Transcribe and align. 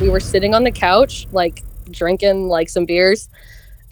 We 0.00 0.10
were 0.10 0.18
sitting 0.18 0.54
on 0.54 0.64
the 0.64 0.72
couch, 0.72 1.28
like 1.30 1.62
drinking 1.88 2.48
like 2.48 2.68
some 2.68 2.84
beers, 2.84 3.28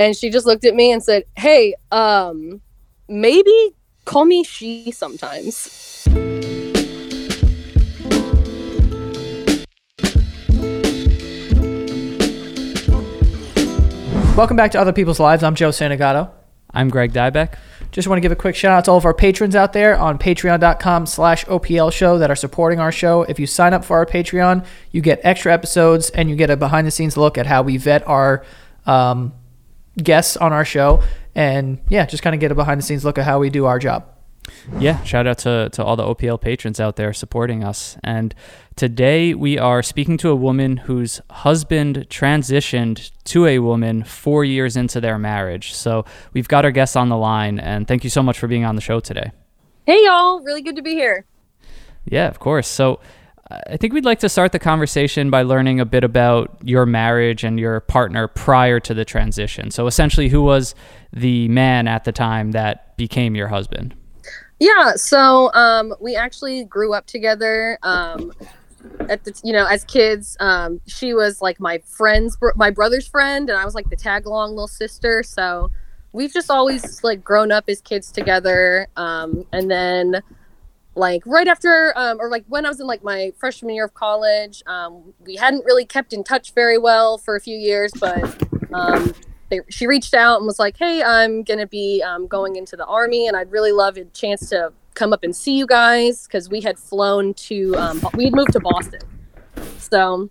and 0.00 0.16
she 0.16 0.30
just 0.30 0.46
looked 0.46 0.64
at 0.64 0.74
me 0.74 0.90
and 0.90 1.00
said, 1.00 1.22
"Hey, 1.36 1.76
um, 1.92 2.60
maybe 3.08 3.76
call 4.04 4.24
me 4.24 4.42
she 4.42 4.90
sometimes." 4.90 6.02
Welcome 14.36 14.56
back 14.56 14.72
to 14.72 14.80
Other 14.80 14.92
People's 14.92 15.20
Lives. 15.20 15.44
I'm 15.44 15.54
Joe 15.54 15.68
Santagato. 15.68 16.30
I'm 16.74 16.88
Greg 16.88 17.12
Dybeck. 17.12 17.54
Just 17.90 18.08
want 18.08 18.16
to 18.16 18.20
give 18.22 18.32
a 18.32 18.36
quick 18.36 18.56
shout 18.56 18.72
out 18.72 18.86
to 18.86 18.92
all 18.92 18.96
of 18.96 19.04
our 19.04 19.12
patrons 19.12 19.54
out 19.54 19.74
there 19.74 19.98
on 19.98 20.18
patreon.com 20.18 21.04
slash 21.06 21.44
OPL 21.44 21.92
show 21.92 22.18
that 22.18 22.30
are 22.30 22.36
supporting 22.36 22.80
our 22.80 22.90
show. 22.90 23.22
If 23.22 23.38
you 23.38 23.46
sign 23.46 23.74
up 23.74 23.84
for 23.84 23.98
our 23.98 24.06
Patreon, 24.06 24.64
you 24.90 25.02
get 25.02 25.20
extra 25.22 25.52
episodes 25.52 26.08
and 26.10 26.30
you 26.30 26.36
get 26.36 26.48
a 26.48 26.56
behind 26.56 26.86
the 26.86 26.90
scenes 26.90 27.16
look 27.16 27.36
at 27.36 27.46
how 27.46 27.62
we 27.62 27.76
vet 27.76 28.06
our 28.08 28.44
um, 28.86 29.34
guests 30.02 30.38
on 30.38 30.52
our 30.52 30.64
show. 30.64 31.02
And 31.34 31.78
yeah, 31.90 32.06
just 32.06 32.22
kind 32.22 32.34
of 32.34 32.40
get 32.40 32.50
a 32.50 32.54
behind 32.54 32.78
the 32.78 32.84
scenes 32.84 33.04
look 33.04 33.18
at 33.18 33.24
how 33.24 33.38
we 33.38 33.50
do 33.50 33.66
our 33.66 33.78
job. 33.78 34.11
Yeah, 34.78 35.02
shout 35.04 35.26
out 35.26 35.38
to, 35.38 35.68
to 35.72 35.84
all 35.84 35.96
the 35.96 36.04
OPL 36.04 36.40
patrons 36.40 36.80
out 36.80 36.96
there 36.96 37.12
supporting 37.12 37.64
us. 37.64 37.96
And 38.04 38.34
today 38.76 39.34
we 39.34 39.58
are 39.58 39.82
speaking 39.82 40.16
to 40.18 40.30
a 40.30 40.36
woman 40.36 40.78
whose 40.78 41.20
husband 41.30 42.06
transitioned 42.08 43.10
to 43.24 43.46
a 43.46 43.58
woman 43.58 44.04
four 44.04 44.44
years 44.44 44.76
into 44.76 45.00
their 45.00 45.18
marriage. 45.18 45.74
So 45.74 46.04
we've 46.32 46.48
got 46.48 46.64
our 46.64 46.70
guest 46.70 46.96
on 46.96 47.08
the 47.08 47.16
line, 47.16 47.58
and 47.58 47.86
thank 47.86 48.04
you 48.04 48.10
so 48.10 48.22
much 48.22 48.38
for 48.38 48.46
being 48.46 48.64
on 48.64 48.76
the 48.76 48.82
show 48.82 49.00
today. 49.00 49.32
Hey, 49.86 50.04
y'all. 50.04 50.40
Really 50.40 50.62
good 50.62 50.76
to 50.76 50.82
be 50.82 50.94
here. 50.94 51.26
Yeah, 52.04 52.28
of 52.28 52.38
course. 52.38 52.68
So 52.68 53.00
uh, 53.50 53.58
I 53.70 53.76
think 53.76 53.92
we'd 53.92 54.04
like 54.04 54.20
to 54.20 54.28
start 54.28 54.52
the 54.52 54.58
conversation 54.58 55.30
by 55.30 55.42
learning 55.42 55.80
a 55.80 55.84
bit 55.84 56.04
about 56.04 56.56
your 56.62 56.86
marriage 56.86 57.44
and 57.44 57.58
your 57.58 57.80
partner 57.80 58.28
prior 58.28 58.80
to 58.80 58.94
the 58.94 59.04
transition. 59.04 59.70
So 59.70 59.86
essentially, 59.86 60.28
who 60.28 60.42
was 60.42 60.74
the 61.12 61.48
man 61.48 61.88
at 61.88 62.04
the 62.04 62.12
time 62.12 62.52
that 62.52 62.96
became 62.96 63.34
your 63.34 63.48
husband? 63.48 63.94
Yeah, 64.62 64.94
so 64.94 65.52
um, 65.54 65.92
we 65.98 66.14
actually 66.14 66.62
grew 66.62 66.94
up 66.94 67.04
together. 67.08 67.80
Um, 67.82 68.32
at 69.08 69.24
the 69.24 69.36
you 69.42 69.52
know 69.52 69.66
as 69.66 69.82
kids, 69.82 70.36
um, 70.38 70.80
she 70.86 71.14
was 71.14 71.42
like 71.42 71.58
my 71.58 71.78
friend's 71.84 72.38
my 72.54 72.70
brother's 72.70 73.08
friend, 73.08 73.50
and 73.50 73.58
I 73.58 73.64
was 73.64 73.74
like 73.74 73.90
the 73.90 73.96
tag 73.96 74.24
along 74.24 74.50
little 74.50 74.68
sister. 74.68 75.24
So 75.24 75.72
we've 76.12 76.32
just 76.32 76.48
always 76.48 77.02
like 77.02 77.24
grown 77.24 77.50
up 77.50 77.64
as 77.66 77.80
kids 77.80 78.12
together. 78.12 78.86
Um, 78.96 79.44
and 79.52 79.68
then 79.68 80.22
like 80.94 81.24
right 81.26 81.48
after 81.48 81.92
um, 81.96 82.20
or 82.20 82.28
like 82.28 82.44
when 82.46 82.64
I 82.64 82.68
was 82.68 82.78
in 82.78 82.86
like 82.86 83.02
my 83.02 83.32
freshman 83.38 83.74
year 83.74 83.86
of 83.86 83.94
college, 83.94 84.62
um, 84.68 85.12
we 85.26 85.34
hadn't 85.34 85.64
really 85.64 85.86
kept 85.86 86.12
in 86.12 86.22
touch 86.22 86.52
very 86.54 86.78
well 86.78 87.18
for 87.18 87.34
a 87.34 87.40
few 87.40 87.58
years, 87.58 87.90
but 87.98 88.22
um, 88.72 89.12
they, 89.52 89.60
she 89.68 89.86
reached 89.86 90.14
out 90.14 90.38
and 90.38 90.46
was 90.46 90.58
like, 90.58 90.78
"Hey, 90.78 91.02
I'm 91.02 91.42
gonna 91.42 91.66
be 91.66 92.02
um, 92.02 92.26
going 92.26 92.56
into 92.56 92.74
the 92.74 92.86
army, 92.86 93.28
and 93.28 93.36
I'd 93.36 93.52
really 93.52 93.70
love 93.70 93.98
a 93.98 94.04
chance 94.06 94.48
to 94.48 94.72
come 94.94 95.12
up 95.12 95.22
and 95.22 95.36
see 95.36 95.56
you 95.58 95.66
guys 95.66 96.26
because 96.26 96.48
we 96.48 96.62
had 96.62 96.78
flown 96.78 97.34
to 97.34 97.76
um, 97.76 98.00
we 98.14 98.24
had 98.24 98.34
moved 98.34 98.52
to 98.52 98.60
Boston, 98.60 99.02
so." 99.78 100.30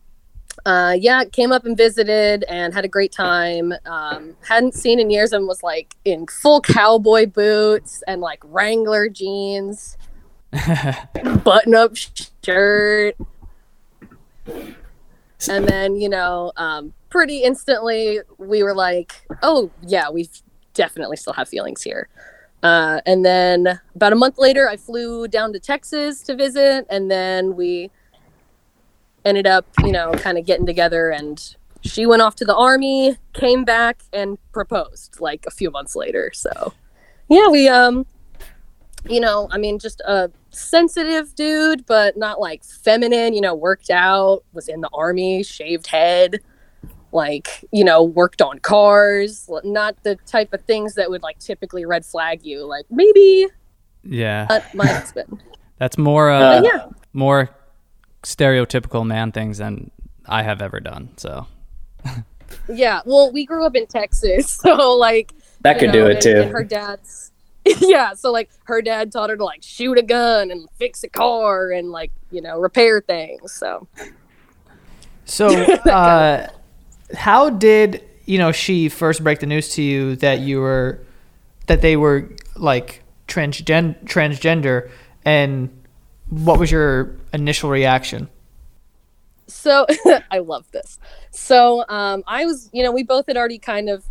Uh, 0.65 0.95
yeah, 0.99 1.23
came 1.23 1.51
up 1.51 1.65
and 1.65 1.75
visited 1.75 2.43
and 2.43 2.71
had 2.71 2.85
a 2.85 2.87
great 2.87 3.11
time. 3.11 3.73
Um, 3.85 4.35
hadn't 4.47 4.75
seen 4.75 4.99
in 4.99 5.09
years 5.09 5.31
and 5.31 5.47
was 5.47 5.63
like 5.63 5.95
in 6.05 6.27
full 6.27 6.61
cowboy 6.61 7.25
boots 7.25 8.03
and 8.05 8.21
like 8.21 8.43
Wrangler 8.43 9.09
jeans, 9.09 9.97
button 11.43 11.73
up 11.73 11.95
shirt. 12.43 13.15
And 14.45 15.67
then, 15.67 15.95
you 15.95 16.09
know, 16.09 16.51
um, 16.57 16.93
pretty 17.11 17.43
instantly 17.43 18.21
we 18.39 18.63
were 18.63 18.73
like, 18.73 19.27
oh, 19.43 19.69
yeah, 19.85 20.09
we 20.09 20.27
definitely 20.73 21.17
still 21.17 21.33
have 21.33 21.47
feelings 21.47 21.83
here. 21.83 22.07
Uh, 22.63 23.01
and 23.05 23.23
then 23.23 23.79
about 23.95 24.13
a 24.13 24.15
month 24.15 24.39
later, 24.39 24.67
I 24.67 24.77
flew 24.77 25.27
down 25.27 25.53
to 25.53 25.59
Texas 25.59 26.21
to 26.23 26.35
visit, 26.35 26.87
and 26.89 27.11
then 27.11 27.55
we 27.55 27.91
ended 29.25 29.45
up, 29.45 29.65
you 29.83 29.91
know, 29.91 30.11
kind 30.13 30.37
of 30.37 30.45
getting 30.45 30.65
together. 30.65 31.09
And 31.11 31.55
she 31.81 32.05
went 32.05 32.21
off 32.21 32.35
to 32.37 32.45
the 32.45 32.55
army, 32.55 33.17
came 33.33 33.65
back, 33.65 34.03
and 34.13 34.37
proposed 34.51 35.19
like 35.19 35.45
a 35.45 35.51
few 35.51 35.69
months 35.69 35.95
later. 35.95 36.31
So, 36.33 36.73
yeah, 37.29 37.47
we, 37.47 37.67
um, 37.67 38.05
you 39.09 39.19
know, 39.19 39.47
I 39.51 39.57
mean, 39.57 39.79
just 39.79 39.99
a 40.01 40.31
sensitive 40.51 41.33
dude, 41.33 41.85
but 41.87 42.15
not 42.15 42.39
like 42.39 42.63
feminine, 42.63 43.33
you 43.33 43.41
know, 43.41 43.55
worked 43.55 43.89
out, 43.89 44.43
was 44.53 44.67
in 44.67 44.81
the 44.81 44.89
army, 44.93 45.41
shaved 45.41 45.87
head 45.87 46.39
like 47.11 47.65
you 47.71 47.83
know 47.83 48.03
worked 48.03 48.41
on 48.41 48.59
cars 48.59 49.49
not 49.63 49.95
the 50.03 50.15
type 50.25 50.53
of 50.53 50.61
things 50.61 50.95
that 50.95 51.09
would 51.09 51.21
like 51.23 51.37
typically 51.39 51.85
red 51.85 52.05
flag 52.05 52.45
you 52.45 52.65
like 52.65 52.85
maybe 52.89 53.47
Yeah, 54.03 54.47
not 54.49 54.73
my 54.73 54.85
husband. 54.97 55.43
That's 55.77 55.97
more 55.97 56.29
uh, 56.31 56.61
But 56.61 56.63
yeah. 56.65 56.85
more 57.13 57.49
stereotypical 58.23 59.05
man 59.05 59.31
things 59.31 59.57
than 59.57 59.91
I 60.27 60.43
have 60.43 60.61
ever 60.61 60.79
done. 60.79 61.09
So. 61.17 61.47
Yeah 62.67 63.01
well 63.05 63.31
we 63.31 63.45
grew 63.45 63.65
up 63.65 63.75
in 63.75 63.87
texas 63.87 64.51
so 64.63 64.93
like 64.97 65.33
That 65.61 65.75
you 65.75 65.79
could 65.87 65.91
do 65.93 66.05
it 66.07 66.11
and- 66.13 66.21
too. 66.21 66.41
and 66.41 66.51
her 66.51 66.63
dad's 66.63 67.31
yeah 67.79 68.13
so 68.13 68.31
like 68.31 68.49
her 68.65 68.81
dad 68.81 69.11
taught 69.11 69.29
her 69.29 69.37
to 69.37 69.45
like 69.45 69.61
shoot 69.63 69.97
a 69.97 70.01
gun 70.01 70.49
and 70.51 70.67
fix 70.77 71.03
a 71.03 71.07
car 71.09 71.71
and 71.71 71.91
like 71.91 72.11
you 72.31 72.41
know 72.41 72.59
repair 72.59 73.01
things 73.01 73.51
so. 73.53 73.87
So, 75.25 75.47
uh, 75.47 76.47
how 77.13 77.49
did 77.49 78.03
you 78.25 78.37
know 78.37 78.51
she 78.51 78.89
first 78.89 79.23
break 79.23 79.39
the 79.39 79.45
news 79.45 79.69
to 79.75 79.81
you 79.81 80.15
that 80.17 80.39
you 80.39 80.59
were 80.59 80.99
that 81.67 81.81
they 81.81 81.97
were 81.97 82.29
like 82.55 83.03
transgen 83.27 84.03
transgender, 84.05 84.89
and 85.25 85.69
what 86.29 86.59
was 86.59 86.71
your 86.71 87.15
initial 87.33 87.69
reaction? 87.69 88.29
so 89.51 89.85
I 90.31 90.39
love 90.39 90.69
this. 90.71 90.99
So 91.31 91.85
um, 91.87 92.23
I 92.25 92.45
was, 92.45 92.69
you 92.73 92.83
know, 92.83 92.91
we 92.91 93.03
both 93.03 93.27
had 93.27 93.37
already 93.37 93.59
kind 93.59 93.89
of 93.89 94.05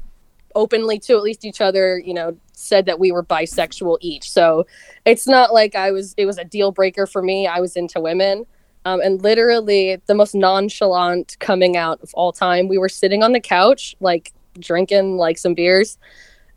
openly 0.54 0.98
to 0.98 1.14
at 1.14 1.22
least 1.22 1.44
each 1.44 1.60
other, 1.60 1.98
you 1.98 2.14
know, 2.14 2.36
said 2.52 2.86
that 2.86 2.98
we 2.98 3.10
were 3.10 3.24
bisexual 3.24 3.98
each. 4.00 4.30
So 4.30 4.66
it's 5.04 5.26
not 5.26 5.52
like 5.52 5.74
I 5.74 5.90
was, 5.92 6.14
it 6.16 6.26
was 6.26 6.38
a 6.38 6.44
deal 6.44 6.72
breaker 6.72 7.06
for 7.06 7.22
me. 7.22 7.46
I 7.46 7.60
was 7.60 7.76
into 7.76 8.00
women. 8.00 8.46
Um, 8.84 9.00
and 9.02 9.20
literally 9.22 10.00
the 10.06 10.14
most 10.14 10.34
nonchalant 10.34 11.36
coming 11.38 11.76
out 11.76 12.00
of 12.00 12.10
all 12.14 12.32
time. 12.32 12.66
We 12.66 12.78
were 12.78 12.88
sitting 12.88 13.22
on 13.22 13.32
the 13.32 13.40
couch, 13.40 13.94
like 14.00 14.32
drinking 14.58 15.16
like 15.16 15.38
some 15.38 15.54
beers. 15.54 15.98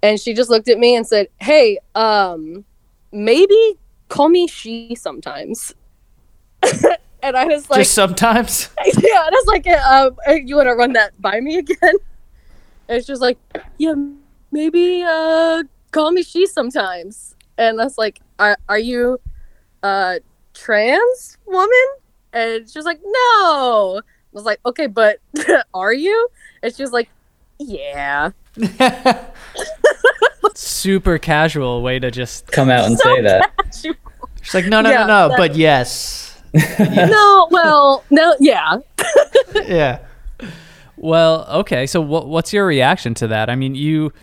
And 0.02 0.20
she 0.20 0.34
just 0.34 0.50
looked 0.50 0.70
at 0.70 0.80
me 0.80 0.96
and 0.96 1.06
said, 1.06 1.28
Hey, 1.40 1.80
um, 1.96 2.66
maybe 3.12 3.78
call 4.10 4.30
me 4.30 4.48
she 4.48 4.96
sometimes. 4.96 5.74
and 7.22 7.36
I 7.36 7.46
was 7.46 7.70
like, 7.70 7.80
Just 7.80 7.94
sometimes. 7.94 8.70
yeah, 8.86 9.26
and 9.26 9.36
I 9.36 9.42
was 9.46 9.48
like, 9.48 9.68
uh, 9.68 10.12
uh, 10.28 10.34
you 10.34 10.56
want 10.56 10.68
to 10.68 10.74
run 10.74 10.94
that 10.94 11.20
by 11.22 11.40
me 11.40 11.58
again? 11.58 11.78
And 12.90 12.98
it's 12.98 13.08
just 13.08 13.22
like, 13.22 13.38
yeah, 13.78 13.94
maybe 14.52 15.04
uh, 15.08 15.64
call 15.92 16.12
me 16.12 16.22
she 16.22 16.46
sometimes. 16.46 17.34
And 17.58 17.80
I 17.80 17.86
was 17.86 17.98
like, 17.98 18.20
are, 18.40 18.58
are 18.68 18.78
you 18.78 19.22
a 19.84 20.20
trans 20.54 21.38
woman? 21.46 22.03
And 22.34 22.70
she 22.70 22.78
was 22.78 22.86
like, 22.86 23.00
no. 23.06 24.02
I 24.02 24.02
was 24.32 24.44
like, 24.44 24.60
okay, 24.66 24.88
but 24.88 25.20
are 25.74 25.94
you? 25.94 26.28
And 26.64 26.74
she 26.76 26.82
was 26.84 26.92
like, 26.92 27.10
yeah. 27.60 28.32
super 30.56 31.18
casual 31.18 31.82
way 31.82 32.00
to 32.00 32.12
just 32.12 32.48
Come 32.52 32.70
out 32.70 32.86
and 32.86 32.98
So 32.98 33.16
say 33.16 33.22
that. 33.22 33.56
casual. 33.58 33.96
She's 34.42 34.54
like, 34.54 34.66
no, 34.66 34.82
no, 34.82 34.90
Yeah, 34.90 35.06
no, 35.06 35.08
no, 35.08 35.30
that- 35.30 35.38
but 35.38 35.56
yes, 35.56 36.42
no, 36.80 37.48
well, 37.50 38.04
no, 38.12 38.36
yeah. 38.40 38.78
yeah. 39.66 40.00
Well, 40.98 41.48
okay. 41.62 41.88
So 41.88 42.00
what 42.02 42.28
what's 42.28 42.54
your 42.54 42.66
reaction 42.68 43.14
to 43.16 43.28
that? 43.30 43.50
I 43.50 43.56
mean, 43.56 43.74
you 43.74 44.14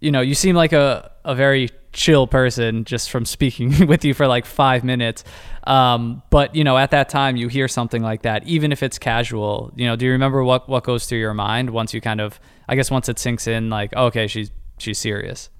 you 0.00 0.10
know, 0.10 0.20
you 0.20 0.34
seem 0.34 0.54
like 0.56 0.72
a 0.72 1.10
a 1.24 1.34
very 1.34 1.70
chill 1.92 2.26
person 2.26 2.84
just 2.84 3.08
from 3.10 3.24
speaking 3.24 3.86
with 3.86 4.04
you 4.04 4.12
for 4.14 4.26
like 4.26 4.44
5 4.44 4.82
minutes. 4.84 5.22
Um, 5.64 6.22
but 6.30 6.54
you 6.54 6.64
know, 6.64 6.76
at 6.76 6.90
that 6.90 7.08
time 7.08 7.36
you 7.36 7.48
hear 7.48 7.68
something 7.68 8.02
like 8.02 8.22
that, 8.22 8.46
even 8.46 8.72
if 8.72 8.82
it's 8.82 8.98
casual, 8.98 9.72
you 9.76 9.86
know, 9.86 9.96
do 9.96 10.04
you 10.06 10.12
remember 10.12 10.42
what 10.44 10.68
what 10.68 10.84
goes 10.84 11.06
through 11.06 11.20
your 11.20 11.34
mind 11.34 11.70
once 11.70 11.94
you 11.94 12.00
kind 12.00 12.20
of 12.20 12.38
I 12.68 12.76
guess 12.76 12.90
once 12.90 13.08
it 13.08 13.18
sinks 13.18 13.46
in 13.46 13.70
like, 13.70 13.94
okay, 13.94 14.26
she's 14.26 14.50
she's 14.78 14.98
serious. 14.98 15.50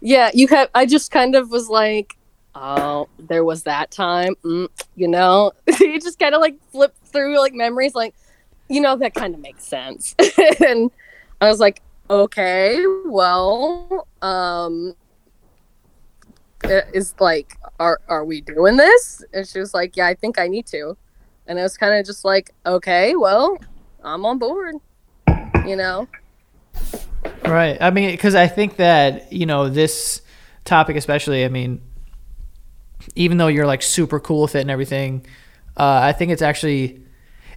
yeah 0.00 0.30
you 0.34 0.46
have 0.48 0.68
i 0.74 0.86
just 0.86 1.10
kind 1.10 1.34
of 1.34 1.50
was 1.50 1.68
like 1.68 2.16
oh 2.54 3.08
there 3.18 3.44
was 3.44 3.64
that 3.64 3.90
time 3.90 4.34
mm, 4.44 4.68
you 4.96 5.08
know 5.08 5.50
you 5.80 6.00
just 6.00 6.18
kind 6.18 6.34
of 6.34 6.40
like 6.40 6.56
flip 6.70 6.94
through 7.06 7.38
like 7.38 7.52
memories 7.54 7.94
like 7.94 8.14
you 8.68 8.80
know 8.80 8.96
that 8.96 9.14
kind 9.14 9.34
of 9.34 9.40
makes 9.40 9.64
sense 9.64 10.14
and 10.64 10.90
i 11.40 11.48
was 11.48 11.58
like 11.60 11.82
okay 12.10 12.84
well 13.06 14.06
um 14.22 14.94
is 16.62 17.14
like 17.20 17.56
are 17.78 18.00
are 18.08 18.24
we 18.24 18.40
doing 18.40 18.76
this 18.76 19.24
and 19.32 19.46
she 19.46 19.58
was 19.58 19.74
like 19.74 19.96
yeah 19.96 20.06
i 20.06 20.14
think 20.14 20.38
i 20.38 20.48
need 20.48 20.66
to 20.66 20.96
and 21.46 21.58
i 21.58 21.62
was 21.62 21.76
kind 21.76 21.94
of 21.94 22.04
just 22.04 22.24
like 22.24 22.52
okay 22.66 23.14
well 23.16 23.58
I'm 24.04 24.24
on 24.26 24.38
board. 24.38 24.76
You 25.66 25.76
know. 25.76 26.06
Right. 27.44 27.78
I 27.80 27.90
mean, 27.90 28.10
because 28.10 28.34
I 28.34 28.46
think 28.46 28.76
that 28.76 29.32
you 29.32 29.46
know 29.46 29.68
this 29.68 30.20
topic, 30.64 30.96
especially. 30.96 31.44
I 31.44 31.48
mean, 31.48 31.80
even 33.14 33.38
though 33.38 33.48
you're 33.48 33.66
like 33.66 33.82
super 33.82 34.20
cool 34.20 34.42
with 34.42 34.54
it 34.54 34.60
and 34.60 34.70
everything, 34.70 35.26
uh, 35.76 36.00
I 36.02 36.12
think 36.12 36.32
it's 36.32 36.42
actually 36.42 37.02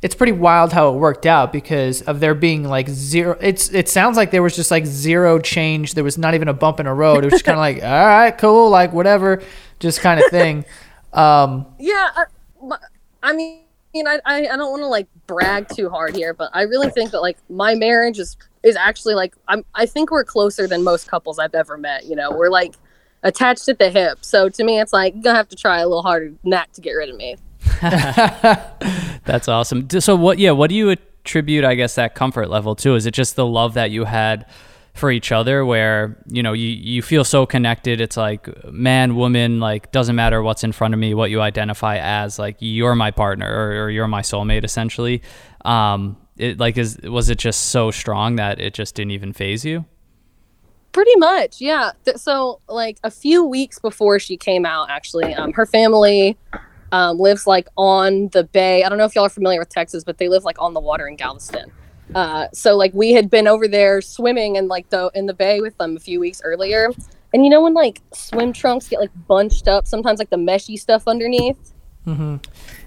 it's 0.01 0.15
pretty 0.15 0.31
wild 0.31 0.73
how 0.73 0.93
it 0.93 0.97
worked 0.97 1.25
out 1.25 1.51
because 1.51 2.01
of 2.03 2.19
there 2.19 2.35
being 2.35 2.63
like 2.63 2.89
zero. 2.89 3.37
It's 3.41 3.73
it 3.73 3.89
sounds 3.89 4.17
like 4.17 4.31
there 4.31 4.43
was 4.43 4.55
just 4.55 4.71
like 4.71 4.85
zero 4.85 5.39
change. 5.39 5.93
There 5.93 6.03
was 6.03 6.17
not 6.17 6.33
even 6.33 6.47
a 6.47 6.53
bump 6.53 6.79
in 6.79 6.87
a 6.87 6.93
road. 6.93 7.23
It 7.23 7.27
was 7.27 7.33
just 7.33 7.45
kind 7.45 7.55
of 7.55 7.59
like 7.59 7.77
all 7.83 8.05
right, 8.05 8.37
cool, 8.37 8.69
like 8.69 8.93
whatever, 8.93 9.41
just 9.79 10.01
kind 10.01 10.19
of 10.19 10.29
thing. 10.29 10.65
Um, 11.13 11.65
yeah, 11.79 12.09
I, 12.15 12.77
I 13.23 13.33
mean. 13.33 13.63
I, 14.05 14.19
I, 14.25 14.41
don't 14.41 14.69
want 14.69 14.83
to 14.83 14.87
like 14.87 15.07
brag 15.25 15.69
too 15.69 15.89
hard 15.89 16.15
here, 16.15 16.31
but 16.31 16.51
I 16.53 16.63
really 16.63 16.91
think 16.91 17.09
that 17.11 17.21
like 17.21 17.37
my 17.49 17.73
marriage 17.73 18.19
is 18.19 18.37
is 18.61 18.75
actually 18.75 19.15
like 19.15 19.33
I'm 19.47 19.65
I 19.73 19.87
think 19.87 20.11
we're 20.11 20.23
closer 20.23 20.67
than 20.67 20.83
most 20.83 21.07
couples 21.07 21.39
I've 21.39 21.55
ever 21.55 21.77
met. 21.77 22.05
You 22.05 22.15
know, 22.15 22.29
we're 22.29 22.49
like 22.49 22.75
attached 23.23 23.67
at 23.69 23.79
the 23.79 23.89
hip. 23.89 24.19
So 24.21 24.49
to 24.49 24.63
me, 24.63 24.79
it's 24.79 24.93
like 24.93 25.19
gonna 25.21 25.37
have 25.37 25.49
to 25.49 25.55
try 25.55 25.79
a 25.79 25.87
little 25.87 26.03
harder 26.03 26.33
that 26.45 26.73
to 26.73 26.81
get 26.81 26.91
rid 26.91 27.09
of 27.09 27.15
me. 27.15 27.37
That's 29.25 29.47
awesome. 29.47 29.89
So 29.89 30.15
what? 30.15 30.39
Yeah, 30.39 30.51
what 30.51 30.69
do 30.69 30.75
you 30.75 30.89
attribute? 30.89 31.65
I 31.65 31.75
guess 31.75 31.95
that 31.95 32.15
comfort 32.15 32.49
level 32.49 32.75
to? 32.77 32.95
Is 32.95 33.05
it 33.05 33.13
just 33.13 33.35
the 33.35 33.45
love 33.45 33.73
that 33.75 33.91
you 33.91 34.05
had 34.05 34.45
for 34.93 35.11
each 35.11 35.31
other, 35.31 35.63
where 35.65 36.17
you 36.27 36.41
know 36.41 36.53
you 36.53 36.69
you 36.69 37.01
feel 37.01 37.23
so 37.23 37.45
connected? 37.45 38.01
It's 38.01 38.17
like 38.17 38.49
man, 38.71 39.15
woman, 39.15 39.59
like 39.59 39.91
doesn't 39.91 40.15
matter 40.15 40.41
what's 40.41 40.63
in 40.63 40.71
front 40.71 40.93
of 40.93 40.99
me, 40.99 41.13
what 41.13 41.29
you 41.29 41.41
identify 41.41 41.97
as, 41.97 42.39
like 42.39 42.57
you're 42.59 42.95
my 42.95 43.11
partner 43.11 43.47
or, 43.47 43.85
or 43.85 43.89
you're 43.89 44.07
my 44.07 44.21
soulmate, 44.21 44.63
essentially. 44.63 45.21
Um, 45.65 46.17
it 46.37 46.59
like 46.59 46.77
is 46.77 46.97
was 47.03 47.29
it 47.29 47.37
just 47.37 47.67
so 47.67 47.91
strong 47.91 48.37
that 48.37 48.59
it 48.59 48.73
just 48.73 48.95
didn't 48.95 49.11
even 49.11 49.33
faze 49.33 49.65
you? 49.65 49.85
Pretty 50.93 51.15
much, 51.17 51.61
yeah. 51.61 51.91
So, 52.15 52.59
like 52.67 52.97
a 53.03 53.11
few 53.11 53.45
weeks 53.45 53.77
before 53.77 54.17
she 54.17 54.35
came 54.35 54.65
out, 54.65 54.89
actually, 54.89 55.31
um, 55.35 55.53
her 55.53 55.67
family 55.67 56.37
um, 56.91 57.19
lives 57.19 57.47
like 57.47 57.67
on 57.77 58.29
the 58.29 58.43
bay. 58.43 58.83
I 58.83 58.89
don't 58.89 58.97
know 58.97 59.05
if 59.05 59.15
y'all 59.15 59.25
are 59.25 59.29
familiar 59.29 59.59
with 59.59 59.69
Texas, 59.69 60.03
but 60.03 60.17
they 60.17 60.29
live 60.29 60.43
like 60.43 60.59
on 60.61 60.73
the 60.73 60.79
water 60.79 61.07
in 61.07 61.15
Galveston. 61.15 61.71
Uh, 62.15 62.47
so 62.53 62.77
like 62.77 62.93
we 62.93 63.11
had 63.11 63.29
been 63.29 63.47
over 63.47 63.67
there 63.67 64.01
swimming 64.01 64.57
and 64.57 64.67
like 64.67 64.89
the 64.89 65.11
in 65.13 65.25
the 65.25 65.33
bay 65.33 65.59
with 65.59 65.77
them 65.77 65.97
a 65.97 65.99
few 65.99 66.19
weeks 66.19 66.41
earlier, 66.43 66.91
and 67.33 67.43
you 67.43 67.49
know 67.49 67.61
when 67.61 67.73
like 67.73 68.01
swim 68.13 68.53
trunks 68.53 68.87
get 68.87 68.99
like 68.99 69.11
bunched 69.27 69.67
up, 69.67 69.87
sometimes 69.87 70.19
like 70.19 70.29
the 70.29 70.37
meshy 70.37 70.79
stuff 70.79 71.03
underneath. 71.07 71.73
Mm-hmm. 72.05 72.37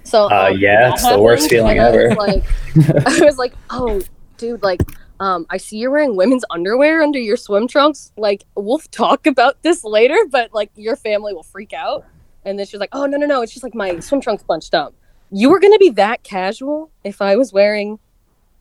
So 0.05 0.25
uh, 0.31 0.51
um, 0.51 0.59
yeah, 0.59 0.93
it's 0.93 1.07
the 1.07 1.21
worst 1.21 1.51
feeling 1.51 1.79
ever. 1.79 2.13
I 2.13 2.15
like, 2.15 2.45
I 3.07 3.21
was 3.25 3.37
like, 3.37 3.53
oh, 3.69 4.01
dude, 4.39 4.63
like 4.63 4.81
um, 5.21 5.45
I 5.51 5.59
see 5.59 5.77
you're 5.77 5.91
wearing 5.91 6.17
women's 6.17 6.45
underwear 6.51 7.03
under 7.03 7.19
your 7.19 7.37
swim 7.37 7.69
trunks. 7.69 8.11
Like, 8.17 8.45
we'll 8.57 8.79
talk 8.91 9.27
about 9.27 9.63
this 9.63 9.85
later, 9.85 10.17
but 10.31 10.53
like 10.55 10.71
your 10.75 10.97
family 10.97 11.35
will 11.35 11.43
freak 11.43 11.75
out. 11.75 12.07
And 12.45 12.59
then 12.59 12.67
she's 12.67 12.81
like, 12.81 12.91
oh, 12.93 13.07
no, 13.07 13.17
no, 13.17 13.27
no. 13.27 13.43
It's 13.43 13.53
just 13.53 13.63
like 13.63 13.75
my 13.75 14.01
swim 14.01 14.21
trunks 14.21 14.43
bunched 14.43 14.75
up. 14.75 14.95
You 15.31 15.51
were 15.51 15.61
going 15.61 15.73
to 15.73 15.79
be 15.79 15.91
that 15.91 16.23
casual 16.23 16.91
if 17.05 17.21
I 17.21 17.37
was 17.37 17.53
wearing 17.53 17.99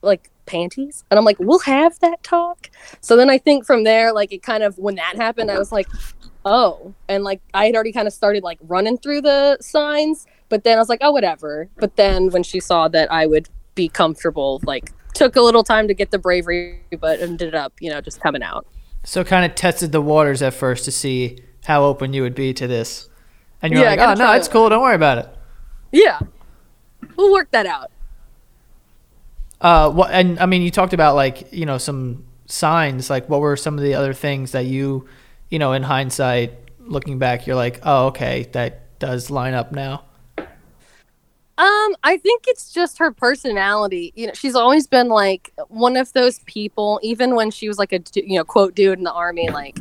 like 0.02 0.30
panties? 0.46 1.04
And 1.10 1.18
I'm 1.18 1.24
like, 1.24 1.38
we'll 1.38 1.60
have 1.60 1.98
that 2.00 2.22
talk. 2.22 2.70
So 3.00 3.16
then 3.16 3.30
I 3.30 3.38
think 3.38 3.66
from 3.66 3.84
there, 3.84 4.12
like, 4.12 4.32
it 4.32 4.42
kind 4.42 4.62
of, 4.62 4.78
when 4.78 4.96
that 4.96 5.16
happened, 5.16 5.50
I 5.50 5.58
was 5.58 5.72
like, 5.72 5.88
oh. 6.44 6.94
And 7.08 7.24
like, 7.24 7.40
I 7.54 7.66
had 7.66 7.74
already 7.74 7.92
kind 7.92 8.06
of 8.06 8.14
started 8.14 8.42
like 8.42 8.58
running 8.62 8.98
through 8.98 9.22
the 9.22 9.58
signs. 9.60 10.26
But 10.48 10.64
then 10.64 10.78
I 10.78 10.80
was 10.80 10.88
like, 10.88 11.00
oh, 11.02 11.12
whatever. 11.12 11.68
But 11.76 11.96
then 11.96 12.30
when 12.30 12.42
she 12.42 12.60
saw 12.60 12.88
that 12.88 13.10
I 13.12 13.26
would 13.26 13.48
be 13.74 13.88
comfortable, 13.88 14.60
like, 14.64 14.92
took 15.14 15.36
a 15.36 15.40
little 15.40 15.64
time 15.64 15.88
to 15.88 15.94
get 15.94 16.10
the 16.10 16.18
bravery, 16.18 16.80
but 17.00 17.20
ended 17.20 17.54
up, 17.54 17.72
you 17.80 17.90
know, 17.90 18.00
just 18.00 18.20
coming 18.20 18.42
out. 18.42 18.66
So 19.04 19.24
kind 19.24 19.44
of 19.44 19.54
tested 19.54 19.92
the 19.92 20.00
waters 20.00 20.40
at 20.40 20.54
first 20.54 20.84
to 20.86 20.92
see 20.92 21.38
how 21.64 21.84
open 21.84 22.12
you 22.12 22.22
would 22.22 22.34
be 22.34 22.54
to 22.54 22.66
this. 22.66 23.08
And 23.62 23.72
you're 23.72 23.82
yeah, 23.82 23.90
like, 23.90 24.00
oh, 24.00 24.14
no, 24.14 24.32
it's 24.32 24.48
cool. 24.48 24.68
Don't 24.68 24.82
worry 24.82 24.94
about 24.94 25.18
it. 25.18 25.28
Yeah. 25.92 26.18
We'll 27.16 27.32
work 27.32 27.50
that 27.50 27.66
out. 27.66 27.90
Uh, 29.60 29.90
what, 29.90 30.10
and 30.10 30.38
I 30.38 30.46
mean, 30.46 30.62
you 30.62 30.70
talked 30.70 30.94
about 30.94 31.14
like, 31.14 31.52
you 31.52 31.66
know, 31.66 31.78
some 31.78 32.24
signs. 32.46 33.10
Like, 33.10 33.28
what 33.28 33.40
were 33.40 33.56
some 33.56 33.76
of 33.76 33.84
the 33.84 33.94
other 33.94 34.14
things 34.14 34.52
that 34.52 34.64
you, 34.66 35.06
you 35.50 35.58
know, 35.58 35.72
in 35.72 35.82
hindsight, 35.82 36.54
looking 36.78 37.18
back, 37.18 37.46
you're 37.46 37.56
like, 37.56 37.80
oh, 37.82 38.06
okay, 38.06 38.48
that 38.52 38.98
does 38.98 39.30
line 39.30 39.54
up 39.54 39.72
now? 39.72 40.04
Um, 40.38 41.94
I 42.02 42.16
think 42.16 42.44
it's 42.46 42.72
just 42.72 42.96
her 42.98 43.12
personality. 43.12 44.14
You 44.16 44.28
know, 44.28 44.32
she's 44.32 44.54
always 44.54 44.86
been 44.86 45.08
like 45.08 45.52
one 45.68 45.98
of 45.98 46.10
those 46.14 46.38
people, 46.40 46.98
even 47.02 47.34
when 47.34 47.50
she 47.50 47.68
was 47.68 47.78
like 47.78 47.92
a 47.92 48.00
you 48.14 48.38
know 48.38 48.44
quote 48.44 48.74
dude 48.74 48.96
in 48.96 49.04
the 49.04 49.12
army. 49.12 49.50
Like, 49.50 49.78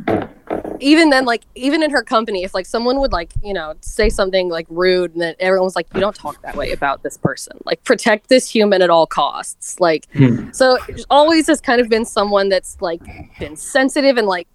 even 0.79 1.09
then, 1.09 1.25
like 1.25 1.43
even 1.55 1.83
in 1.83 1.91
her 1.91 2.03
company, 2.03 2.43
if 2.43 2.53
like 2.53 2.65
someone 2.65 2.99
would 2.99 3.11
like 3.11 3.31
you 3.43 3.53
know 3.53 3.75
say 3.81 4.09
something 4.09 4.49
like 4.49 4.65
rude, 4.69 5.13
and 5.13 5.21
then 5.21 5.35
everyone 5.39 5.65
was 5.65 5.75
like, 5.75 5.87
"You 5.93 5.99
don't 5.99 6.15
talk 6.15 6.41
that 6.41 6.55
way 6.55 6.71
about 6.71 7.03
this 7.03 7.17
person. 7.17 7.57
Like, 7.65 7.83
protect 7.83 8.29
this 8.29 8.49
human 8.49 8.81
at 8.81 8.89
all 8.89 9.05
costs." 9.05 9.79
Like, 9.79 10.07
hmm. 10.13 10.51
so 10.51 10.77
always 11.09 11.47
has 11.47 11.61
kind 11.61 11.81
of 11.81 11.89
been 11.89 12.05
someone 12.05 12.49
that's 12.49 12.77
like 12.81 13.01
been 13.39 13.55
sensitive 13.55 14.17
and 14.17 14.27
like 14.27 14.47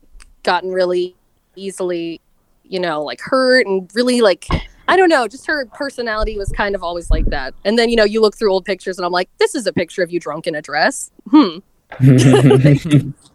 gotten 0.43 0.71
really 0.71 1.15
easily, 1.57 2.21
you 2.65 2.81
know, 2.81 3.03
like 3.03 3.21
hurt 3.21 3.67
and 3.67 3.91
really 3.95 4.21
like 4.21 4.47
I 4.89 4.97
don't 4.97 5.09
know, 5.09 5.27
just 5.29 5.47
her 5.47 5.67
personality 5.67 6.37
was 6.37 6.51
kind 6.51 6.75
of 6.75 6.83
always 6.83 7.11
like 7.11 7.27
that. 7.27 7.55
And 7.65 7.79
then, 7.79 7.89
you 7.89 7.97
know, 7.97 8.05
you 8.05 8.21
look 8.21 8.37
through 8.37 8.53
old 8.53 8.65
pictures 8.65 8.99
and 8.99 9.07
I'm 9.07 9.13
like, 9.13 9.31
this 9.39 9.55
is 9.55 9.67
a 9.67 9.73
picture 9.73 10.03
of 10.03 10.11
you 10.13 10.21
drunk 10.21 10.47
in 10.47 10.55
a 10.55 10.63
dress. 10.63 11.11
Hmm. 11.31 11.59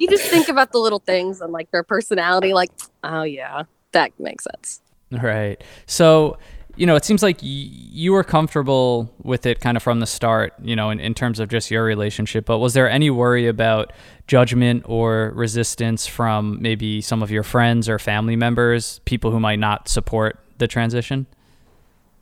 you 0.00 0.08
just 0.08 0.24
think 0.24 0.48
about 0.48 0.72
the 0.72 0.78
little 0.78 0.98
things 0.98 1.40
and 1.42 1.52
like 1.52 1.70
their 1.70 1.84
personality, 1.84 2.54
like, 2.54 2.70
oh, 3.04 3.22
yeah, 3.22 3.64
that 3.92 4.18
makes 4.18 4.44
sense. 4.44 4.80
Right. 5.12 5.62
So, 5.84 6.38
you 6.74 6.86
know, 6.86 6.96
it 6.96 7.04
seems 7.04 7.22
like 7.22 7.42
y- 7.42 7.48
you 7.48 8.12
were 8.12 8.24
comfortable 8.24 9.12
with 9.22 9.44
it 9.44 9.60
kind 9.60 9.76
of 9.76 9.82
from 9.82 10.00
the 10.00 10.06
start, 10.06 10.54
you 10.62 10.74
know, 10.74 10.88
in, 10.88 11.00
in 11.00 11.12
terms 11.12 11.38
of 11.38 11.50
just 11.50 11.70
your 11.70 11.84
relationship. 11.84 12.46
But 12.46 12.58
was 12.58 12.72
there 12.72 12.88
any 12.88 13.10
worry 13.10 13.46
about 13.46 13.92
judgment 14.26 14.84
or 14.86 15.32
resistance 15.34 16.06
from 16.06 16.62
maybe 16.62 17.02
some 17.02 17.22
of 17.22 17.30
your 17.30 17.42
friends 17.42 17.86
or 17.86 17.98
family 17.98 18.36
members, 18.36 19.00
people 19.04 19.30
who 19.30 19.40
might 19.40 19.58
not 19.58 19.86
support 19.86 20.38
the 20.56 20.66
transition? 20.66 21.26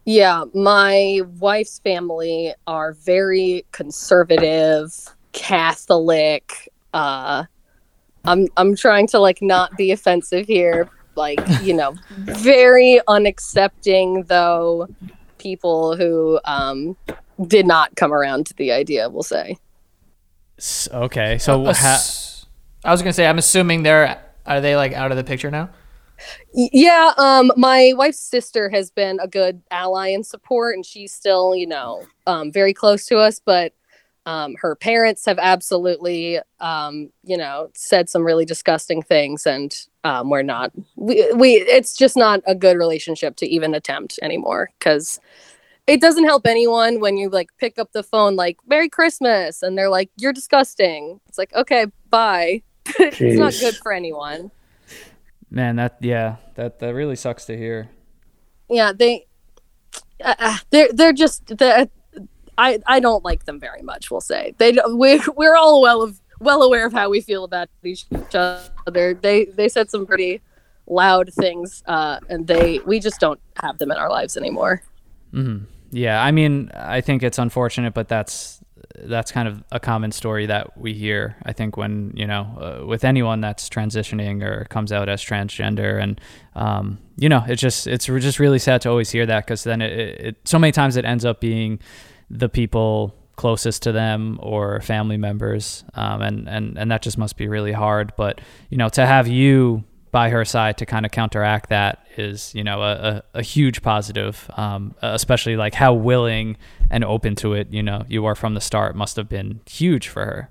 Yeah, 0.05 0.45
my 0.53 1.21
wife's 1.39 1.79
family 1.79 2.55
are 2.67 2.95
very 2.95 3.67
conservative, 3.71 4.93
Catholic. 5.33 6.73
Uh, 6.93 7.44
I'm 8.29 8.47
I'm 8.56 8.77
trying 8.77 9.06
to 9.08 9.19
like 9.19 9.41
not 9.41 9.77
be 9.77 9.91
offensive 9.91 10.47
here, 10.47 10.89
like 11.17 11.41
you 11.63 11.75
know, 11.75 11.94
very 12.11 13.01
unaccepting 13.08 14.27
though 14.29 14.87
people 15.39 15.97
who 15.97 16.39
um, 16.44 16.97
did 17.47 17.67
not 17.67 17.97
come 17.97 18.13
around 18.13 18.47
to 18.47 18.55
the 18.55 18.70
idea. 18.70 19.08
We'll 19.08 19.23
say. 19.23 19.56
Okay, 20.93 21.39
so 21.39 21.65
uh, 21.65 21.75
ha- 21.75 22.44
I 22.85 22.93
was 22.93 23.01
gonna 23.01 23.13
say 23.13 23.27
I'm 23.27 23.39
assuming 23.39 23.82
they're 23.82 24.23
are 24.44 24.61
they 24.61 24.77
like 24.77 24.93
out 24.93 25.11
of 25.11 25.17
the 25.17 25.25
picture 25.25 25.51
now? 25.51 25.70
Yeah, 26.53 27.13
um, 27.17 27.53
my 27.56 27.93
wife's 27.97 28.19
sister 28.19 28.69
has 28.70 28.91
been 28.91 29.20
a 29.20 29.29
good 29.29 29.63
ally 29.70 30.08
and 30.08 30.27
support, 30.27 30.75
and 30.75 30.85
she's 30.85 31.13
still, 31.13 31.55
you 31.55 31.67
know, 31.67 32.03
um, 32.27 32.51
very 32.51 32.75
close 32.75 33.06
to 33.06 33.19
us. 33.19 33.41
But 33.43 33.73
um, 34.29 34.56
her 34.61 34.77
parents 34.77 35.25
have 35.25 35.39
absolutely, 35.39 36.39
um, 36.61 37.08
you 37.25 37.35
know, 37.35 37.70
said 37.75 38.11
some 38.11 38.27
really 38.27 38.44
disgusting 38.44 39.01
things, 39.01 39.47
and 39.47 39.75
um, 40.05 40.29
we're 40.29 40.43
not. 40.43 40.70
We 40.97 41.32
we 41.32 41.55
it's 41.55 41.97
just 41.97 42.15
not 42.15 42.43
a 42.47 42.55
good 42.55 42.77
relationship 42.77 43.37
to 43.37 43.47
even 43.47 43.75
attempt 43.75 44.19
anymore 44.20 44.69
because 44.79 45.19
it 45.87 46.03
doesn't 46.03 46.25
help 46.25 46.47
anyone 46.47 47.01
when 47.01 47.17
you 47.17 47.31
like 47.31 47.49
pick 47.56 47.79
up 47.79 47.93
the 47.93 48.03
phone 48.03 48.37
like 48.37 48.58
Merry 48.67 48.91
Christmas, 48.91 49.63
and 49.63 49.79
they're 49.79 49.89
like, 49.89 50.11
"You're 50.19 50.35
disgusting." 50.35 51.20
It's 51.27 51.39
like, 51.39 51.55
okay, 51.55 51.87
bye. 52.11 52.63
it's 52.99 53.39
not 53.39 53.55
good 53.58 53.77
for 53.77 53.93
anyone. 53.93 54.51
Man, 55.51 55.77
that 55.77 55.97
yeah, 56.03 56.37
that 56.56 56.81
that 56.81 56.93
really 56.93 57.17
sucks 57.17 57.47
to 57.47 57.56
hear. 57.56 57.89
Yeah, 58.69 58.93
they 58.93 59.27
uh, 60.23 60.35
uh 60.39 60.56
they're 60.69 60.93
they're 60.93 61.15
just 61.15 61.47
the 61.47 61.89
I 62.58 62.81
I 62.86 63.00
don't 63.00 63.24
like 63.24 63.44
them 63.44 63.58
very 63.58 63.82
much. 63.82 64.10
We'll 64.10 64.20
say 64.20 64.55
they 64.58 64.77
we 64.93 65.22
we're 65.36 65.56
all 65.56 65.81
well 65.81 66.03
of 66.03 66.20
well 66.41 66.62
aware 66.62 66.84
of 66.86 66.93
how 66.93 67.08
we 67.08 67.20
feel 67.20 67.44
about 67.44 67.69
each 67.82 68.05
other. 68.34 69.15
They 69.15 69.46
they 69.46 69.69
said 69.69 69.91
some 69.91 70.06
pretty 70.06 70.43
loud 70.86 71.32
things, 71.32 71.82
uh, 71.86 72.19
and 72.29 72.46
they 72.46 72.81
we 72.81 73.00
just 73.00 73.20
don't 73.20 73.41
have 73.62 73.79
them 73.79 73.91
in 73.91 73.96
our 73.96 74.10
lives 74.10 74.36
anymore. 74.36 74.82
Mm-hmm. 75.32 75.65
Yeah, 75.91 76.22
I 76.22 76.32
mean, 76.32 76.70
I 76.74 77.00
think 77.00 77.22
it's 77.22 77.38
unfortunate, 77.38 77.94
but 77.94 78.08
that's 78.08 78.62
that's 79.05 79.31
kind 79.31 79.46
of 79.46 79.62
a 79.70 79.79
common 79.79 80.10
story 80.12 80.46
that 80.46 80.77
we 80.77 80.93
hear. 80.93 81.36
I 81.44 81.53
think 81.53 81.77
when 81.77 82.12
you 82.15 82.27
know 82.27 82.81
uh, 82.82 82.86
with 82.86 83.05
anyone 83.05 83.41
that's 83.41 83.69
transitioning 83.69 84.43
or 84.43 84.65
comes 84.65 84.93
out 84.93 85.08
as 85.08 85.22
transgender, 85.22 86.03
and 86.03 86.20
um, 86.55 86.98
you 87.17 87.29
know, 87.29 87.44
it's 87.46 87.60
just 87.62 87.86
it's 87.86 88.06
just 88.06 88.38
really 88.38 88.58
sad 88.58 88.81
to 88.82 88.91
always 88.91 89.10
hear 89.10 89.27
that 89.27 89.46
because 89.46 89.65
then 89.65 89.81
it, 89.81 90.20
it, 90.20 90.36
so 90.44 90.58
many 90.58 90.72
times 90.72 90.96
it 90.96 91.05
ends 91.05 91.24
up 91.24 91.41
being 91.41 91.79
the 92.31 92.49
people 92.49 93.15
closest 93.37 93.85
to 93.85 93.93
them 93.93 94.39
or 94.43 94.81
family 94.81 95.17
members, 95.17 95.85
um, 95.94 96.23
and 96.23 96.49
and 96.49 96.79
and 96.79 96.91
that 96.91 97.03
just 97.03 97.19
must 97.19 97.37
be 97.37 97.49
really 97.49 97.73
hard. 97.73 98.13
But 98.17 98.41
you 98.69 98.77
know, 98.77 98.89
to 98.91 99.06
have 99.06 99.29
you 99.29 99.85
by 100.11 100.31
her 100.31 100.44
side 100.44 100.79
to 100.79 100.87
kind 100.87 101.05
of 101.05 101.13
counteract 101.13 101.69
that 101.69 102.06
is 102.17 102.55
you 102.55 102.65
know 102.65 102.82
a, 102.82 102.93
a, 102.93 103.23
a 103.35 103.43
huge 103.43 103.82
positive. 103.82 104.51
Um, 104.56 104.94
especially 105.03 105.56
like 105.56 105.75
how 105.75 105.94
willing 105.94 106.56
and 106.91 107.05
open 107.05 107.35
to 107.37 107.55
it 107.55 107.70
you 107.70 107.82
know 107.82 108.05
you 108.08 108.25
are 108.25 108.35
from 108.35 108.55
the 108.55 108.61
start 108.61 108.97
must 108.97 109.17
have 109.17 109.29
been 109.29 109.61
huge 109.67 110.08
for 110.08 110.25
her 110.25 110.51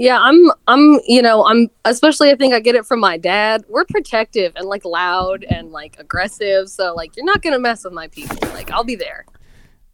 yeah 0.00 0.18
i'm 0.18 0.50
i'm 0.66 0.98
you 1.06 1.20
know 1.20 1.44
i'm 1.44 1.70
especially 1.84 2.30
i 2.30 2.34
think 2.34 2.54
i 2.54 2.58
get 2.58 2.74
it 2.74 2.86
from 2.86 2.98
my 2.98 3.18
dad 3.18 3.62
we're 3.68 3.84
protective 3.84 4.50
and 4.56 4.66
like 4.66 4.84
loud 4.86 5.44
and 5.44 5.70
like 5.72 5.94
aggressive 5.98 6.70
so 6.70 6.94
like 6.94 7.14
you're 7.16 7.26
not 7.26 7.42
gonna 7.42 7.58
mess 7.58 7.84
with 7.84 7.92
my 7.92 8.08
people 8.08 8.36
like 8.54 8.70
i'll 8.70 8.82
be 8.82 8.96
there 8.96 9.26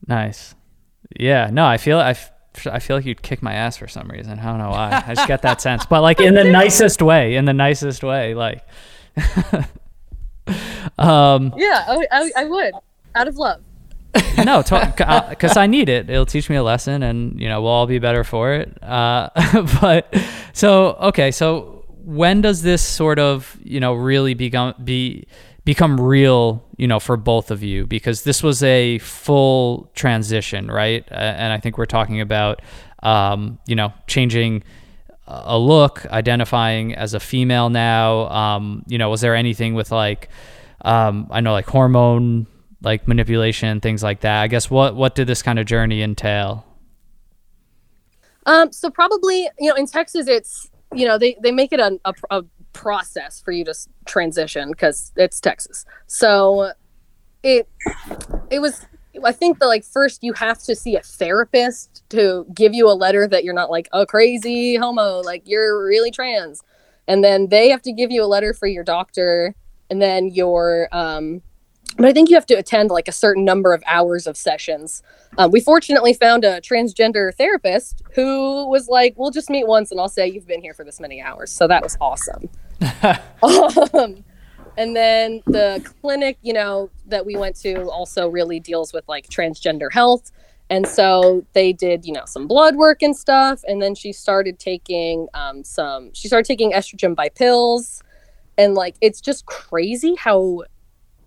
nice 0.07 0.55
yeah 1.19 1.51
no 1.53 1.67
i 1.67 1.77
feel 1.77 1.99
i 1.99 2.17
I 2.65 2.79
feel 2.79 2.97
like 2.97 3.05
you'd 3.05 3.21
kick 3.21 3.43
my 3.43 3.53
ass 3.53 3.77
for 3.77 3.87
some 3.87 4.09
reason. 4.09 4.39
I 4.39 4.45
don't 4.45 4.57
know 4.57 4.71
why. 4.71 5.05
I 5.07 5.15
just 5.15 5.29
get 5.29 5.43
that 5.43 5.61
sense, 5.61 5.85
but 5.85 6.01
like 6.01 6.21
in 6.21 6.33
the 6.33 6.45
nicest 6.51 7.03
way. 7.03 7.35
In 7.35 7.45
the 7.45 7.53
nicest 7.53 8.03
way, 8.03 8.35
like. 8.35 8.67
um, 10.99 11.53
yeah, 11.55 11.85
I, 11.87 12.07
I, 12.11 12.31
I, 12.35 12.45
would 12.47 12.73
out 13.15 13.29
of 13.29 13.37
love. 13.37 13.61
No, 14.45 14.63
because 14.63 15.01
uh, 15.57 15.61
I 15.61 15.67
need 15.67 15.89
it. 15.89 16.11
It'll 16.11 16.27
teach 16.27 16.49
me 16.51 16.57
a 16.57 16.63
lesson, 16.63 17.03
and 17.03 17.41
you 17.41 17.49
know 17.49 17.63
we'll 17.63 17.73
all 17.73 17.87
be 17.87 17.99
better 17.99 18.25
for 18.25 18.55
it. 18.55 18.83
Uh, 18.83 19.31
but 19.81 20.15
so 20.53 20.95
okay, 21.01 21.31
so 21.31 21.85
when 22.05 22.41
does 22.41 22.63
this 22.63 22.83
sort 22.83 23.19
of 23.19 23.59
you 23.63 23.81
know 23.81 23.95
really 23.95 24.35
become 24.35 24.75
be 24.83 25.27
become 25.67 26.01
real, 26.01 26.65
you 26.77 26.87
know, 26.87 27.01
for 27.01 27.17
both 27.17 27.51
of 27.51 27.63
you 27.63 27.87
because 27.87 28.23
this 28.23 28.43
was 28.43 28.63
a 28.63 28.99
full 28.99 29.91
transition, 29.95 30.69
right? 30.69 31.05
And 31.11 31.53
I 31.53 31.59
think 31.59 31.77
we're 31.77 31.87
talking 31.87 32.21
about, 32.21 32.63
um, 33.03 33.59
you 33.67 33.75
know, 33.75 33.93
changing 34.07 34.63
a 35.27 35.59
look, 35.59 36.07
identifying 36.07 36.95
as 36.95 37.15
a 37.15 37.21
female 37.21 37.69
now. 37.69 38.29
Um, 38.29 38.85
you 38.87 38.97
know, 38.97 39.11
was 39.11 39.21
there 39.21 39.35
anything 39.35 39.75
with 39.75 39.91
like, 39.91 40.29
um, 40.83 41.27
I 41.33 41.41
know 41.41 41.53
like 41.53 41.67
hormone 41.67 42.47
like 42.83 43.09
manipulation, 43.09 43.81
things 43.81 44.03
like 44.03 44.21
that. 44.21 44.43
I 44.43 44.49
guess 44.49 44.71
what 44.71 44.95
what 44.95 45.15
did 45.15 45.27
this 45.27 45.43
kind 45.43 45.59
of 45.59 45.67
journey 45.67 46.03
entail? 46.03 46.65
Um, 48.47 48.71
so 48.73 48.91
probably, 48.91 49.49
you 49.59 49.69
know, 49.69 49.75
in 49.75 49.87
Texas, 49.87 50.29
it's 50.29 50.71
you 50.95 51.07
know 51.07 51.19
they 51.19 51.37
they 51.43 51.53
make 51.53 51.73
it 51.73 51.81
a, 51.81 51.99
a, 52.05 52.15
a 52.31 52.45
process 52.73 53.41
for 53.41 53.53
you 53.53 53.65
to 53.65 53.75
transition 54.05 54.71
because 54.71 55.13
it's 55.17 55.41
Texas. 55.41 55.85
So 56.07 56.73
it 57.43 57.69
it 58.51 58.61
was 58.61 58.87
I 59.25 59.33
think 59.33 59.59
the 59.59 59.67
like 59.67 59.85
first 59.85 60.23
you 60.23 60.33
have 60.35 60.63
to 60.65 60.75
see 60.75 60.97
a 60.97 61.01
therapist 61.01 62.05
to 62.11 62.47
give 62.55 62.75
you 62.75 62.89
a 62.89 62.93
letter 62.93 63.27
that 63.27 63.45
you're 63.45 63.55
not 63.55 63.71
like 63.71 63.89
a 63.93 64.07
crazy 64.07 64.77
homo, 64.77 65.21
like 65.21 65.43
you're 65.47 65.85
really 65.85 66.11
trans. 66.11 66.63
And 67.09 67.23
then 67.25 67.49
they 67.49 67.71
have 67.71 67.83
to 67.83 67.93
give 67.93 68.11
you 68.11 68.23
a 68.23 68.27
letter 68.27 68.53
for 68.53 68.67
your 68.67 68.85
doctor 68.85 69.55
and 69.89 70.03
then 70.03 70.29
your 70.29 70.89
um 70.93 71.43
but 71.97 72.05
I 72.07 72.13
think 72.13 72.29
you 72.29 72.37
have 72.37 72.47
to 72.47 72.55
attend 72.55 72.91
like 72.91 73.09
a 73.09 73.13
certain 73.13 73.45
number 73.45 73.73
of 73.73 73.83
hours 73.87 74.27
of 74.27 74.37
sessions. 74.37 75.03
Um, 75.39 75.51
we 75.51 75.61
fortunately 75.61 76.13
found 76.13 76.45
a 76.45 76.61
transgender 76.61 77.35
therapist 77.35 78.03
who 78.15 78.69
was 78.69 78.89
like, 78.89 79.15
"We'll 79.17 79.31
just 79.31 79.51
meet 79.51 79.67
once, 79.67 79.91
and 79.91 80.01
I'll 80.01 80.09
say 80.09 80.29
you've 80.29 80.47
been 80.47 80.63
here 80.63 80.75
for 80.75 80.85
this 80.85 81.01
many 81.01 81.21
hours." 81.21 81.51
So 81.51 81.67
that 81.67 81.83
was 81.83 81.97
awesome. 82.01 82.49
um, 83.43 84.25
and 84.77 84.95
then 84.95 85.43
the 85.47 85.85
clinic, 86.03 86.39
you 86.43 86.53
know, 86.53 86.91
that 87.07 87.25
we 87.25 87.37
went 87.37 87.57
to 87.57 87.89
also 87.91 88.29
really 88.29 88.61
deals 88.61 88.93
with 88.93 89.09
like 89.09 89.29
transgender 89.29 89.91
health. 89.91 90.31
And 90.69 90.87
so 90.87 91.47
they 91.53 91.73
did, 91.73 92.05
you 92.05 92.13
know, 92.13 92.25
some 92.27 92.47
blood 92.47 92.77
work 92.77 93.03
and 93.03 93.17
stuff. 93.17 93.63
And 93.67 93.81
then 93.81 93.95
she 93.95 94.13
started 94.13 94.59
taking 94.59 95.29
um, 95.33 95.63
some, 95.65 96.13
she 96.13 96.29
started 96.29 96.47
taking 96.47 96.73
estrogen 96.73 97.15
by 97.15 97.29
pills. 97.29 98.03
And 98.59 98.75
like, 98.75 98.97
it's 99.01 99.21
just 99.21 99.47
crazy 99.47 100.15
how 100.17 100.65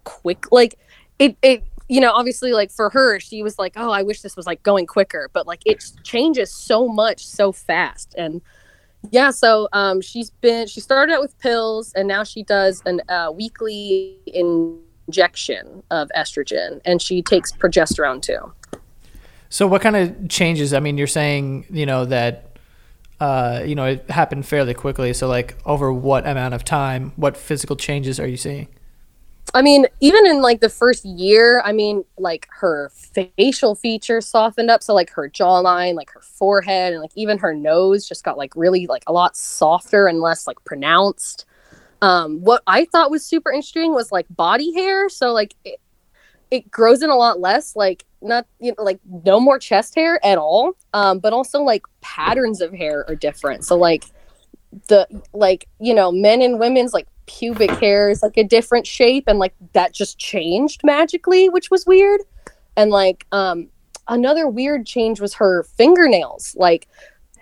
quick 0.04 0.52
like 0.52 0.78
it 1.18 1.38
it 1.42 1.64
you 1.88 2.00
know 2.00 2.12
obviously 2.12 2.54
like 2.54 2.72
for 2.72 2.90
her 2.90 3.20
she 3.20 3.44
was 3.44 3.58
like 3.60 3.74
oh 3.76 3.92
i 3.92 4.02
wish 4.02 4.22
this 4.22 4.36
was 4.36 4.46
like 4.46 4.62
going 4.64 4.86
quicker 4.86 5.30
but 5.34 5.46
like 5.48 5.62
it 5.66 5.84
changes 6.04 6.54
so 6.54 6.88
much 6.88 7.26
so 7.26 7.52
fast 7.52 8.16
and 8.18 8.42
yeah 9.12 9.32
so 9.32 9.68
um 9.74 10.00
she's 10.02 10.30
been 10.30 10.68
she 10.68 10.80
started 10.80 11.12
out 11.14 11.22
with 11.22 11.38
pills 11.40 11.92
and 11.94 12.08
now 12.08 12.24
she 12.24 12.44
does 12.44 12.82
an 12.86 13.02
uh, 13.10 13.32
weekly 13.34 14.20
injection 14.28 15.84
of 15.90 16.10
estrogen 16.16 16.80
and 16.86 17.02
she 17.02 17.22
takes 17.22 17.52
progesterone 17.52 18.22
too 18.22 18.54
so 19.50 19.66
what 19.66 19.82
kind 19.82 19.96
of 19.96 20.30
changes 20.30 20.74
i 20.74 20.80
mean 20.80 20.98
you're 20.98 21.08
saying 21.08 21.66
you 21.70 21.86
know 21.86 22.06
that 22.06 22.46
uh, 23.20 23.64
you 23.66 23.76
know, 23.76 23.86
it 23.86 24.10
happened 24.10 24.46
fairly 24.46 24.74
quickly. 24.74 25.14
So, 25.14 25.28
like, 25.28 25.58
over 25.66 25.92
what 25.92 26.26
amount 26.26 26.54
of 26.54 26.64
time, 26.64 27.12
what 27.18 27.36
physical 27.36 27.76
changes 27.76 28.18
are 28.20 28.28
you 28.28 28.38
seeing? 28.38 28.70
I 29.54 29.62
mean, 29.62 29.88
even 30.00 30.26
in 30.28 30.42
like 30.42 30.60
the 30.60 30.70
first 30.70 31.06
year, 31.06 31.62
I 31.66 31.72
mean, 31.72 32.04
like 32.18 32.48
her 32.52 32.92
facial 32.94 33.76
features 33.76 34.28
softened 34.28 34.70
up. 34.70 34.84
So 34.84 34.94
like 34.94 35.10
her 35.12 35.30
jawline, 35.30 35.96
like 35.96 36.12
her 36.12 36.22
forehead, 36.22 36.94
and 36.94 37.02
like 37.02 37.12
even 37.16 37.38
her 37.40 37.54
nose 37.54 38.08
just 38.08 38.24
got 38.24 38.38
like 38.38 38.56
really 38.56 38.88
like 38.88 39.04
a 39.08 39.14
lot 39.14 39.36
softer 39.36 40.08
and 40.08 40.20
less 40.20 40.46
like 40.46 40.64
pronounced. 40.66 41.46
Um, 42.02 42.42
what 42.42 42.64
I 42.68 42.86
thought 42.86 43.12
was 43.12 43.26
super 43.26 43.52
interesting 43.52 43.94
was 43.94 44.12
like 44.12 44.28
body 44.30 44.74
hair. 44.74 45.10
So 45.10 45.34
like 45.34 45.56
it, 45.66 45.80
it 46.52 46.72
grows 46.72 47.02
in 47.02 47.10
a 47.10 47.16
lot 47.16 47.40
less, 47.40 47.76
like 47.76 48.06
not 48.22 48.46
you 48.60 48.74
know, 48.78 48.84
like 48.84 49.00
no 49.26 49.40
more 49.40 49.58
chest 49.58 49.96
hair 49.96 50.24
at 50.26 50.38
all. 50.38 50.74
Um, 50.94 51.20
but 51.20 51.34
also 51.34 51.62
like 51.62 51.84
patterns 52.02 52.62
of 52.62 52.72
hair 52.74 53.04
are 53.08 53.16
different. 53.16 53.66
So 53.66 53.76
like 53.76 54.06
the 54.88 55.08
like 55.34 55.68
you 55.80 55.96
know 55.96 56.12
men 56.12 56.42
and 56.42 56.60
women's 56.60 56.94
like 56.94 57.08
pubic 57.30 57.70
hair 57.70 58.10
is 58.10 58.24
like 58.24 58.38
a 58.38 58.44
different 58.44 58.88
shape 58.88 59.26
and 59.28 59.38
like 59.38 59.54
that 59.74 59.94
just 59.94 60.18
changed 60.18 60.82
magically 60.84 61.48
which 61.48 61.70
was 61.70 61.86
weird. 61.86 62.22
And 62.76 62.90
like 62.90 63.28
um 63.32 63.70
another 64.08 64.48
weird 64.48 64.88
change 64.88 65.22
was 65.22 65.36
her 65.36 65.64
fingernails. 65.64 66.56
Like 66.58 66.88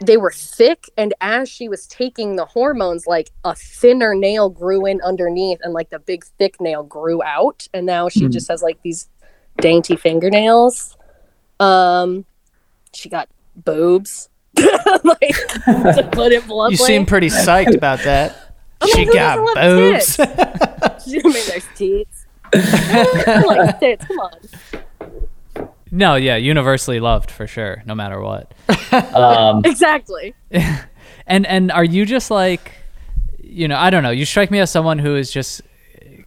they 0.03 0.17
were 0.17 0.31
thick 0.31 0.91
and 0.97 1.13
as 1.21 1.47
she 1.49 1.69
was 1.69 1.87
taking 1.87 2.35
the 2.35 2.45
hormones 2.45 3.07
like 3.07 3.31
a 3.45 3.55
thinner 3.55 4.13
nail 4.13 4.49
grew 4.49 4.85
in 4.85 5.01
underneath 5.01 5.59
and 5.63 5.73
like 5.73 5.89
the 5.89 5.99
big 5.99 6.25
thick 6.37 6.59
nail 6.59 6.83
grew 6.83 7.23
out. 7.23 7.65
And 7.73 7.85
now 7.85 8.09
she 8.09 8.25
mm. 8.25 8.31
just 8.31 8.49
has 8.49 8.61
like 8.61 8.81
these 8.83 9.07
dainty 9.61 9.95
fingernails. 9.95 10.97
Um 11.61 12.25
she 12.93 13.07
got 13.07 13.29
boobs. 13.55 14.29
Like 15.03 15.35
to 15.95 16.09
put 16.11 16.31
it 16.31 16.47
bluntly. 16.47 16.73
you 16.73 16.77
seem 16.77 17.05
pretty 17.05 17.27
psyched 17.27 17.75
about 17.75 17.99
that 17.99 18.46
Oh 18.79 18.87
she 18.87 19.05
got 19.05 19.37
boobs. 19.55 20.15
she 21.05 21.17
made 21.23 21.49
nice 21.49 21.67
tits. 21.75 22.25
like 22.53 23.79
tits. 23.79 24.05
Come 24.05 24.19
on. 24.19 25.69
No, 25.91 26.15
yeah, 26.15 26.35
universally 26.35 26.99
loved 26.99 27.31
for 27.31 27.47
sure, 27.47 27.81
no 27.85 27.95
matter 27.95 28.21
what. 28.21 28.53
Um, 28.91 29.63
exactly. 29.65 30.35
and 31.27 31.45
and 31.45 31.71
are 31.71 31.83
you 31.83 32.05
just 32.05 32.29
like, 32.29 32.73
you 33.39 33.67
know, 33.67 33.77
I 33.77 33.89
don't 33.89 34.03
know. 34.03 34.11
You 34.11 34.25
strike 34.25 34.51
me 34.51 34.59
as 34.59 34.69
someone 34.69 34.99
who 34.99 35.15
is 35.15 35.31
just 35.31 35.61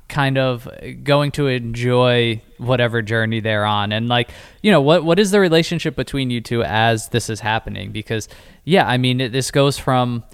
kind 0.09 0.39
of 0.39 0.69
going 1.05 1.31
to 1.31 1.47
enjoy 1.47 2.43
whatever 2.59 3.01
journey 3.01 3.39
they're 3.39 3.65
on 3.65 3.93
and 3.93 4.09
like 4.09 4.29
you 4.61 4.71
know 4.71 4.81
what 4.81 5.05
what 5.05 5.21
is 5.21 5.31
the 5.31 5.39
relationship 5.39 5.95
between 5.95 6.31
you 6.31 6.41
two 6.41 6.65
as 6.65 7.09
this 7.11 7.31
is 7.31 7.39
happening 7.39 7.93
because 7.93 8.29
yeah 8.65 8.85
i 8.89 8.99
mean 8.99 9.21
it, 9.21 9.31
this 9.31 9.53
goes 9.53 9.79
from 9.79 10.25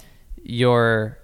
your 0.41 1.17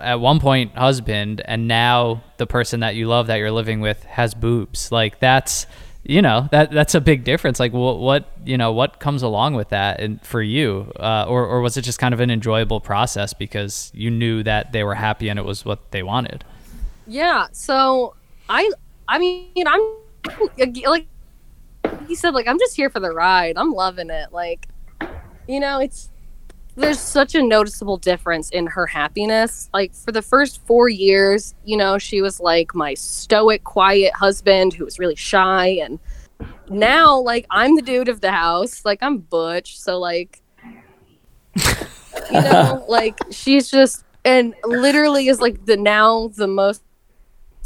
at 0.00 0.20
one 0.20 0.40
point 0.40 0.74
husband 0.76 1.42
and 1.44 1.68
now 1.68 2.22
the 2.36 2.46
person 2.46 2.80
that 2.80 2.94
you 2.94 3.06
love 3.06 3.26
that 3.26 3.36
you're 3.36 3.50
living 3.50 3.80
with 3.80 4.02
has 4.04 4.34
boobs. 4.34 4.90
Like 4.92 5.18
that's 5.18 5.66
you 6.04 6.20
know 6.20 6.48
that 6.50 6.70
that's 6.70 6.94
a 6.94 7.00
big 7.00 7.24
difference. 7.24 7.60
Like 7.60 7.72
what 7.72 7.98
what 7.98 8.28
you 8.44 8.58
know 8.58 8.72
what 8.72 8.98
comes 8.98 9.22
along 9.22 9.54
with 9.54 9.68
that 9.70 10.00
and 10.00 10.20
for 10.24 10.42
you? 10.42 10.92
Uh, 10.98 11.26
or 11.28 11.46
or 11.46 11.60
was 11.60 11.76
it 11.76 11.82
just 11.82 11.98
kind 11.98 12.12
of 12.14 12.20
an 12.20 12.30
enjoyable 12.30 12.80
process 12.80 13.32
because 13.32 13.90
you 13.94 14.10
knew 14.10 14.42
that 14.42 14.72
they 14.72 14.84
were 14.84 14.94
happy 14.94 15.28
and 15.28 15.38
it 15.38 15.44
was 15.44 15.64
what 15.64 15.90
they 15.90 16.02
wanted? 16.02 16.44
Yeah 17.06 17.48
so 17.52 18.14
i 18.48 18.70
i 19.08 19.18
mean 19.18 19.66
i'm 19.66 19.80
like 20.86 21.06
you 22.08 22.16
said 22.16 22.34
like 22.34 22.46
i'm 22.46 22.58
just 22.58 22.76
here 22.76 22.90
for 22.90 23.00
the 23.00 23.10
ride. 23.10 23.56
I'm 23.56 23.72
loving 23.72 24.10
it. 24.10 24.32
Like 24.32 24.68
you 25.48 25.60
know 25.60 25.80
it's 25.80 26.10
there's 26.74 26.98
such 26.98 27.34
a 27.34 27.42
noticeable 27.42 27.98
difference 27.98 28.50
in 28.50 28.66
her 28.66 28.86
happiness. 28.86 29.68
Like 29.74 29.94
for 29.94 30.12
the 30.12 30.22
first 30.22 30.64
four 30.66 30.88
years, 30.88 31.54
you 31.64 31.76
know, 31.76 31.98
she 31.98 32.22
was 32.22 32.40
like 32.40 32.74
my 32.74 32.94
stoic, 32.94 33.64
quiet 33.64 34.14
husband 34.14 34.72
who 34.72 34.84
was 34.84 34.98
really 34.98 35.16
shy. 35.16 35.78
And 35.82 35.98
now, 36.68 37.18
like, 37.18 37.46
I'm 37.50 37.76
the 37.76 37.82
dude 37.82 38.08
of 38.08 38.20
the 38.20 38.32
house. 38.32 38.84
Like, 38.84 39.02
I'm 39.02 39.18
Butch. 39.18 39.78
So, 39.78 39.98
like, 39.98 40.42
you 41.56 42.40
know, 42.40 42.84
like, 42.88 43.18
she's 43.30 43.70
just, 43.70 44.04
and 44.24 44.54
literally 44.64 45.28
is 45.28 45.40
like 45.40 45.66
the 45.66 45.76
now 45.76 46.28
the 46.28 46.46
most 46.46 46.82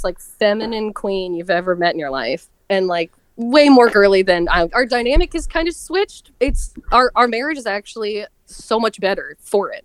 like 0.03 0.19
feminine 0.19 0.93
queen 0.93 1.35
you've 1.35 1.51
ever 1.51 1.77
met 1.77 1.93
in 1.93 1.99
your 1.99 2.11
life. 2.11 2.49
And 2.69 2.87
like, 2.89 3.13
way 3.37 3.69
more 3.69 3.89
girly 3.89 4.23
than 4.23 4.49
I, 4.49 4.69
our 4.73 4.87
dynamic 4.87 5.35
is 5.35 5.47
kind 5.47 5.69
of 5.69 5.75
switched. 5.75 6.33
It's 6.41 6.75
our 6.91 7.13
our 7.15 7.29
marriage 7.29 7.59
is 7.59 7.67
actually 7.67 8.25
so 8.47 8.81
much 8.81 9.01
better 9.01 9.37
for 9.41 9.71
it. 9.71 9.85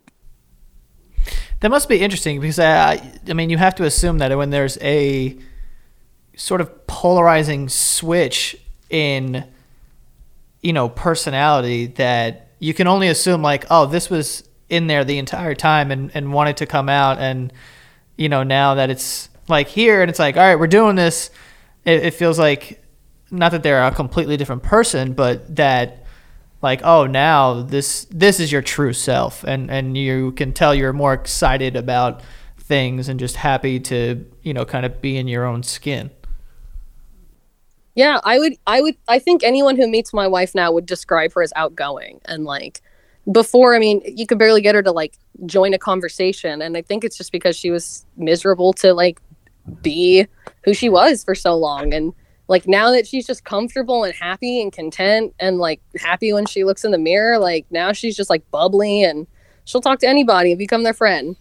That 1.60 1.70
must 1.70 1.88
be 1.88 2.00
interesting 2.00 2.42
because 2.42 2.58
I, 2.60 3.20
I 3.28 3.34
mean, 3.34 3.50
you 3.50 3.58
have 3.58 3.76
to 3.76 3.84
assume 3.84 4.18
that 4.18 4.36
when 4.36 4.50
there's 4.50 4.78
a 4.82 5.38
sort 6.36 6.60
of 6.60 6.88
polarizing 6.88 7.70
switch 7.70 8.58
in, 8.90 9.46
you 10.62 10.74
know, 10.74 10.90
personality, 10.90 11.88
that 11.88 12.50
you 12.60 12.74
can 12.74 12.88
only 12.88 13.08
assume 13.08 13.42
like, 13.42 13.66
oh, 13.70 13.86
this 13.86 14.10
was 14.10 14.44
in 14.70 14.88
there 14.88 15.04
the 15.04 15.18
entire 15.18 15.54
time 15.54 15.92
and 15.92 16.12
and 16.16 16.34
wanted 16.34 16.58
to 16.58 16.66
come 16.66 16.90
out, 16.90 17.20
and 17.20 17.54
you 18.18 18.30
know, 18.30 18.42
now 18.42 18.76
that 18.76 18.90
it's 18.90 19.30
like 19.48 19.68
here 19.68 20.02
and 20.02 20.10
it's 20.10 20.20
like, 20.20 20.38
all 20.38 20.44
right, 20.44 20.56
we're 20.56 20.68
doing 20.68 20.96
this. 20.96 21.30
It, 21.86 22.06
it 22.06 22.14
feels 22.14 22.40
like 22.40 22.84
not 23.30 23.52
that 23.52 23.64
they're 23.64 23.84
a 23.84 23.92
completely 23.92 24.38
different 24.38 24.64
person, 24.64 25.14
but 25.14 25.56
that 25.56 26.01
like 26.62 26.82
oh 26.84 27.08
now 27.08 27.62
this 27.62 28.06
this 28.10 28.40
is 28.40 28.52
your 28.52 28.62
true 28.62 28.94
self. 28.94 29.44
And 29.44 29.70
and 29.70 29.98
you 29.98 30.32
can 30.34 30.54
tell 30.54 30.74
you're 30.76 30.94
more 30.94 31.14
excited 31.14 31.76
about 31.76 32.22
things 32.58 33.10
and 33.10 33.20
just 33.20 33.36
happy 33.36 33.80
to 33.80 34.26
you 34.44 34.54
know 34.54 34.66
kind 34.66 34.86
of 34.86 35.02
be 35.02 35.18
in 35.18 35.28
your 35.28 35.46
own 35.46 35.64
skin. 35.64 36.12
Yeah 37.96 38.20
i 38.24 38.40
would 38.40 38.54
i 38.68 38.82
would 38.82 38.96
i 39.10 39.20
think 39.20 39.44
anyone 39.44 39.76
who 39.76 39.86
meets 39.88 40.14
my 40.14 40.28
wife 40.28 40.56
now 40.56 40.72
would 40.72 40.86
describe 40.86 41.34
her 41.34 41.42
as 41.42 41.52
outgoing 41.58 42.22
and 42.24 42.46
like 42.46 42.82
before 43.30 43.76
i 43.76 43.80
mean 43.80 44.02
you 44.06 44.26
could 44.26 44.40
barely 44.40 44.62
get 44.62 44.76
her 44.76 44.82
to 44.82 44.94
like 44.94 45.18
join 45.46 45.74
a 45.74 45.78
conversation. 45.78 46.62
And 46.62 46.78
i 46.78 46.82
think 46.82 47.04
it's 47.04 47.18
just 47.18 47.32
because 47.32 47.58
she 47.58 47.70
was 47.70 48.06
miserable 48.16 48.72
to 48.74 48.94
like 48.94 49.20
be 49.82 50.28
who 50.64 50.74
she 50.74 50.90
was 50.90 51.24
for 51.24 51.36
so 51.36 51.56
long. 51.56 51.94
And 51.94 52.14
like 52.48 52.68
now 52.68 52.92
that 52.92 53.08
she's 53.08 53.26
just 53.26 53.44
comfortable 53.44 54.04
and 54.04 54.14
happy 54.14 54.62
and 54.62 54.74
content 54.74 55.34
and 55.40 55.58
like 55.58 55.82
happy 55.98 56.34
when 56.34 56.46
she 56.46 56.64
looks 56.64 56.84
in 56.84 56.92
the 56.92 56.98
mirror 56.98 57.38
like 57.38 57.66
now 57.72 57.92
she's 57.92 58.16
just 58.16 58.30
like 58.30 58.50
bubbly 58.52 59.04
and 59.04 59.28
she'll 59.66 59.82
talk 59.82 60.00
to 60.00 60.08
anybody 60.08 60.52
and 60.52 60.60
become 60.60 60.84
their 60.84 60.94
friend. 60.94 61.36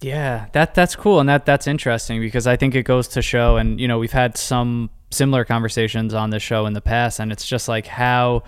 Yeah 0.00 0.46
that 0.52 0.74
that's 0.74 0.96
cool 0.96 1.20
and 1.20 1.28
that 1.28 1.46
that's 1.46 1.68
interesting 1.68 2.20
because 2.20 2.48
i 2.48 2.56
think 2.56 2.74
it 2.74 2.82
goes 2.82 3.06
to 3.08 3.22
show 3.22 3.56
and 3.56 3.80
you 3.80 3.86
know 3.86 3.98
we've 3.98 4.12
had 4.12 4.36
some 4.36 4.90
similar 5.10 5.44
conversations 5.44 6.12
on 6.12 6.30
this 6.30 6.42
show 6.42 6.66
in 6.66 6.72
the 6.72 6.80
past 6.80 7.20
and 7.20 7.30
it's 7.30 7.46
just 7.46 7.68
like 7.68 7.86
how 7.86 8.42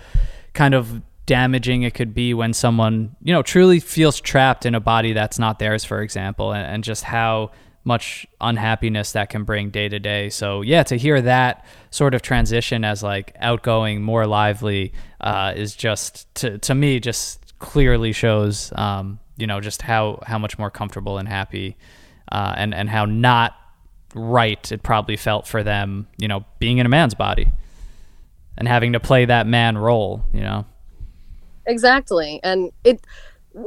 kind 0.53 0.73
of 0.73 1.01
damaging 1.25 1.83
it 1.83 1.93
could 1.93 2.13
be 2.13 2.33
when 2.33 2.53
someone 2.53 3.15
you 3.23 3.33
know 3.33 3.41
truly 3.41 3.79
feels 3.79 4.19
trapped 4.19 4.65
in 4.65 4.75
a 4.75 4.79
body 4.79 5.13
that's 5.13 5.39
not 5.39 5.57
theirs 5.57 5.83
for 5.83 6.01
example 6.01 6.51
and, 6.51 6.65
and 6.65 6.83
just 6.83 7.03
how 7.03 7.49
much 7.85 8.25
unhappiness 8.41 9.13
that 9.13 9.29
can 9.29 9.43
bring 9.43 9.69
day 9.69 9.87
to 9.87 9.99
day. 9.99 10.29
So 10.29 10.61
yeah, 10.61 10.83
to 10.83 10.97
hear 10.97 11.21
that 11.21 11.65
sort 11.91 12.13
of 12.13 12.21
transition 12.21 12.83
as 12.83 13.01
like 13.03 13.33
outgoing, 13.39 14.01
more 14.01 14.25
lively, 14.25 14.91
uh, 15.21 15.53
is 15.55 15.75
just 15.75 16.33
to 16.35 16.57
to 16.57 16.75
me 16.75 16.99
just 16.99 17.41
clearly 17.59 18.11
shows 18.11 18.73
um, 18.75 19.19
you 19.37 19.47
know 19.47 19.61
just 19.61 19.81
how 19.83 20.19
how 20.25 20.37
much 20.37 20.57
more 20.57 20.71
comfortable 20.71 21.17
and 21.17 21.29
happy, 21.29 21.77
uh, 22.31 22.53
and 22.57 22.73
and 22.73 22.89
how 22.89 23.05
not 23.05 23.55
right 24.15 24.71
it 24.71 24.81
probably 24.81 25.17
felt 25.17 25.47
for 25.47 25.61
them, 25.61 26.07
you 26.17 26.27
know, 26.27 26.43
being 26.59 26.79
in 26.79 26.85
a 26.85 26.89
man's 26.89 27.13
body 27.13 27.51
and 28.57 28.67
having 28.67 28.93
to 28.93 28.99
play 28.99 29.25
that 29.25 29.45
man 29.45 29.77
role, 29.77 30.23
you 30.33 30.41
know. 30.41 30.65
Exactly, 31.67 32.39
and 32.43 32.71
it 32.83 33.01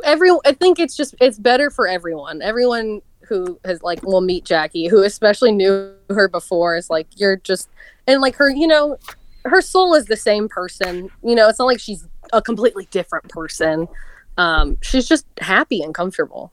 every 0.04 0.30
I 0.44 0.52
think 0.52 0.78
it's 0.78 0.96
just 0.96 1.14
it's 1.20 1.38
better 1.38 1.70
for 1.70 1.86
everyone. 1.86 2.42
Everyone 2.42 3.00
who 3.28 3.58
has 3.64 3.82
like 3.82 4.02
will 4.02 4.20
meet 4.20 4.44
Jackie, 4.44 4.88
who 4.88 5.02
especially 5.02 5.52
knew 5.52 5.92
her 6.10 6.28
before, 6.28 6.76
is 6.76 6.90
like 6.90 7.06
you're 7.16 7.36
just 7.36 7.68
and 8.06 8.20
like 8.20 8.34
her, 8.36 8.50
you 8.50 8.66
know, 8.66 8.98
her 9.44 9.60
soul 9.60 9.94
is 9.94 10.06
the 10.06 10.16
same 10.16 10.48
person. 10.48 11.10
You 11.22 11.34
know, 11.34 11.48
it's 11.48 11.58
not 11.58 11.66
like 11.66 11.80
she's 11.80 12.06
a 12.32 12.42
completely 12.42 12.88
different 12.90 13.28
person. 13.28 13.88
Um, 14.36 14.78
she's 14.82 15.08
just 15.08 15.26
happy 15.40 15.82
and 15.82 15.94
comfortable. 15.94 16.52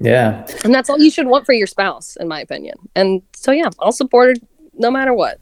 Yeah. 0.00 0.46
And 0.64 0.74
that's 0.74 0.90
all 0.90 1.00
you 1.00 1.10
should 1.10 1.26
want 1.26 1.46
for 1.46 1.52
your 1.52 1.66
spouse, 1.66 2.16
in 2.16 2.28
my 2.28 2.40
opinion. 2.40 2.76
And 2.94 3.22
so 3.34 3.52
yeah, 3.52 3.70
I'll 3.80 3.92
support 3.92 4.36
her 4.36 4.46
no 4.74 4.90
matter 4.90 5.14
what. 5.14 5.38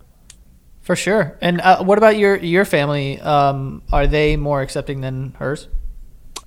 For 0.81 0.97
sure. 0.97 1.39
And 1.41 1.61
uh, 1.61 1.85
what 1.85 1.99
about 1.99 2.17
your 2.17 2.37
your 2.37 2.65
family? 2.65 3.21
Um, 3.21 3.83
are 3.93 4.07
they 4.07 4.37
more 4.37 4.63
accepting 4.63 5.01
than 5.01 5.35
hers? 5.39 5.69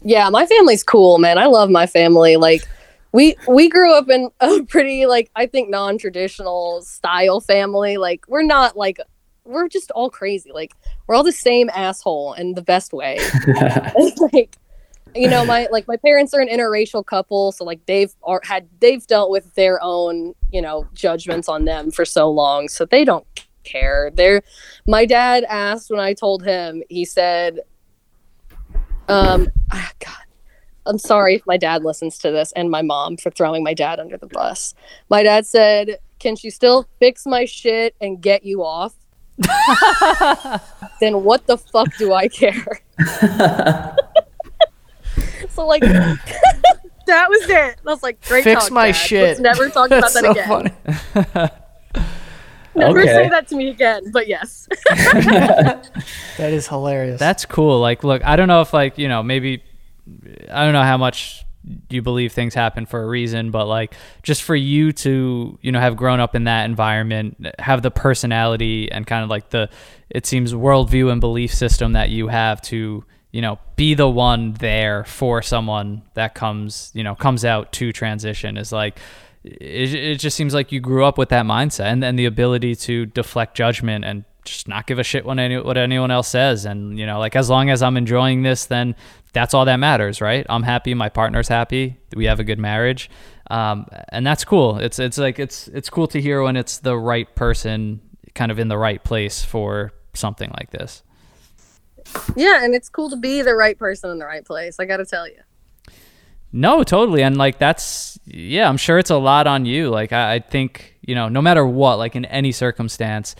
Yeah, 0.02 0.30
my 0.30 0.45
family's 0.45 0.84
cool, 0.84 1.17
man. 1.17 1.38
I 1.38 1.45
love 1.45 1.69
my 1.69 1.88
family. 1.88 2.36
Like 2.36 2.67
we 3.15 3.38
we 3.47 3.69
grew 3.69 3.93
up 3.93 4.10
in 4.10 4.30
a 4.41 4.62
pretty 4.63 5.06
like 5.06 5.32
I 5.38 5.45
think 5.45 5.69
non-traditional 5.69 6.82
style 6.82 7.39
family. 7.39 7.95
Like 7.95 8.25
we're 8.28 8.43
not 8.43 8.75
like 8.75 8.99
we're 9.45 9.69
just 9.69 9.89
all 9.91 10.10
crazy. 10.10 10.51
Like 10.51 10.73
we're 11.08 11.15
all 11.15 11.23
the 11.23 11.32
same 11.32 11.69
asshole 11.69 12.34
in 12.34 12.56
the 12.56 12.62
best 12.62 12.91
way. 12.91 13.17
like 14.34 14.58
you 15.15 15.30
know, 15.30 15.45
my 15.45 15.69
like 15.71 15.88
my 15.88 15.95
parents 15.95 16.34
are 16.34 16.41
an 16.41 16.49
interracial 16.49 17.06
couple, 17.06 17.54
so 17.54 17.63
like 17.63 17.86
they've 17.86 18.13
are, 18.23 18.41
had 18.43 18.67
they've 18.82 19.08
dealt 19.08 19.30
with 19.30 19.54
their 19.56 19.82
own 19.82 20.36
you 20.51 20.62
know 20.62 20.86
judgments 20.93 21.47
on 21.47 21.63
them 21.63 21.91
for 21.91 22.04
so 22.04 22.30
long, 22.30 22.67
so 22.67 22.84
they 22.84 23.06
don't 23.06 23.25
care. 23.63 24.12
They're 24.13 24.41
my 24.88 25.06
dad 25.06 25.45
asked 25.45 25.89
when 25.89 26.01
I 26.01 26.13
told 26.13 26.43
him. 26.43 26.84
He 26.89 27.06
said, 27.06 27.62
"Um, 29.08 29.47
ah, 29.71 29.91
God." 29.99 30.25
I'm 30.86 30.98
sorry 31.00 31.36
if 31.36 31.45
my 31.48 31.58
dad 31.58 31.84
listens 31.84 32.17
to 32.19 32.32
this 32.32 32.52
and 32.54 32.69
my 32.69 32.82
mom 32.82 33.17
for 33.17 33.32
throwing 33.32 33.63
my 33.63 33.74
dad 33.74 34.00
under 34.00 34.17
the 34.17 34.28
bus. 34.28 34.74
My 35.10 35.24
dad 35.24 35.45
said, 35.45 35.98
Can 36.19 36.36
she 36.36 36.50
still 36.50 36.88
fix 37.00 37.26
my 37.26 37.45
shit 37.45 37.95
and 38.02 38.21
get 38.21 38.45
you 38.45 38.63
off? 38.63 38.93
then 41.00 41.24
what 41.24 41.45
the 41.48 41.58
fuck 41.58 41.88
do 41.98 42.13
I 42.13 42.28
care? 42.28 42.82
so, 45.50 45.65
like, 45.67 45.82
that 47.08 47.30
was 47.30 47.50
it. 47.50 47.52
I 47.52 47.74
was 47.86 48.04
like, 48.04 48.26
Great 48.28 48.43
Fix 48.43 48.63
talk, 48.65 48.71
my 48.71 48.88
Dad. 48.88 48.91
shit. 48.93 49.24
Let's 49.24 49.39
never 49.39 49.69
talk 49.69 49.88
about 49.88 50.02
That's 50.02 50.13
that 50.13 50.24
so 50.24 50.32
again. 50.32 50.48
funny. 50.48 51.52
Never 52.78 53.00
Okay. 53.02 53.08
say 53.08 53.30
that 53.30 53.48
to 53.50 53.56
me 53.56 53.69
again, 53.69 54.12
but 54.12 54.28
yes. 54.28 54.67
That 56.38 56.52
is 56.52 56.67
hilarious. 56.67 57.17
That's 57.19 57.45
cool. 57.45 57.80
Like, 57.80 58.04
look, 58.04 58.21
I 58.26 58.36
don't 58.36 58.50
know 58.50 58.60
if 58.62 58.74
like 58.74 58.98
you 58.98 59.08
know 59.08 59.24
maybe 59.24 59.63
I 60.52 60.63
don't 60.63 60.74
know 60.74 60.84
how 60.84 60.98
much 60.98 61.44
you 61.89 62.02
believe 62.02 62.32
things 62.32 62.54
happen 62.54 62.86
for 62.86 63.02
a 63.02 63.08
reason, 63.08 63.52
but 63.52 63.65
like 63.65 63.96
just 64.24 64.44
for 64.44 64.56
you 64.56 64.91
to 64.91 65.58
you 65.62 65.72
know 65.72 65.80
have 65.80 65.96
grown 65.96 66.20
up 66.20 66.36
in 66.36 66.44
that 66.46 66.65
environment, 66.65 67.48
have 67.60 67.82
the 67.82 67.91
personality 67.91 68.91
and 68.91 69.08
kind 69.08 69.24
of 69.24 69.30
like 69.30 69.50
the 69.50 69.70
it 70.10 70.26
seems 70.26 70.54
worldview 70.54 71.12
and 71.12 71.22
belief 71.22 71.54
system 71.54 71.94
that 71.94 72.10
you 72.10 72.28
have 72.28 72.62
to 72.63 73.04
you 73.32 73.41
know 73.41 73.60
be 73.76 73.94
the 73.94 74.10
one 74.10 74.54
there 74.54 75.04
for 75.06 75.41
someone 75.41 76.04
that 76.13 76.36
comes 76.36 76.91
you 76.94 77.04
know 77.04 77.15
comes 77.15 77.44
out 77.44 77.72
to 77.74 77.91
transition 77.91 78.58
is 78.58 78.72
like 78.72 79.00
it, 79.44 79.94
it 79.94 80.20
just 80.20 80.38
seems 80.38 80.54
like 80.54 80.72
you 80.72 80.80
grew 80.80 81.04
up 81.04 81.18
with 81.18 81.30
that 81.30 81.46
mindset 81.46 81.86
and 81.86 82.02
then 82.02 82.15
the 82.15 82.26
ability 82.26 82.76
to 82.76 83.06
deflect 83.08 83.56
judgment 83.56 84.06
and 84.06 84.24
just 84.45 84.67
not 84.67 84.88
give 84.88 84.99
a 84.99 85.03
shit 85.03 85.25
what, 85.25 85.38
any, 85.39 85.58
what 85.58 85.77
anyone 85.77 86.12
else 86.12 86.27
says 86.27 86.65
and 86.65 86.97
you 86.97 87.05
know 87.05 87.19
like 87.19 87.36
as 87.36 87.49
long 87.49 87.69
as 87.69 87.81
i'm 87.81 87.97
enjoying 87.97 88.43
this 88.43 88.65
then 88.65 88.95
that's 89.34 89.53
all 89.53 89.65
that 89.65 89.77
matters 89.77 90.21
right 90.21 90.45
i'm 90.49 90.63
happy 90.63 90.93
my 90.93 91.10
partner's 91.10 91.47
happy 91.47 91.97
we 92.15 92.25
have 92.25 92.39
a 92.39 92.43
good 92.43 92.60
marriage 92.60 93.10
um, 93.51 93.86
and 94.10 94.25
that's 94.25 94.43
cool 94.45 94.77
it's 94.77 94.97
it's 94.97 95.17
like 95.17 95.39
it's 95.39 95.67
it's 95.69 95.89
cool 95.89 96.08
to 96.08 96.21
hear 96.21 96.41
when 96.41 96.55
it's 96.55 96.79
the 96.79 96.97
right 96.97 97.36
person 97.36 98.01
kind 98.34 98.51
of 98.51 98.60
in 98.60 98.67
the 98.69 98.77
right 98.77 99.03
place 99.03 99.43
for 99.43 99.91
something 100.13 100.51
like 100.58 100.71
this 100.71 101.03
yeah, 102.36 102.63
and 102.63 102.75
it's 102.75 102.89
cool 102.89 103.10
to 103.10 103.15
be 103.15 103.41
the 103.41 103.55
right 103.55 103.77
person 103.77 104.10
in 104.12 104.19
the 104.19 104.25
right 104.25 104.45
place. 104.45 104.79
I 104.79 104.86
got 104.86 104.97
to 104.97 105.05
tell 105.05 105.27
you. 105.27 105.39
No, 106.51 106.84
totally. 106.84 107.21
And 107.21 107.38
like 107.38 107.60
that's 107.60 108.17
yeah, 108.25 108.69
I'm 108.69 108.77
sure 108.77 108.97
it's 108.97 109.10
a 109.10 109.17
lot 109.17 109.47
on 109.47 109.65
you. 109.65 109.89
Like 109.89 110.13
I, 110.13 110.36
I 110.36 110.39
think, 110.39 110.95
you 111.01 111.13
know, 111.13 111.27
no 111.27 111.41
matter 111.41 111.65
what, 111.65 111.97
like 111.97 112.15
in 112.15 112.25
any 112.25 112.51
circumstance, 112.51 113.36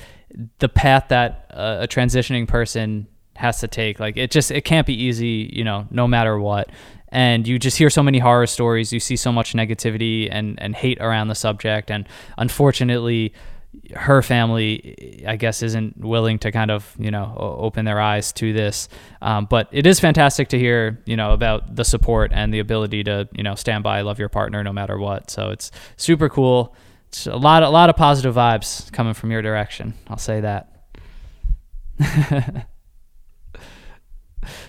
the 0.60 0.70
path 0.70 1.06
that 1.10 1.52
uh, 1.54 1.80
a 1.82 1.88
transitioning 1.88 2.48
person 2.48 3.08
has 3.36 3.60
to 3.60 3.68
take, 3.68 4.00
like 4.00 4.18
it 4.18 4.32
just 4.32 4.52
it 4.52 4.62
can't 4.62 4.88
be 4.88 4.94
easy, 4.94 5.50
you 5.54 5.64
know, 5.64 5.88
no 5.92 6.08
matter 6.08 6.40
what. 6.40 6.70
And 7.10 7.48
you 7.48 7.60
just 7.60 7.78
hear 7.78 7.90
so 7.90 8.04
many 8.04 8.20
horror 8.20 8.48
stories, 8.48 8.92
you 8.92 9.00
see 9.00 9.16
so 9.16 9.32
much 9.32 9.54
negativity 9.54 10.28
and 10.32 10.62
and 10.62 10.76
hate 10.76 11.00
around 11.00 11.28
the 11.28 11.36
subject 11.36 11.92
and 11.92 12.08
unfortunately 12.38 13.34
her 13.94 14.22
family, 14.22 15.24
I 15.28 15.36
guess, 15.36 15.62
isn't 15.62 15.98
willing 15.98 16.40
to 16.40 16.52
kind 16.52 16.72
of 16.72 16.96
you 16.98 17.12
know 17.12 17.36
open 17.38 17.86
their 17.86 18.00
eyes 18.00 18.32
to 18.34 18.54
this. 18.54 18.88
Um, 19.22 19.46
but 19.46 19.68
it 19.72 19.86
is 19.86 20.00
fantastic 20.00 20.50
to 20.50 20.60
hear 20.60 21.02
you 21.06 21.16
know 21.16 21.32
about 21.32 21.76
the 21.76 21.86
support 21.86 22.32
and 22.34 22.54
the 22.54 22.60
ability 22.60 23.04
to 23.06 23.28
you 23.34 23.44
know 23.44 23.56
stand 23.56 23.84
by, 23.84 24.02
love 24.02 24.20
your 24.20 24.30
partner 24.30 24.64
no 24.64 24.74
matter 24.74 24.98
what. 24.98 25.30
So 25.30 25.50
it's 25.50 25.72
super 25.98 26.30
cool. 26.30 26.76
A 27.28 27.38
lot, 27.38 27.64
a 27.64 27.70
lot 27.70 27.90
of 27.90 27.96
positive 27.96 28.36
vibes 28.36 28.92
coming 28.92 29.14
from 29.14 29.32
your 29.32 29.42
direction. 29.42 29.94
I'll 30.08 30.18
say 30.18 30.42
that. 30.42 30.72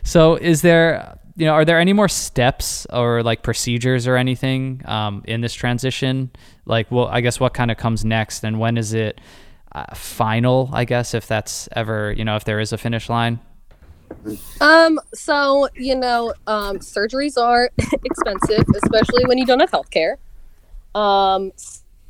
so 0.05 0.37
is 0.37 0.63
there 0.63 1.19
you 1.35 1.45
know 1.45 1.53
are 1.53 1.65
there 1.65 1.81
any 1.81 1.93
more 1.93 2.09
steps 2.09 2.87
or 2.93 3.23
like 3.25 3.43
procedures 3.43 4.07
or 4.07 4.17
anything 4.17 4.81
um, 4.85 5.25
in 5.27 5.41
this 5.41 5.53
transition 5.53 6.31
like 6.67 6.89
well 6.89 7.09
i 7.09 7.21
guess 7.21 7.41
what 7.41 7.53
kind 7.53 7.69
of 7.73 7.77
comes 7.77 8.05
next 8.05 8.45
and 8.45 8.61
when 8.61 8.79
is 8.79 8.95
it 8.95 9.21
uh, 9.77 9.95
final, 9.95 10.71
I 10.73 10.87
guess, 10.87 11.13
if 11.13 11.27
that's 11.27 11.69
ever, 11.73 12.11
you 12.17 12.25
know, 12.25 12.37
if 12.37 12.45
there 12.45 12.61
is 12.61 12.73
a 12.73 12.79
finish 12.79 13.11
line? 13.11 13.39
Um, 14.61 14.99
so 15.13 15.69
you 15.75 15.95
know, 15.95 16.33
um, 16.47 16.79
surgeries 16.79 17.37
are 17.41 17.71
expensive, 18.05 18.65
especially 18.83 19.27
when 19.27 19.37
you 19.37 19.45
don't 19.45 19.61
have 19.61 19.71
health 19.71 19.91
care. 19.91 20.19
Um, 20.95 21.53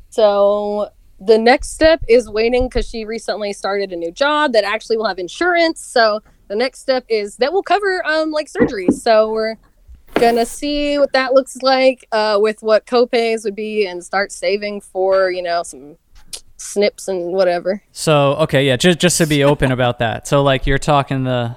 so 0.09 0.89
the 1.19 1.37
next 1.37 1.71
step 1.71 2.03
is 2.07 2.29
waiting 2.29 2.67
because 2.67 2.87
she 2.87 3.05
recently 3.05 3.53
started 3.53 3.91
a 3.91 3.95
new 3.95 4.11
job 4.11 4.53
that 4.53 4.63
actually 4.63 4.97
will 4.97 5.07
have 5.07 5.19
insurance. 5.19 5.81
So 5.81 6.21
the 6.47 6.55
next 6.55 6.79
step 6.79 7.05
is 7.09 7.37
that 7.37 7.51
will 7.51 7.63
cover 7.63 8.05
um 8.05 8.31
like 8.31 8.47
surgery. 8.47 8.87
So 8.91 9.31
we're 9.31 9.55
gonna 10.15 10.45
see 10.45 10.97
what 10.97 11.13
that 11.13 11.33
looks 11.33 11.57
like 11.61 12.07
uh, 12.11 12.37
with 12.41 12.61
what 12.61 12.85
copays 12.85 13.43
would 13.43 13.55
be 13.55 13.85
and 13.87 14.03
start 14.03 14.31
saving 14.31 14.81
for 14.81 15.31
you 15.31 15.41
know 15.41 15.63
some 15.63 15.97
snips 16.57 17.07
and 17.07 17.33
whatever. 17.33 17.83
So 17.91 18.35
okay, 18.35 18.65
yeah, 18.65 18.77
just 18.77 18.99
just 18.99 19.17
to 19.17 19.25
be 19.25 19.43
open 19.43 19.71
about 19.71 19.99
that. 19.99 20.27
So 20.27 20.43
like 20.43 20.67
you're 20.67 20.77
talking 20.77 21.23
the 21.23 21.55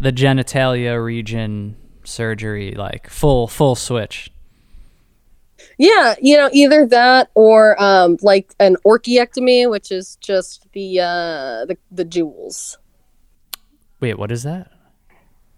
the 0.00 0.12
genitalia 0.12 1.02
region 1.02 1.76
surgery, 2.04 2.72
like 2.72 3.08
full 3.08 3.46
full 3.46 3.74
switch. 3.74 4.30
Yeah, 5.78 6.14
you 6.20 6.36
know, 6.36 6.48
either 6.52 6.86
that 6.86 7.30
or 7.34 7.80
um 7.82 8.16
like 8.22 8.54
an 8.60 8.76
orchiectomy, 8.84 9.68
which 9.70 9.90
is 9.90 10.16
just 10.16 10.66
the 10.72 11.00
uh 11.00 11.64
the, 11.66 11.76
the 11.90 12.04
jewels. 12.04 12.78
Wait, 14.00 14.18
what 14.18 14.30
is 14.30 14.42
that? 14.42 14.70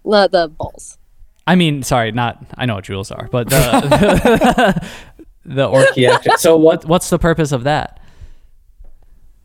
Not 0.05 0.31
the 0.31 0.49
balls. 0.49 0.99
I 1.47 1.55
mean, 1.55 1.83
sorry, 1.83 2.13
not 2.13 2.45
I 2.57 2.67
know 2.67 2.77
what 2.77 2.85
jewels 2.85 3.11
are, 3.11 3.29
but 3.31 3.49
the 3.49 4.87
the 5.45 5.69
orch- 5.69 5.97
Yeah. 5.97 6.19
So 6.37 6.57
what? 6.57 6.85
what's 6.85 7.11
the 7.11 7.19
purpose 7.19 7.53
of 7.53 7.65
that? 7.65 8.01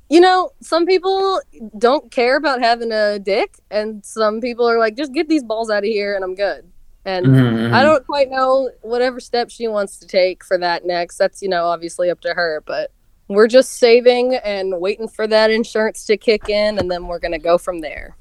You 0.10 0.20
know, 0.20 0.52
some 0.62 0.86
people 0.86 1.42
don't 1.78 2.12
care 2.12 2.36
about 2.36 2.62
having 2.62 2.92
a 2.92 3.18
dick, 3.18 3.58
and 3.72 4.06
some 4.06 4.42
people 4.42 4.70
are 4.70 4.78
like, 4.78 4.96
just 4.96 5.12
get 5.13 5.28
these 5.28 5.44
balls 5.44 5.72
out 5.72 5.80
of 5.80 5.86
here 5.86 6.13
and 6.13 6.24
I'm 6.24 6.36
good. 6.36 6.70
And 7.06 7.26
Mhm, 7.26 7.74
I 7.74 7.82
mhm. 7.82 7.84
don't 7.84 8.06
quite 8.06 8.30
know 8.30 8.70
whatever 8.82 9.20
step 9.20 9.50
she 9.50 9.68
wants 9.68 9.98
to 9.98 10.08
take 10.08 10.44
for 10.44 10.58
that 10.58 10.86
next. 10.86 11.18
That's, 11.18 11.42
you 11.42 11.50
know, 11.50 11.66
obviously 11.66 12.10
up 12.10 12.22
to 12.22 12.34
her, 12.34 12.63
but 12.66 12.92
we're 13.28 13.48
just 13.48 13.74
saving 13.74 14.36
and 14.36 14.80
waiting 14.80 15.08
for 15.08 15.28
that 15.28 15.52
insurance 15.52 16.06
to 16.06 16.18
kick 16.18 16.50
in, 16.50 16.80
and 16.80 16.89
then 16.89 17.08
we're 17.08 17.20
going 17.20 17.32
to 17.34 17.39
go 17.39 17.58
from 17.58 17.82
there. 17.82 18.16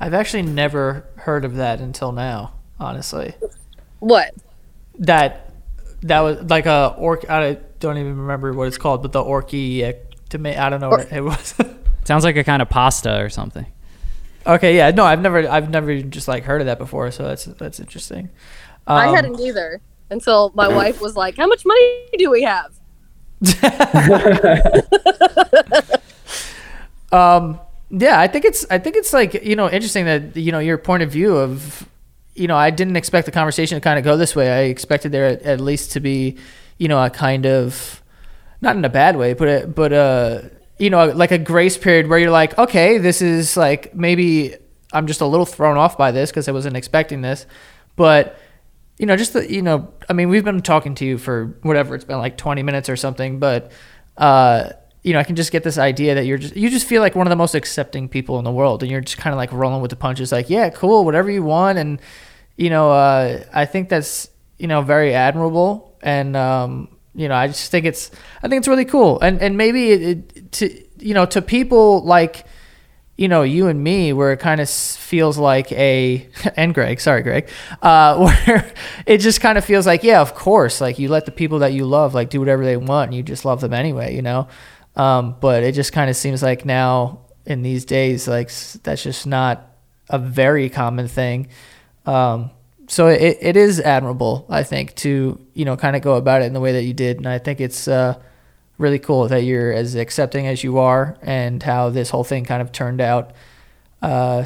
I've 0.00 0.14
actually 0.14 0.42
never 0.42 1.04
heard 1.16 1.44
of 1.44 1.56
that 1.56 1.80
until 1.80 2.12
now, 2.12 2.52
honestly. 2.78 3.34
What? 3.98 4.32
That 5.00 5.50
that 6.02 6.20
was 6.20 6.42
like 6.48 6.66
a 6.66 6.94
orc. 6.98 7.28
I 7.28 7.58
don't 7.80 7.98
even 7.98 8.16
remember 8.18 8.52
what 8.52 8.68
it's 8.68 8.78
called, 8.78 9.02
but 9.02 9.12
the 9.12 9.22
orky 9.22 9.96
to 10.30 10.38
me. 10.38 10.54
I 10.56 10.70
don't 10.70 10.80
know 10.80 10.90
what 10.90 11.12
it 11.12 11.20
was. 11.20 11.54
Sounds 12.04 12.24
like 12.24 12.36
a 12.36 12.44
kind 12.44 12.62
of 12.62 12.68
pasta 12.68 13.20
or 13.20 13.28
something. 13.28 13.66
Okay, 14.48 14.76
yeah, 14.76 14.90
no, 14.90 15.04
I've 15.04 15.20
never, 15.20 15.48
I've 15.48 15.70
never 15.70 16.00
just 16.02 16.28
like 16.28 16.44
heard 16.44 16.60
of 16.60 16.66
that 16.66 16.78
before, 16.78 17.10
so 17.10 17.24
that's 17.24 17.44
that's 17.44 17.80
interesting. 17.80 18.30
I 18.86 19.08
Um, 19.08 19.14
hadn't 19.14 19.40
either 19.40 19.80
until 20.10 20.52
my 20.54 20.68
wife 20.68 21.00
was 21.00 21.16
like, 21.16 21.36
How 21.36 21.46
much 21.46 21.64
money 21.66 22.08
do 22.18 22.30
we 22.30 22.42
have? 22.42 22.72
Um, 27.10 27.60
yeah, 27.90 28.20
I 28.20 28.26
think 28.26 28.44
it's 28.44 28.66
I 28.70 28.78
think 28.78 28.96
it's 28.96 29.12
like 29.12 29.34
you 29.44 29.56
know 29.56 29.70
interesting 29.70 30.04
that 30.04 30.36
you 30.36 30.52
know 30.52 30.58
your 30.58 30.76
point 30.78 31.02
of 31.02 31.10
view 31.10 31.36
of 31.36 31.88
you 32.34 32.46
know 32.46 32.56
I 32.56 32.70
didn't 32.70 32.96
expect 32.96 33.24
the 33.26 33.32
conversation 33.32 33.76
to 33.76 33.80
kind 33.80 33.98
of 33.98 34.04
go 34.04 34.16
this 34.16 34.36
way. 34.36 34.50
I 34.50 34.60
expected 34.64 35.12
there 35.12 35.24
at, 35.24 35.42
at 35.42 35.60
least 35.60 35.92
to 35.92 36.00
be 36.00 36.36
you 36.76 36.88
know 36.88 37.02
a 37.02 37.08
kind 37.10 37.46
of 37.46 38.02
not 38.60 38.76
in 38.76 38.84
a 38.84 38.90
bad 38.90 39.16
way, 39.16 39.32
but 39.32 39.48
a, 39.48 39.66
but 39.66 39.92
uh 39.92 40.42
you 40.78 40.90
know 40.90 41.06
like 41.06 41.30
a 41.30 41.38
grace 41.38 41.76
period 41.76 42.08
where 42.08 42.18
you're 42.18 42.30
like 42.30 42.56
okay 42.58 42.98
this 42.98 43.20
is 43.20 43.56
like 43.56 43.94
maybe 43.94 44.54
I'm 44.92 45.06
just 45.06 45.20
a 45.20 45.26
little 45.26 45.46
thrown 45.46 45.76
off 45.76 45.98
by 45.98 46.12
this 46.12 46.30
because 46.30 46.48
I 46.48 46.52
wasn't 46.52 46.76
expecting 46.76 47.20
this, 47.20 47.46
but 47.96 48.38
you 48.98 49.06
know 49.06 49.16
just 49.16 49.32
the 49.32 49.50
you 49.50 49.62
know 49.62 49.92
I 50.08 50.12
mean 50.12 50.28
we've 50.28 50.44
been 50.44 50.62
talking 50.62 50.94
to 50.96 51.04
you 51.04 51.18
for 51.18 51.58
whatever 51.62 51.94
it's 51.94 52.04
been 52.04 52.18
like 52.18 52.36
20 52.36 52.62
minutes 52.62 52.88
or 52.88 52.96
something, 52.96 53.38
but 53.38 53.70
uh 54.16 54.70
you 55.02 55.12
know, 55.12 55.20
I 55.20 55.24
can 55.24 55.36
just 55.36 55.52
get 55.52 55.62
this 55.62 55.78
idea 55.78 56.16
that 56.16 56.26
you're 56.26 56.38
just 56.38 56.56
you 56.56 56.68
just 56.68 56.86
feel 56.86 57.00
like 57.00 57.14
one 57.14 57.26
of 57.26 57.30
the 57.30 57.36
most 57.36 57.54
accepting 57.54 58.08
people 58.08 58.38
in 58.38 58.44
the 58.44 58.52
world, 58.52 58.82
and 58.82 58.90
you're 58.90 59.00
just 59.00 59.16
kind 59.16 59.32
of 59.32 59.38
like 59.38 59.52
rolling 59.52 59.80
with 59.80 59.90
the 59.90 59.96
punches, 59.96 60.32
like 60.32 60.50
yeah, 60.50 60.70
cool, 60.70 61.04
whatever 61.04 61.30
you 61.30 61.42
want, 61.42 61.78
and 61.78 62.00
you 62.56 62.68
know, 62.68 62.90
uh, 62.90 63.44
I 63.54 63.64
think 63.64 63.88
that's 63.88 64.28
you 64.58 64.66
know 64.66 64.82
very 64.82 65.14
admirable, 65.14 65.96
and 66.02 66.36
um, 66.36 66.88
you 67.18 67.28
know, 67.28 67.34
I 67.34 67.48
just 67.48 67.70
think 67.70 67.84
it's 67.84 68.10
I 68.42 68.48
think 68.48 68.60
it's 68.60 68.68
really 68.68 68.84
cool, 68.84 69.20
and 69.20 69.40
and 69.42 69.56
maybe 69.56 69.90
it, 69.90 70.02
it 70.02 70.52
to 70.52 70.84
you 70.98 71.14
know 71.14 71.26
to 71.26 71.42
people 71.42 72.02
like 72.04 72.46
you 73.18 73.26
know, 73.26 73.42
you 73.42 73.66
and 73.66 73.82
me, 73.82 74.12
where 74.12 74.32
it 74.32 74.38
kind 74.38 74.60
of 74.60 74.70
feels 74.70 75.36
like 75.36 75.72
a, 75.72 76.28
and 76.56 76.72
Greg, 76.72 77.00
sorry, 77.00 77.22
Greg, 77.22 77.50
uh, 77.82 78.16
where 78.46 78.72
it 79.06 79.18
just 79.18 79.40
kind 79.40 79.58
of 79.58 79.64
feels 79.64 79.86
like, 79.86 80.04
yeah, 80.04 80.20
of 80.20 80.34
course, 80.36 80.80
like 80.80 81.00
you 81.00 81.08
let 81.08 81.26
the 81.26 81.32
people 81.32 81.58
that 81.58 81.72
you 81.72 81.84
love, 81.84 82.14
like 82.14 82.30
do 82.30 82.38
whatever 82.38 82.64
they 82.64 82.76
want 82.76 83.08
and 83.08 83.16
you 83.16 83.24
just 83.24 83.44
love 83.44 83.60
them 83.60 83.74
anyway, 83.74 84.14
you 84.14 84.22
know? 84.22 84.46
Um, 84.94 85.34
but 85.40 85.64
it 85.64 85.72
just 85.72 85.92
kind 85.92 86.08
of 86.08 86.14
seems 86.16 86.44
like 86.44 86.64
now 86.64 87.26
in 87.44 87.62
these 87.62 87.84
days, 87.84 88.28
like 88.28 88.52
that's 88.84 89.02
just 89.02 89.26
not 89.26 89.68
a 90.08 90.18
very 90.18 90.70
common 90.70 91.08
thing. 91.08 91.48
Um, 92.06 92.52
so 92.88 93.06
it, 93.06 93.38
it 93.40 93.56
is 93.56 93.78
admirable, 93.80 94.44
I 94.48 94.64
think, 94.64 94.94
to, 94.96 95.38
you 95.54 95.64
know, 95.64 95.76
kind 95.76 95.94
of 95.94 96.02
go 96.02 96.14
about 96.14 96.42
it 96.42 96.46
in 96.46 96.52
the 96.54 96.60
way 96.60 96.72
that 96.72 96.82
you 96.82 96.92
did. 96.94 97.18
And 97.18 97.28
I 97.28 97.38
think 97.38 97.60
it's, 97.60 97.86
uh, 97.86 98.18
really 98.78 98.98
cool 99.00 99.26
that 99.26 99.42
you're 99.42 99.72
as 99.72 99.96
accepting 99.96 100.46
as 100.46 100.62
you 100.62 100.78
are 100.78 101.18
and 101.22 101.60
how 101.64 101.90
this 101.90 102.10
whole 102.10 102.22
thing 102.22 102.44
kind 102.44 102.62
of 102.62 102.70
turned 102.70 103.00
out 103.00 103.32
uh, 104.02 104.44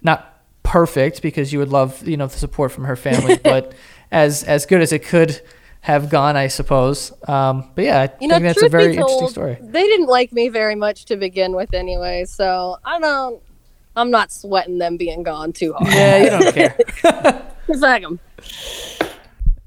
not 0.00 0.42
perfect 0.62 1.20
because 1.20 1.52
you 1.52 1.58
would 1.58 1.68
love 1.68 2.08
you 2.08 2.16
know 2.16 2.26
the 2.26 2.38
support 2.38 2.72
from 2.72 2.84
her 2.84 2.96
family 2.96 3.36
but 3.44 3.74
as 4.10 4.42
as 4.44 4.64
good 4.64 4.80
as 4.80 4.90
it 4.90 5.04
could 5.04 5.38
have 5.82 6.08
gone 6.08 6.34
i 6.34 6.46
suppose 6.46 7.12
um, 7.28 7.70
but 7.74 7.84
yeah 7.84 8.00
i 8.00 8.10
You 8.22 8.28
know, 8.28 8.36
think 8.36 8.44
that's 8.44 8.62
a 8.62 8.70
very 8.70 8.92
be 8.92 8.96
interesting 8.96 9.28
story 9.28 9.58
they 9.60 9.82
didn't 9.82 10.06
like 10.06 10.32
me 10.32 10.48
very 10.48 10.74
much 10.76 11.04
to 11.04 11.16
begin 11.16 11.54
with 11.54 11.74
anyway, 11.74 12.24
so 12.24 12.78
I 12.84 12.98
don't. 12.98 13.42
I'm 13.96 14.10
not 14.10 14.32
sweating 14.32 14.78
them 14.78 14.96
being 14.96 15.22
gone 15.22 15.52
too 15.52 15.74
hard. 15.74 15.92
yeah 15.92 16.24
you 16.24 16.30
don't 16.30 16.54
care 16.54 17.50
Fuck 17.66 18.02
'em. 18.02 18.20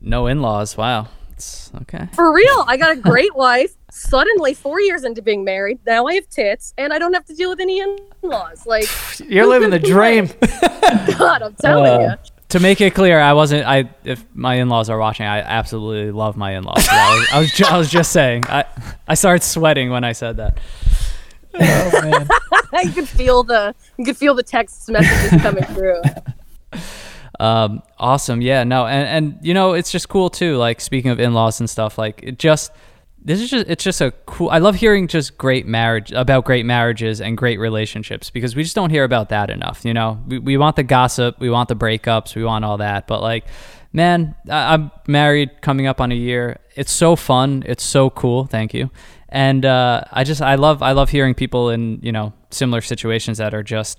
No 0.02 0.28
in-laws. 0.28 0.78
Wow. 0.78 1.08
It's 1.34 1.72
okay. 1.84 2.08
For 2.14 2.34
real, 2.34 2.64
I 2.68 2.78
got 2.78 2.92
a 2.98 3.00
great 3.00 3.36
wife. 3.46 3.72
Suddenly, 3.92 4.54
four 4.54 4.80
years 4.82 5.04
into 5.04 5.22
being 5.22 5.44
married, 5.44 5.80
now 5.86 6.06
I 6.08 6.16
have 6.16 6.28
tits, 6.30 6.74
and 6.78 6.92
I 6.94 7.00
don't 7.00 7.14
have 7.14 7.26
to 7.26 7.36
deal 7.36 7.50
with 7.50 7.60
any 7.60 7.80
in-laws. 7.80 8.66
Like, 8.66 8.86
you're 9.28 9.46
living 9.48 9.70
the 9.70 9.80
dream 9.80 10.28
God, 11.18 11.42
I'm 11.42 11.54
telling 11.56 11.86
Uh, 11.86 12.00
you. 12.24 12.32
To 12.50 12.60
make 12.62 12.80
it 12.80 12.96
clear, 12.96 13.20
I 13.20 13.34
wasn't. 13.34 13.68
I 13.68 13.90
if 14.06 14.24
my 14.34 14.56
in-laws 14.56 14.90
are 14.90 14.98
watching, 14.98 15.26
I 15.26 15.40
absolutely 15.40 16.12
love 16.12 16.38
my 16.38 16.56
in-laws. 16.56 16.88
I 16.90 17.18
was, 17.18 17.28
I 17.34 17.40
was, 17.40 17.52
ju- 17.52 17.66
I 17.70 17.78
was 17.78 17.90
just 17.92 18.12
saying. 18.14 18.46
I 18.48 18.64
I 19.08 19.16
started 19.16 19.44
sweating 19.44 19.90
when 19.90 20.06
I 20.06 20.14
said 20.14 20.38
that. 20.38 20.58
oh 21.60 22.02
man 22.04 22.28
you 22.86 22.92
could 22.94 23.08
feel 23.10 23.44
the 23.44 23.76
you 23.98 24.06
could 24.06 24.16
feel 24.16 24.34
the 24.34 24.44
text 24.44 24.88
messages 24.90 25.42
coming 25.42 25.64
through. 25.66 26.02
Um, 27.39 27.84
awesome. 28.00 28.41
Yeah. 28.41 28.63
No. 28.63 28.88
And 28.88 29.08
and 29.08 29.39
you 29.45 29.54
know, 29.54 29.73
it's 29.73 29.91
just 29.91 30.10
cool 30.10 30.30
too. 30.30 30.58
Like 30.58 30.82
speaking 30.82 31.12
of 31.12 31.19
in-laws 31.19 31.60
and 31.60 31.69
stuff, 31.69 31.97
like 31.97 32.21
it 32.23 32.39
just 32.39 32.71
this 33.23 33.41
is 33.41 33.50
just 33.50 33.67
it's 33.67 33.84
just 33.84 34.02
a 34.02 34.12
cool. 34.26 34.50
I 34.50 34.58
love 34.60 34.76
hearing 34.76 35.08
just 35.08 35.38
great 35.38 35.65
marriage 35.67 36.12
about 36.12 36.45
great 36.45 36.65
marriages 36.65 37.19
and 37.21 37.38
great 37.38 37.60
relationships 37.60 38.30
because 38.30 38.56
we 38.56 38.63
just 38.63 38.76
don't 38.76 38.89
hear 38.89 39.04
about 39.04 39.30
that 39.30 39.50
enough. 39.50 39.84
You 39.86 39.93
know, 39.93 40.21
we 40.28 40.39
we 40.39 40.58
want 40.58 40.76
the 40.78 40.84
gossip, 40.84 41.39
we 41.39 41.50
want 41.50 41.69
the 41.69 41.76
breakups, 41.76 42.36
we 42.36 42.43
want 42.43 42.65
all 42.65 42.78
that, 42.78 43.08
but 43.08 43.21
like. 43.21 43.45
Man, 43.93 44.36
I- 44.50 44.73
I'm 44.73 44.91
married, 45.08 45.62
coming 45.62 45.88
up 45.88 46.02
on 46.02 46.12
a 46.12 46.15
year. 46.15 46.60
It's 46.76 46.91
so 46.91 47.15
fun. 47.15 47.63
It's 47.65 47.84
so 47.84 48.10
cool. 48.10 48.45
Thank 48.45 48.73
you. 48.73 48.91
And 49.30 49.65
uh, 49.65 50.04
I 50.12 50.26
just, 50.26 50.41
I 50.41 50.56
love, 50.56 50.84
I 50.84 50.91
love 50.91 51.10
hearing 51.10 51.34
people 51.34 51.69
in 51.69 52.00
you 52.04 52.12
know 52.12 52.34
similar 52.52 52.82
situations 52.82 53.38
that 53.38 53.54
are 53.54 53.63
just 53.63 53.97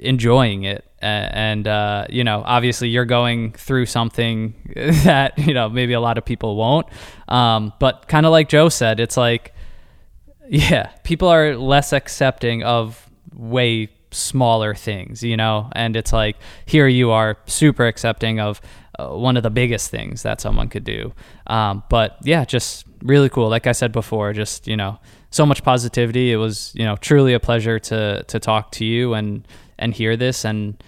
enjoying 0.00 0.64
it. 0.64 0.84
And 1.00 1.68
uh, 1.68 2.06
you 2.10 2.24
know 2.24 2.42
obviously 2.44 2.88
you're 2.88 3.04
going 3.04 3.52
through 3.52 3.86
something 3.86 4.54
that 5.04 5.38
you 5.38 5.54
know 5.54 5.68
maybe 5.68 5.92
a 5.92 6.00
lot 6.00 6.18
of 6.18 6.24
people 6.24 6.56
won't. 6.56 6.86
Um, 7.28 7.72
but 7.78 8.08
kind 8.08 8.26
of 8.26 8.32
like 8.32 8.48
joe 8.48 8.68
said 8.68 8.98
it's 9.00 9.16
like 9.16 9.54
yeah 10.48 10.90
people 11.04 11.28
are 11.28 11.56
less 11.56 11.92
accepting 11.92 12.62
of 12.62 13.08
way 13.34 13.90
smaller 14.10 14.74
things 14.74 15.22
you 15.22 15.36
know? 15.36 15.70
And 15.72 15.94
it's 15.94 16.12
like 16.12 16.36
here 16.66 16.88
you 16.88 17.10
are 17.10 17.36
super 17.46 17.86
accepting 17.86 18.40
of 18.40 18.60
uh, 18.98 19.08
one 19.08 19.36
of 19.36 19.44
the 19.44 19.50
biggest 19.50 19.90
things 19.90 20.22
that 20.22 20.40
someone 20.40 20.68
could 20.68 20.84
do. 20.84 21.12
Um, 21.46 21.84
but 21.88 22.18
yeah 22.24 22.44
just 22.44 22.86
really 23.02 23.28
cool. 23.28 23.48
Like 23.48 23.68
i 23.68 23.72
said 23.72 23.92
before 23.92 24.32
just 24.32 24.66
you 24.66 24.76
know 24.76 24.98
so 25.30 25.44
much 25.44 25.62
positivity 25.62 26.32
it 26.32 26.36
was 26.36 26.72
you 26.74 26.84
know 26.84 26.96
truly 26.96 27.34
a 27.34 27.40
pleasure 27.40 27.78
to 27.78 28.22
to 28.24 28.38
talk 28.38 28.72
to 28.72 28.84
you 28.84 29.14
and 29.14 29.46
and 29.78 29.94
hear 29.94 30.16
this 30.16 30.44
and 30.44 30.82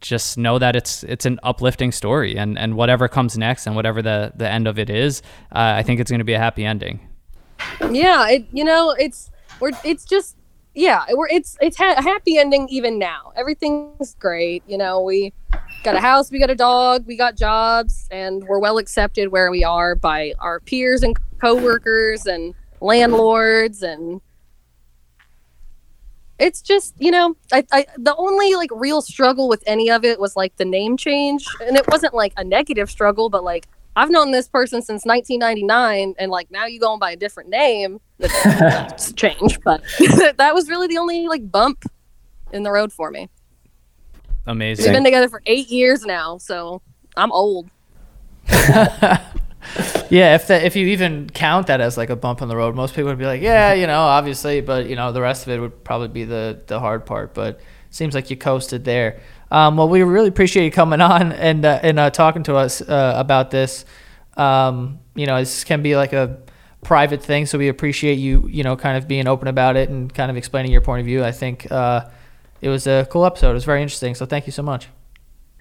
just 0.00 0.38
know 0.38 0.58
that 0.58 0.74
it's 0.74 1.04
it's 1.04 1.26
an 1.26 1.38
uplifting 1.42 1.92
story 1.92 2.36
and 2.36 2.58
and 2.58 2.74
whatever 2.74 3.06
comes 3.08 3.36
next 3.36 3.66
and 3.66 3.76
whatever 3.76 4.00
the 4.00 4.32
the 4.34 4.48
end 4.48 4.66
of 4.66 4.78
it 4.78 4.88
is 4.88 5.20
uh, 5.54 5.74
i 5.76 5.82
think 5.82 6.00
it's 6.00 6.10
going 6.10 6.20
to 6.20 6.24
be 6.24 6.32
a 6.32 6.38
happy 6.38 6.64
ending 6.64 7.00
Yeah, 7.90 8.28
it 8.28 8.46
you 8.52 8.64
know 8.64 8.94
it's 8.98 9.30
we're 9.60 9.72
it's 9.84 10.04
just 10.04 10.36
yeah, 10.74 11.04
we're 11.12 11.28
it's 11.28 11.56
it's 11.60 11.76
ha- 11.76 11.94
a 11.96 12.02
happy 12.02 12.36
ending 12.36 12.68
even 12.68 12.98
now. 12.98 13.32
Everything's 13.36 14.14
great. 14.16 14.62
You 14.66 14.76
know, 14.76 15.00
we 15.00 15.32
got 15.84 15.94
a 15.94 16.00
house, 16.00 16.30
we 16.32 16.40
got 16.40 16.50
a 16.50 16.56
dog, 16.56 17.06
we 17.06 17.16
got 17.16 17.36
jobs, 17.36 18.08
and 18.10 18.42
we're 18.44 18.58
well 18.58 18.78
accepted 18.78 19.30
where 19.30 19.50
we 19.50 19.62
are 19.62 19.94
by 19.94 20.34
our 20.40 20.58
peers 20.60 21.02
and 21.02 21.16
coworkers 21.40 22.26
and 22.26 22.54
landlords 22.84 23.82
and 23.82 24.20
it's 26.38 26.60
just 26.60 26.94
you 26.98 27.10
know 27.10 27.36
I, 27.52 27.64
I 27.72 27.86
the 27.96 28.14
only 28.16 28.54
like 28.54 28.70
real 28.72 29.00
struggle 29.00 29.48
with 29.48 29.62
any 29.66 29.90
of 29.90 30.04
it 30.04 30.20
was 30.20 30.36
like 30.36 30.56
the 30.56 30.64
name 30.64 30.96
change. 30.96 31.46
And 31.60 31.76
it 31.76 31.86
wasn't 31.88 32.14
like 32.14 32.32
a 32.36 32.44
negative 32.44 32.90
struggle 32.90 33.30
but 33.30 33.44
like 33.44 33.66
i've 33.96 34.10
known 34.10 34.32
this 34.32 34.48
person 34.48 34.82
since 34.82 35.04
1999 35.04 36.14
and 36.18 36.30
like 36.30 36.50
now 36.50 36.66
you 36.66 36.80
going 36.80 36.98
by 36.98 37.12
a 37.12 37.16
different 37.16 37.48
name 37.48 38.00
that's 38.18 39.12
change. 39.14 39.60
But 39.64 39.82
that 40.36 40.54
was 40.54 40.68
really 40.68 40.88
the 40.88 40.98
only 40.98 41.26
like 41.28 41.50
bump 41.50 41.84
in 42.52 42.62
the 42.62 42.70
road 42.70 42.92
for 42.92 43.10
me. 43.10 43.28
Amazing. 44.46 44.84
We've 44.84 44.92
been 44.92 45.04
together 45.04 45.28
for 45.28 45.42
eight 45.46 45.68
years 45.68 46.04
now 46.04 46.38
so 46.38 46.82
i'm 47.16 47.32
old 47.32 47.70
Yeah, 50.10 50.34
if 50.34 50.46
that 50.48 50.64
if 50.64 50.76
you 50.76 50.86
even 50.88 51.28
count 51.30 51.66
that 51.68 51.80
as 51.80 51.96
like 51.96 52.10
a 52.10 52.16
bump 52.16 52.42
on 52.42 52.48
the 52.48 52.56
road, 52.56 52.74
most 52.74 52.94
people 52.94 53.10
would 53.10 53.18
be 53.18 53.26
like, 53.26 53.40
yeah, 53.42 53.72
you 53.72 53.86
know, 53.86 54.00
obviously, 54.00 54.60
but 54.60 54.86
you 54.88 54.96
know, 54.96 55.12
the 55.12 55.20
rest 55.20 55.46
of 55.46 55.52
it 55.52 55.60
would 55.60 55.82
probably 55.84 56.08
be 56.08 56.24
the 56.24 56.62
the 56.66 56.78
hard 56.78 57.06
part. 57.06 57.34
But 57.34 57.60
seems 57.90 58.14
like 58.14 58.30
you 58.30 58.36
coasted 58.36 58.84
there. 58.84 59.20
Um, 59.50 59.76
well, 59.76 59.88
we 59.88 60.02
really 60.02 60.28
appreciate 60.28 60.64
you 60.64 60.70
coming 60.70 61.00
on 61.00 61.32
and 61.32 61.64
uh, 61.64 61.80
and 61.82 61.98
uh, 61.98 62.10
talking 62.10 62.42
to 62.44 62.56
us 62.56 62.80
uh, 62.82 63.14
about 63.16 63.50
this. 63.50 63.84
Um, 64.36 65.00
you 65.14 65.26
know, 65.26 65.38
this 65.38 65.64
can 65.64 65.82
be 65.82 65.96
like 65.96 66.12
a 66.12 66.38
private 66.82 67.22
thing, 67.22 67.46
so 67.46 67.56
we 67.58 67.68
appreciate 67.68 68.14
you, 68.18 68.46
you 68.50 68.62
know, 68.62 68.76
kind 68.76 68.96
of 68.98 69.08
being 69.08 69.26
open 69.26 69.48
about 69.48 69.76
it 69.76 69.88
and 69.88 70.12
kind 70.12 70.30
of 70.30 70.36
explaining 70.36 70.70
your 70.72 70.80
point 70.82 71.00
of 71.00 71.06
view. 71.06 71.24
I 71.24 71.32
think 71.32 71.70
uh, 71.72 72.08
it 72.60 72.68
was 72.68 72.86
a 72.86 73.06
cool 73.10 73.24
episode. 73.24 73.50
It 73.50 73.54
was 73.54 73.64
very 73.64 73.82
interesting. 73.82 74.14
So 74.14 74.26
thank 74.26 74.46
you 74.46 74.52
so 74.52 74.62
much. 74.62 74.88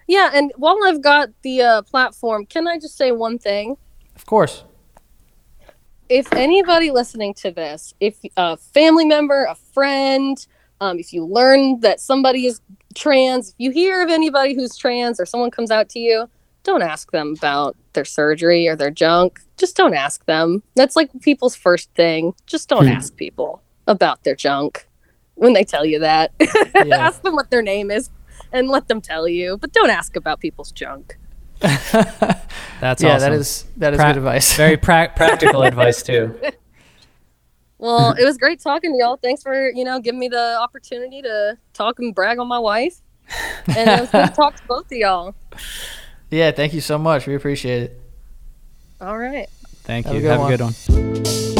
yeah 0.08 0.30
and 0.34 0.52
while 0.58 0.78
i've 0.86 1.02
got 1.02 1.30
the 1.44 1.62
uh, 1.62 1.82
platform 1.84 2.46
can 2.46 2.68
i 2.68 2.78
just 2.78 2.98
say 2.98 3.12
one 3.12 3.38
thing 3.40 3.78
Of 4.16 4.26
course. 4.26 4.64
if 6.10 6.32
anybody 6.34 6.92
listening 6.92 7.34
to 7.34 7.52
this, 7.52 7.94
if 8.00 8.18
a 8.38 8.58
family 8.58 9.06
member, 9.06 9.46
a 9.46 9.56
friend, 9.56 10.46
um, 10.82 11.00
if 11.00 11.14
you 11.14 11.26
learn 11.26 11.80
that 11.80 12.00
somebody 12.00 12.46
is 12.46 12.62
trans, 12.94 13.50
if 13.50 13.56
you 13.58 13.72
hear 13.72 14.04
of 14.04 14.10
anybody 14.10 14.54
who's 14.54 14.76
trans 14.78 15.20
or 15.20 15.26
someone 15.26 15.50
comes 15.50 15.72
out 15.72 15.90
to 15.90 16.00
you, 16.00 16.30
don't 16.64 16.84
ask 16.84 17.12
them 17.12 17.34
about 17.38 17.76
their 17.94 18.06
surgery 18.06 18.68
or 18.68 18.76
their 18.76 18.92
junk. 18.92 19.40
Just 19.58 19.76
don't 19.76 19.94
ask 19.94 20.26
them. 20.26 20.62
That's 20.76 20.96
like 20.96 21.10
people's 21.22 21.56
first 21.56 21.90
thing. 21.96 22.34
Just 22.46 22.70
don't 22.70 22.88
ask 22.88 23.16
people 23.16 23.62
about 23.88 24.24
their 24.24 24.36
junk 24.36 24.88
when 25.36 25.54
they 25.54 25.64
tell 25.64 25.86
you 25.86 26.00
that. 26.00 26.32
Yeah. 26.86 26.98
ask 26.98 27.22
them 27.22 27.36
what 27.36 27.50
their 27.50 27.62
name 27.62 27.92
is 27.92 28.10
and 28.52 28.68
let 28.68 28.88
them 28.88 29.00
tell 29.00 29.28
you, 29.28 29.58
but 29.58 29.72
don't 29.74 29.90
ask 29.90 30.16
about 30.16 30.40
people's 30.40 30.72
junk. 30.72 31.18
That's 32.82 33.02
yeah, 33.02 33.16
awesome. 33.16 33.20
that 33.20 33.32
is 33.34 33.66
that 33.78 33.94
is 33.94 33.98
Pra- 33.98 34.08
good 34.10 34.18
advice. 34.18 34.56
Very 34.58 34.78
pra- 34.88 35.12
practical 35.16 35.64
advice 35.64 36.04
too. 36.04 36.38
Well, 37.78 38.12
it 38.12 38.24
was 38.26 38.38
great 38.38 38.60
talking 38.62 38.92
to 38.94 38.98
y'all. 38.98 39.18
Thanks 39.18 39.44
for, 39.44 39.70
you 39.70 39.84
know, 39.84 40.00
giving 40.00 40.20
me 40.20 40.28
the 40.30 40.58
opportunity 40.62 41.22
to 41.22 41.58
talk 41.74 42.00
and 42.00 42.14
brag 42.16 42.40
on 42.40 42.48
my 42.48 42.60
wife. 42.60 43.02
And 43.68 43.90
it 43.90 44.00
was 44.02 44.10
good 44.10 44.28
to 44.28 44.34
talk 44.36 44.56
to 44.56 44.64
both 44.68 44.86
of 44.86 44.92
y'all. 44.98 45.36
yeah, 46.30 46.52
thank 46.52 46.74
you 46.74 46.82
so 46.82 46.98
much. 46.98 47.28
We 47.28 47.36
appreciate 47.36 47.84
it. 47.84 48.02
All 49.02 49.18
right. 49.18 49.48
Thank 49.84 50.06
Have 50.06 50.16
you. 50.16 50.22
good 50.22 50.32
Have 50.32 50.40
one. 50.40 50.54
a 50.54 50.58
good 50.58 50.64
one. 51.48 51.53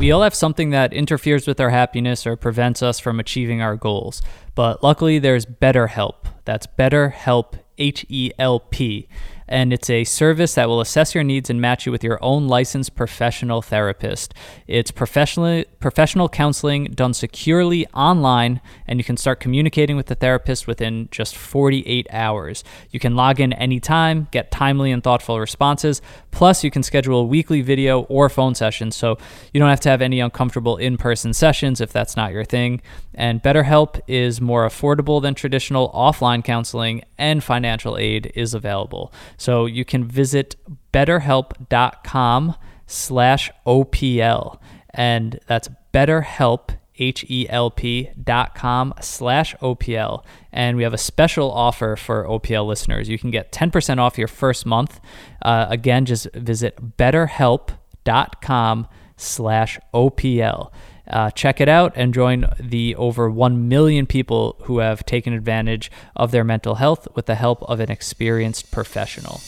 We 0.00 0.12
all 0.12 0.22
have 0.22 0.34
something 0.34 0.70
that 0.70 0.94
interferes 0.94 1.46
with 1.46 1.60
our 1.60 1.68
happiness 1.68 2.26
or 2.26 2.34
prevents 2.34 2.82
us 2.82 2.98
from 2.98 3.20
achieving 3.20 3.60
our 3.60 3.76
goals. 3.76 4.22
But 4.54 4.82
luckily, 4.82 5.18
there's 5.18 5.44
BetterHelp. 5.44 6.14
That's 6.46 6.66
BetterHelp, 6.66 7.58
H 7.76 8.06
E 8.08 8.30
L 8.38 8.60
P. 8.60 9.08
And 9.50 9.72
it's 9.72 9.90
a 9.90 10.04
service 10.04 10.54
that 10.54 10.68
will 10.68 10.80
assess 10.80 11.14
your 11.14 11.24
needs 11.24 11.50
and 11.50 11.60
match 11.60 11.84
you 11.84 11.90
with 11.90 12.04
your 12.04 12.22
own 12.22 12.46
licensed 12.46 12.94
professional 12.94 13.60
therapist. 13.60 14.32
It's 14.68 14.92
professional 14.92 15.64
professional 15.80 16.28
counseling 16.28 16.84
done 16.84 17.12
securely 17.12 17.86
online, 17.88 18.60
and 18.86 19.00
you 19.00 19.04
can 19.04 19.16
start 19.16 19.40
communicating 19.40 19.96
with 19.96 20.06
the 20.06 20.14
therapist 20.14 20.68
within 20.68 21.08
just 21.10 21.36
48 21.36 22.06
hours. 22.10 22.62
You 22.90 23.00
can 23.00 23.16
log 23.16 23.40
in 23.40 23.52
anytime, 23.54 24.28
get 24.30 24.52
timely 24.52 24.92
and 24.92 25.02
thoughtful 25.02 25.40
responses. 25.40 26.00
Plus, 26.30 26.62
you 26.62 26.70
can 26.70 26.84
schedule 26.84 27.26
weekly 27.26 27.60
video 27.60 28.02
or 28.02 28.28
phone 28.28 28.54
sessions, 28.54 28.94
so 28.94 29.18
you 29.52 29.58
don't 29.58 29.68
have 29.68 29.80
to 29.80 29.88
have 29.88 30.00
any 30.00 30.20
uncomfortable 30.20 30.76
in 30.76 30.96
person 30.96 31.32
sessions 31.34 31.80
if 31.80 31.92
that's 31.92 32.16
not 32.16 32.32
your 32.32 32.44
thing. 32.44 32.80
And 33.14 33.42
BetterHelp 33.42 34.00
is 34.06 34.40
more 34.40 34.66
affordable 34.66 35.20
than 35.20 35.34
traditional 35.34 35.90
offline 35.90 36.44
counseling, 36.44 37.02
and 37.18 37.42
financial 37.42 37.98
aid 37.98 38.30
is 38.36 38.54
available. 38.54 39.12
So 39.40 39.64
you 39.64 39.86
can 39.86 40.04
visit 40.04 40.56
betterhelp.com 40.92 42.56
slash 42.86 43.50
OPL. 43.66 44.58
And 44.90 45.40
that's 45.46 45.70
betterhelp, 45.94 46.76
H-E-L-P 46.98 48.10
dot 48.22 48.54
com 48.54 48.92
slash 49.00 49.56
OPL. 49.62 50.22
And 50.52 50.76
we 50.76 50.82
have 50.82 50.92
a 50.92 50.98
special 50.98 51.50
offer 51.50 51.96
for 51.96 52.26
OPL 52.26 52.66
listeners. 52.66 53.08
You 53.08 53.18
can 53.18 53.30
get 53.30 53.50
10% 53.50 53.96
off 53.96 54.18
your 54.18 54.28
first 54.28 54.66
month. 54.66 55.00
Uh, 55.40 55.64
again, 55.70 56.04
just 56.04 56.30
visit 56.34 56.98
betterhelp.com 56.98 58.88
slash 59.16 59.78
OPL. 59.94 60.70
Uh, 61.10 61.28
check 61.32 61.60
it 61.60 61.68
out 61.68 61.92
and 61.96 62.14
join 62.14 62.46
the 62.60 62.94
over 62.94 63.28
1 63.28 63.68
million 63.68 64.06
people 64.06 64.56
who 64.62 64.78
have 64.78 65.04
taken 65.04 65.32
advantage 65.32 65.90
of 66.14 66.30
their 66.30 66.44
mental 66.44 66.76
health 66.76 67.08
with 67.16 67.26
the 67.26 67.34
help 67.34 67.62
of 67.64 67.80
an 67.80 67.90
experienced 67.90 68.70
professional. 68.70 69.40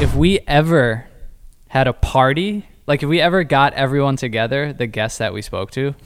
If 0.00 0.14
we 0.14 0.38
ever 0.46 1.06
had 1.68 1.88
a 1.88 1.92
party, 1.92 2.68
like 2.86 3.02
if 3.02 3.08
we 3.08 3.20
ever 3.20 3.42
got 3.42 3.72
everyone 3.72 4.16
together, 4.16 4.72
the 4.72 4.86
guests 4.86 5.18
that 5.18 5.34
we 5.34 5.42
spoke 5.42 5.72
to, 5.72 5.96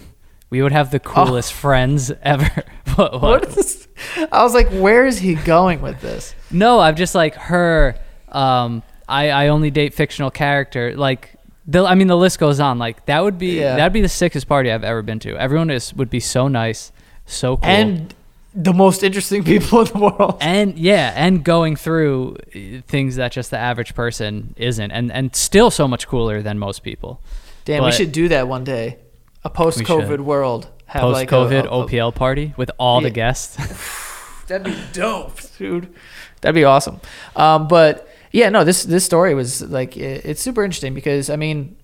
we 0.49 0.63
would 0.63 0.73
have 0.73 0.91
the 0.91 1.01
coolest 1.01 1.53
friends 1.53 2.11
ever. 2.23 2.49
what, 2.95 3.13
what? 3.13 3.23
What 3.23 3.49
is 3.49 3.55
this? 3.55 3.89
I 4.33 4.43
was 4.43 4.55
like, 4.55 4.71
where 4.71 5.07
is 5.07 5.19
he 5.19 5.35
going 5.35 5.83
with 5.83 6.01
this? 6.01 6.35
No, 6.51 6.81
I'm 6.81 6.97
just 6.97 7.15
like 7.15 7.35
her. 7.35 7.99
Um, 8.29 8.83
I 9.11 9.31
I 9.31 9.49
only 9.49 9.71
date 9.71 9.95
fictional 9.95 10.31
character. 10.31 10.95
Like 10.97 11.35
the, 11.67 11.85
I 11.85 11.95
mean, 11.95 12.07
the 12.09 12.17
list 12.17 12.39
goes 12.39 12.61
on. 12.61 12.79
Like 12.79 13.05
that 13.07 13.23
would 13.23 13.39
be 13.39 13.59
Yeah. 13.61 13.77
that'd 13.77 13.93
be 13.93 14.01
the 14.01 14.09
sickest 14.09 14.49
party 14.49 14.71
I've 14.73 14.85
ever 14.85 15.03
been 15.03 15.19
to. 15.21 15.37
Everyone 15.37 15.71
is 15.71 15.93
would 15.95 16.11
be 16.11 16.21
so 16.21 16.49
nice, 16.49 16.93
so 17.27 17.57
cool, 17.59 17.67
And 17.71 18.15
the 18.55 18.73
most 18.73 19.03
interesting 19.03 19.45
people 19.53 19.81
in 19.81 19.87
the 19.93 19.99
world. 19.99 20.39
and 20.41 20.79
yeah, 20.79 21.13
and 21.15 21.45
going 21.45 21.77
through 21.77 22.37
uh, 22.55 22.81
things 22.89 23.17
that 23.17 23.33
just 23.33 23.51
the 23.51 23.59
average 23.59 23.95
person 23.95 24.55
isn't, 24.57 24.91
and 24.91 25.13
and 25.13 25.35
still 25.37 25.71
so 25.71 25.87
much 25.87 26.09
cooler 26.09 26.43
than 26.43 26.59
most 26.59 26.83
people. 26.83 27.21
Damn, 27.65 27.85
we 27.85 27.93
should 27.93 28.11
do 28.13 28.29
that 28.29 28.49
one 28.49 28.65
day. 28.65 28.97
A 29.45 29.51
post-COVID 29.51 30.21
world. 30.21 30.69
Have 30.87 31.03
Post 31.03 31.15
like 31.15 31.31
a- 31.31 31.35
COVID 31.35 31.65
a- 31.67 31.71
a- 31.71 31.87
OPL 31.87 32.13
party 32.15 32.53
with 32.57 32.71
all 32.77 33.01
the 33.01 33.11
guests. 33.11 33.55
That'd 34.49 34.65
be 34.67 34.77
dope, 34.93 35.39
dude. 35.57 35.95
That'd 36.41 36.57
be 36.57 36.65
awesome. 36.65 37.01
Um, 37.37 37.69
but 37.69 38.09
yeah, 38.31 38.49
no, 38.49 38.65
this 38.65 38.85
this 38.85 39.05
story 39.05 39.35
was 39.35 39.63
like 39.63 39.97
it, 39.97 40.25
it's 40.25 40.41
super 40.41 40.65
interesting 40.65 40.95
because 40.95 41.31
I 41.31 41.37
mean, 41.37 41.77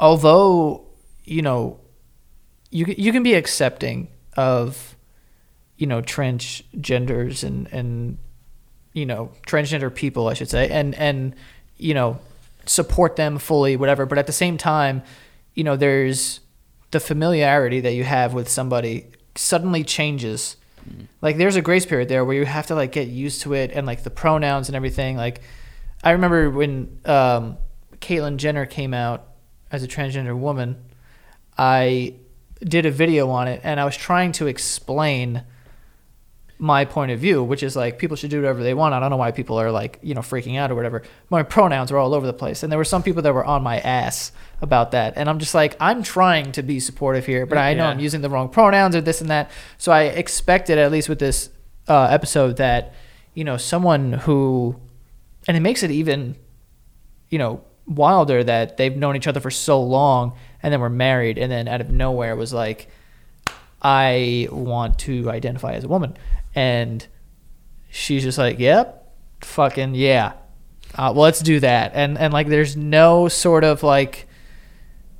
although 0.00 0.84
you 1.24 1.42
know, 1.42 1.78
you 2.70 2.86
you 2.96 3.12
can 3.12 3.22
be 3.22 3.34
accepting 3.34 4.08
of 4.36 4.96
you 5.76 5.86
know 5.86 6.02
transgenders 6.02 7.44
and 7.44 7.72
and 7.72 8.18
you 8.92 9.06
know 9.06 9.30
transgender 9.46 9.94
people, 9.94 10.28
I 10.28 10.34
should 10.34 10.50
say, 10.50 10.68
and 10.68 10.94
and 10.94 11.34
you 11.76 11.94
know 11.94 12.18
support 12.66 13.16
them 13.16 13.38
fully, 13.38 13.76
whatever. 13.76 14.06
But 14.06 14.18
at 14.18 14.26
the 14.26 14.32
same 14.32 14.58
time, 14.58 15.02
you 15.54 15.64
know, 15.64 15.76
there's 15.76 16.40
the 16.90 17.00
familiarity 17.00 17.80
that 17.80 17.92
you 17.92 18.04
have 18.04 18.34
with 18.34 18.48
somebody 18.48 19.06
suddenly 19.34 19.84
changes. 19.84 20.56
Like 21.20 21.36
there's 21.36 21.56
a 21.56 21.62
grace 21.62 21.86
period 21.86 22.08
there 22.08 22.24
where 22.24 22.36
you 22.36 22.44
have 22.44 22.66
to 22.68 22.74
like 22.74 22.92
get 22.92 23.08
used 23.08 23.42
to 23.42 23.54
it 23.54 23.70
and 23.72 23.86
like 23.86 24.02
the 24.02 24.10
pronouns 24.10 24.68
and 24.68 24.76
everything. 24.76 25.16
Like 25.16 25.40
I 26.02 26.12
remember 26.12 26.50
when 26.50 27.00
um, 27.04 27.58
Caitlyn 28.00 28.36
Jenner 28.36 28.66
came 28.66 28.94
out 28.94 29.26
as 29.70 29.82
a 29.82 29.88
transgender 29.88 30.36
woman, 30.36 30.82
I 31.56 32.14
did 32.60 32.86
a 32.86 32.90
video 32.90 33.30
on 33.30 33.48
it 33.48 33.60
and 33.64 33.80
I 33.80 33.84
was 33.84 33.96
trying 33.96 34.32
to 34.32 34.46
explain 34.46 35.44
my 36.58 36.84
point 36.84 37.12
of 37.12 37.20
view, 37.20 37.42
which 37.42 37.62
is 37.62 37.76
like 37.76 37.98
people 37.98 38.16
should 38.16 38.30
do 38.30 38.40
whatever 38.40 38.62
they 38.62 38.74
want. 38.74 38.94
I 38.94 39.00
don't 39.00 39.10
know 39.10 39.16
why 39.16 39.30
people 39.30 39.58
are 39.60 39.70
like, 39.70 39.98
you 40.02 40.14
know, 40.14 40.20
freaking 40.20 40.58
out 40.58 40.70
or 40.70 40.74
whatever. 40.74 41.02
My 41.30 41.42
pronouns 41.42 41.92
are 41.92 41.98
all 41.98 42.14
over 42.14 42.26
the 42.26 42.32
place. 42.32 42.62
And 42.62 42.70
there 42.70 42.78
were 42.78 42.84
some 42.84 43.02
people 43.02 43.22
that 43.22 43.32
were 43.32 43.44
on 43.44 43.62
my 43.62 43.78
ass 43.78 44.32
about 44.60 44.90
that. 44.90 45.14
And 45.16 45.28
I'm 45.28 45.38
just 45.38 45.54
like, 45.54 45.76
I'm 45.80 46.02
trying 46.02 46.52
to 46.52 46.62
be 46.62 46.80
supportive 46.80 47.26
here, 47.26 47.46
but 47.46 47.58
I 47.58 47.74
know 47.74 47.84
Yeah. 47.84 47.90
I'm 47.90 48.00
using 48.00 48.20
the 48.20 48.28
wrong 48.30 48.48
pronouns 48.48 48.96
or 48.96 49.00
this 49.00 49.20
and 49.20 49.30
that. 49.30 49.50
So 49.76 49.92
I 49.92 50.02
expected, 50.02 50.78
at 50.78 50.90
least 50.90 51.08
with 51.08 51.18
this 51.18 51.50
uh, 51.86 52.08
episode, 52.10 52.56
that, 52.56 52.92
you 53.34 53.44
know, 53.44 53.56
someone 53.56 54.12
who 54.12 54.80
and 55.46 55.56
it 55.56 55.60
makes 55.60 55.82
it 55.82 55.90
even, 55.90 56.36
you 57.30 57.38
know, 57.38 57.62
wilder 57.86 58.44
that 58.44 58.76
they've 58.76 58.96
known 58.96 59.16
each 59.16 59.26
other 59.26 59.40
for 59.40 59.50
so 59.50 59.80
long 59.80 60.34
and 60.62 60.72
then 60.72 60.80
were 60.80 60.90
married 60.90 61.38
and 61.38 61.50
then 61.50 61.68
out 61.68 61.80
of 61.80 61.90
nowhere 61.90 62.36
was 62.36 62.52
like, 62.52 62.88
I 63.80 64.48
want 64.50 64.98
to 65.00 65.30
identify 65.30 65.72
as 65.72 65.84
a 65.84 65.88
woman. 65.88 66.16
And 66.54 67.06
she's 67.88 68.24
just 68.24 68.36
like, 68.36 68.58
yep, 68.58 69.14
fucking 69.40 69.94
yeah. 69.94 70.32
Uh, 70.94 71.12
well, 71.14 71.22
let's 71.22 71.40
do 71.40 71.60
that. 71.60 71.92
And, 71.94 72.18
and 72.18 72.32
like, 72.32 72.48
there's 72.48 72.76
no 72.76 73.28
sort 73.28 73.64
of 73.64 73.82
like, 73.82 74.27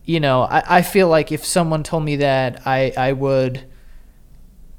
you 0.09 0.21
know, 0.21 0.40
I, 0.40 0.79
I 0.79 0.83
feel 0.83 1.07
like 1.07 1.33
if 1.33 1.44
someone 1.44 1.83
told 1.83 2.03
me 2.03 2.16
that, 2.16 2.66
I, 2.66 2.94
I 2.97 3.12
would 3.12 3.62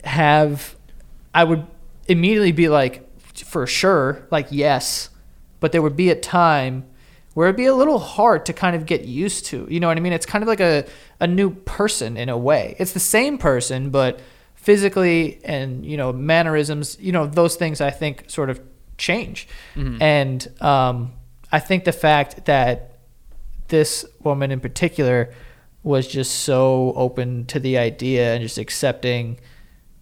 have, 0.04 0.76
I 1.36 1.44
would 1.44 1.68
immediately 2.08 2.52
be 2.52 2.68
like, 2.68 3.08
for 3.36 3.68
sure, 3.68 4.28
like, 4.32 4.48
yes. 4.50 5.12
But 5.60 5.72
there 5.72 5.84
would 5.84 5.96
be 5.96 6.10
a 6.10 6.16
time 6.16 6.88
where 7.36 7.48
it'd 7.48 7.58
be 7.58 7.68
a 7.68 7.76
little 7.76 8.00
hard 8.00 8.48
to 8.48 8.54
kind 8.54 8.76
of 8.76 8.88
get 8.88 9.06
used 9.06 9.46
to. 9.46 9.68
You 9.70 9.80
know 9.80 9.88
what 9.88 9.98
I 9.98 10.00
mean? 10.00 10.14
It's 10.14 10.26
kind 10.26 10.44
of 10.44 10.48
like 10.48 10.62
a, 10.62 10.88
a 11.20 11.28
new 11.28 11.52
person 11.52 12.18
in 12.18 12.30
a 12.30 12.38
way. 12.38 12.76
It's 12.80 12.94
the 12.94 13.00
same 13.00 13.38
person, 13.38 13.92
but 13.92 14.20
physically 14.56 15.42
and, 15.46 15.86
you 15.86 15.96
know, 15.96 16.12
mannerisms, 16.12 16.98
you 17.00 17.12
know, 17.12 17.28
those 17.28 17.56
things 17.56 17.82
I 17.82 17.92
think 17.92 18.32
sort 18.32 18.50
of 18.50 18.60
change. 18.98 19.48
Mm-hmm. 19.76 20.02
And 20.02 20.48
um, 20.60 21.14
I 21.52 21.60
think 21.60 21.84
the 21.84 21.92
fact 21.92 22.46
that 22.46 22.96
this 23.70 24.06
woman 24.24 24.52
in 24.52 24.60
particular 24.60 25.34
was 25.84 26.08
just 26.08 26.40
so 26.44 26.94
open 26.96 27.46
to 27.46 27.60
the 27.60 27.78
idea 27.78 28.34
and 28.34 28.44
just 28.44 28.58
accepting 28.58 29.40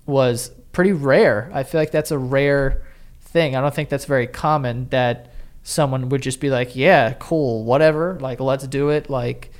was 0.05 0.49
pretty 0.71 0.91
rare. 0.93 1.49
I 1.53 1.63
feel 1.63 1.79
like 1.79 1.91
that's 1.91 2.11
a 2.11 2.17
rare 2.17 2.83
thing. 3.21 3.55
I 3.55 3.61
don't 3.61 3.73
think 3.73 3.89
that's 3.89 4.05
very 4.05 4.27
common 4.27 4.87
that 4.89 5.31
someone 5.63 6.09
would 6.09 6.21
just 6.21 6.39
be 6.39 6.49
like, 6.49 6.75
"Yeah, 6.75 7.13
cool, 7.19 7.63
whatever, 7.63 8.17
like 8.21 8.39
let's 8.39 8.65
do 8.67 8.89
it." 8.89 9.09
Like, 9.09 9.51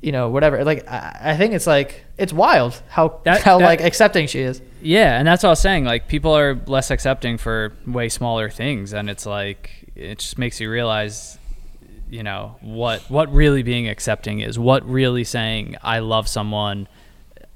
you 0.00 0.12
know, 0.12 0.30
whatever. 0.30 0.64
Like, 0.64 0.88
I, 0.88 1.32
I 1.32 1.36
think 1.36 1.52
it's 1.54 1.66
like 1.66 2.04
it's 2.18 2.32
wild 2.32 2.80
how 2.88 3.20
That- 3.24 3.42
how 3.42 3.58
that- 3.58 3.64
like 3.64 3.80
accepting 3.82 4.26
she 4.26 4.40
is. 4.40 4.60
Yeah, 4.82 5.18
and 5.18 5.26
that's 5.28 5.42
what 5.42 5.50
I 5.50 5.52
was 5.52 5.60
saying. 5.60 5.84
Like 5.84 6.08
people 6.08 6.36
are 6.36 6.58
less 6.66 6.90
accepting 6.90 7.38
for 7.38 7.72
way 7.86 8.08
smaller 8.08 8.48
things, 8.50 8.92
and 8.92 9.10
it's 9.10 9.26
like 9.26 9.70
it 9.94 10.18
just 10.18 10.38
makes 10.38 10.60
you 10.60 10.70
realize, 10.70 11.38
you 12.08 12.22
know, 12.22 12.56
what 12.60 13.02
what 13.10 13.32
really 13.32 13.62
being 13.62 13.88
accepting 13.88 14.40
is. 14.40 14.58
What 14.58 14.88
really 14.88 15.24
saying 15.24 15.76
I 15.82 16.00
love 16.00 16.28
someone, 16.28 16.88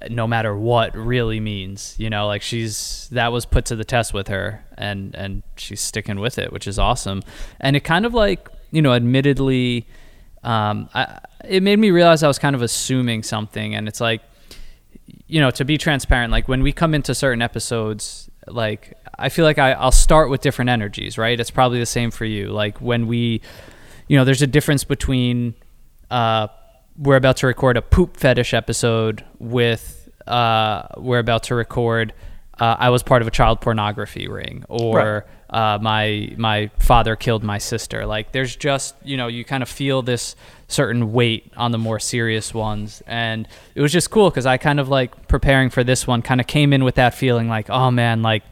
no 0.08 0.26
matter 0.26 0.56
what, 0.56 0.96
really 0.96 1.40
means. 1.40 1.94
You 1.98 2.10
know, 2.10 2.26
like 2.26 2.42
she's 2.42 3.08
that 3.12 3.32
was 3.32 3.46
put 3.46 3.66
to 3.66 3.76
the 3.76 3.84
test 3.84 4.12
with 4.12 4.28
her, 4.28 4.64
and 4.76 5.14
and 5.14 5.42
she's 5.56 5.80
sticking 5.80 6.20
with 6.20 6.38
it, 6.38 6.52
which 6.52 6.66
is 6.66 6.78
awesome. 6.78 7.22
And 7.60 7.76
it 7.76 7.80
kind 7.80 8.06
of 8.06 8.14
like 8.14 8.48
you 8.70 8.82
know, 8.82 8.92
admittedly, 8.92 9.86
um, 10.44 10.88
I, 10.94 11.18
it 11.44 11.62
made 11.62 11.78
me 11.78 11.90
realize 11.90 12.22
I 12.22 12.28
was 12.28 12.38
kind 12.38 12.54
of 12.54 12.62
assuming 12.62 13.22
something, 13.22 13.74
and 13.74 13.88
it's 13.88 14.00
like 14.00 14.22
you 15.26 15.40
know, 15.40 15.50
to 15.52 15.64
be 15.64 15.78
transparent, 15.78 16.32
like 16.32 16.48
when 16.48 16.62
we 16.62 16.72
come 16.72 16.94
into 16.94 17.14
certain 17.14 17.40
episodes, 17.40 18.28
like 18.48 18.98
I 19.16 19.28
feel 19.28 19.44
like 19.44 19.58
I, 19.58 19.72
I'll 19.72 19.92
start 19.92 20.28
with 20.30 20.40
different 20.40 20.70
energies, 20.70 21.16
right? 21.16 21.38
It's 21.38 21.50
probably 21.50 21.78
the 21.78 21.86
same 21.86 22.10
for 22.10 22.24
you. 22.24 22.48
Like 22.48 22.80
when 22.80 23.06
we, 23.06 23.40
you 24.10 24.16
know, 24.16 24.24
there's 24.24 24.42
a 24.42 24.46
difference 24.48 24.82
between 24.82 25.54
uh, 26.10 26.48
we're 26.98 27.14
about 27.14 27.36
to 27.36 27.46
record 27.46 27.76
a 27.76 27.82
poop 27.82 28.16
fetish 28.16 28.52
episode 28.52 29.24
with 29.38 30.08
uh, 30.26 30.82
we're 30.96 31.20
about 31.20 31.44
to 31.44 31.54
record 31.54 32.12
uh, 32.58 32.76
I 32.76 32.90
was 32.90 33.04
part 33.04 33.22
of 33.22 33.28
a 33.28 33.30
child 33.30 33.60
pornography 33.60 34.26
ring 34.26 34.64
or 34.68 35.26
uh, 35.48 35.78
my 35.80 36.34
my 36.36 36.72
father 36.80 37.14
killed 37.14 37.44
my 37.44 37.58
sister. 37.58 38.04
Like 38.04 38.32
there's 38.32 38.56
just 38.56 38.96
you 39.04 39.16
know 39.16 39.28
you 39.28 39.44
kind 39.44 39.62
of 39.62 39.68
feel 39.68 40.02
this 40.02 40.34
certain 40.66 41.12
weight 41.12 41.52
on 41.56 41.70
the 41.70 41.78
more 41.78 42.00
serious 42.00 42.52
ones, 42.52 43.04
and 43.06 43.46
it 43.76 43.80
was 43.80 43.92
just 43.92 44.10
cool 44.10 44.28
because 44.28 44.44
I 44.44 44.56
kind 44.56 44.80
of 44.80 44.88
like 44.88 45.28
preparing 45.28 45.70
for 45.70 45.84
this 45.84 46.04
one 46.08 46.20
kind 46.20 46.40
of 46.40 46.48
came 46.48 46.72
in 46.72 46.82
with 46.82 46.96
that 46.96 47.14
feeling 47.14 47.48
like 47.48 47.70
oh 47.70 47.92
man 47.92 48.22
like 48.22 48.42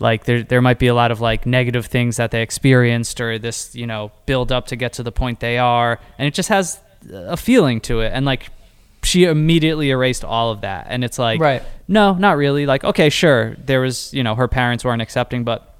like 0.00 0.24
there 0.24 0.42
there 0.42 0.62
might 0.62 0.78
be 0.78 0.86
a 0.86 0.94
lot 0.94 1.10
of 1.10 1.20
like 1.20 1.46
negative 1.46 1.86
things 1.86 2.16
that 2.16 2.30
they 2.30 2.42
experienced 2.42 3.20
or 3.20 3.38
this 3.38 3.74
you 3.74 3.86
know 3.86 4.12
build 4.26 4.52
up 4.52 4.66
to 4.68 4.76
get 4.76 4.92
to 4.94 5.02
the 5.02 5.12
point 5.12 5.40
they 5.40 5.58
are. 5.58 5.98
And 6.18 6.26
it 6.28 6.34
just 6.34 6.48
has 6.48 6.80
a 7.10 7.36
feeling 7.36 7.80
to 7.82 8.00
it. 8.00 8.12
And 8.14 8.24
like 8.26 8.48
she 9.02 9.24
immediately 9.24 9.90
erased 9.90 10.24
all 10.24 10.50
of 10.50 10.60
that. 10.62 10.86
And 10.90 11.04
it's 11.04 11.18
like 11.18 11.40
Right. 11.40 11.62
no 11.86 12.14
not 12.14 12.36
really. 12.36 12.66
Like 12.66 12.84
okay 12.84 13.08
sure. 13.10 13.56
There 13.64 13.80
was 13.80 14.12
you 14.14 14.22
know 14.22 14.34
her 14.34 14.48
parents 14.48 14.84
weren't 14.84 15.02
accepting 15.02 15.44
but 15.44 15.74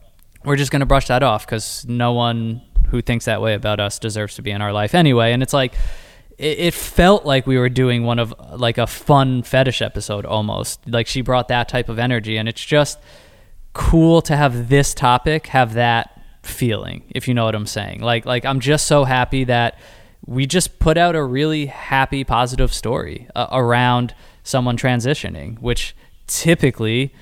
we're 0.44 0.56
just 0.56 0.70
going 0.70 0.80
to 0.80 0.86
brush 0.86 1.08
that 1.08 1.22
off 1.22 1.46
cuz 1.46 1.84
no 1.88 2.12
one 2.12 2.62
who 2.90 3.02
thinks 3.02 3.24
that 3.26 3.42
way 3.42 3.54
about 3.54 3.80
us 3.80 3.98
deserves 3.98 4.34
to 4.36 4.42
be 4.42 4.50
in 4.50 4.62
our 4.62 4.72
life 4.72 4.94
anyway. 4.94 5.32
And 5.32 5.42
it's 5.42 5.52
like 5.52 5.74
it, 6.38 6.58
it 6.58 6.74
felt 6.74 7.26
like 7.26 7.46
we 7.46 7.58
were 7.58 7.68
doing 7.68 8.04
one 8.04 8.18
of 8.18 8.32
like 8.54 8.78
a 8.78 8.86
fun 8.86 9.42
fetish 9.42 9.82
episode 9.82 10.24
almost. 10.24 10.80
Like 10.88 11.06
she 11.06 11.20
brought 11.20 11.48
that 11.48 11.68
type 11.68 11.88
of 11.88 11.98
energy 11.98 12.36
and 12.36 12.48
it's 12.48 12.64
just 12.64 12.98
cool 13.72 14.22
to 14.22 14.36
have 14.36 14.68
this 14.68 14.94
topic 14.94 15.48
have 15.48 15.74
that 15.74 16.20
feeling 16.42 17.04
if 17.10 17.28
you 17.28 17.34
know 17.34 17.44
what 17.44 17.54
i'm 17.54 17.66
saying. 17.66 18.00
Like 18.00 18.24
like 18.24 18.44
i'm 18.44 18.60
just 18.60 18.86
so 18.86 19.04
happy 19.04 19.44
that 19.44 19.78
we 20.26 20.46
just 20.46 20.78
put 20.78 20.98
out 20.98 21.14
a 21.14 21.22
really 21.22 21.66
happy 21.66 22.24
positive 22.24 22.72
story 22.72 23.28
uh, 23.34 23.46
around 23.52 24.14
someone 24.42 24.76
transitioning 24.76 25.58
which 25.60 25.94
typically 26.26 27.12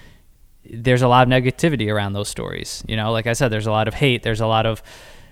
there's 0.68 1.02
a 1.02 1.08
lot 1.08 1.26
of 1.26 1.32
negativity 1.32 1.92
around 1.92 2.12
those 2.12 2.28
stories 2.28 2.82
you 2.88 2.96
know? 2.96 3.12
Like 3.12 3.26
i 3.26 3.32
said 3.32 3.48
there's 3.48 3.66
a 3.66 3.72
lot 3.72 3.88
of 3.88 3.94
hate 3.94 4.22
there's 4.22 4.40
a 4.40 4.46
lot 4.46 4.66
of 4.66 4.82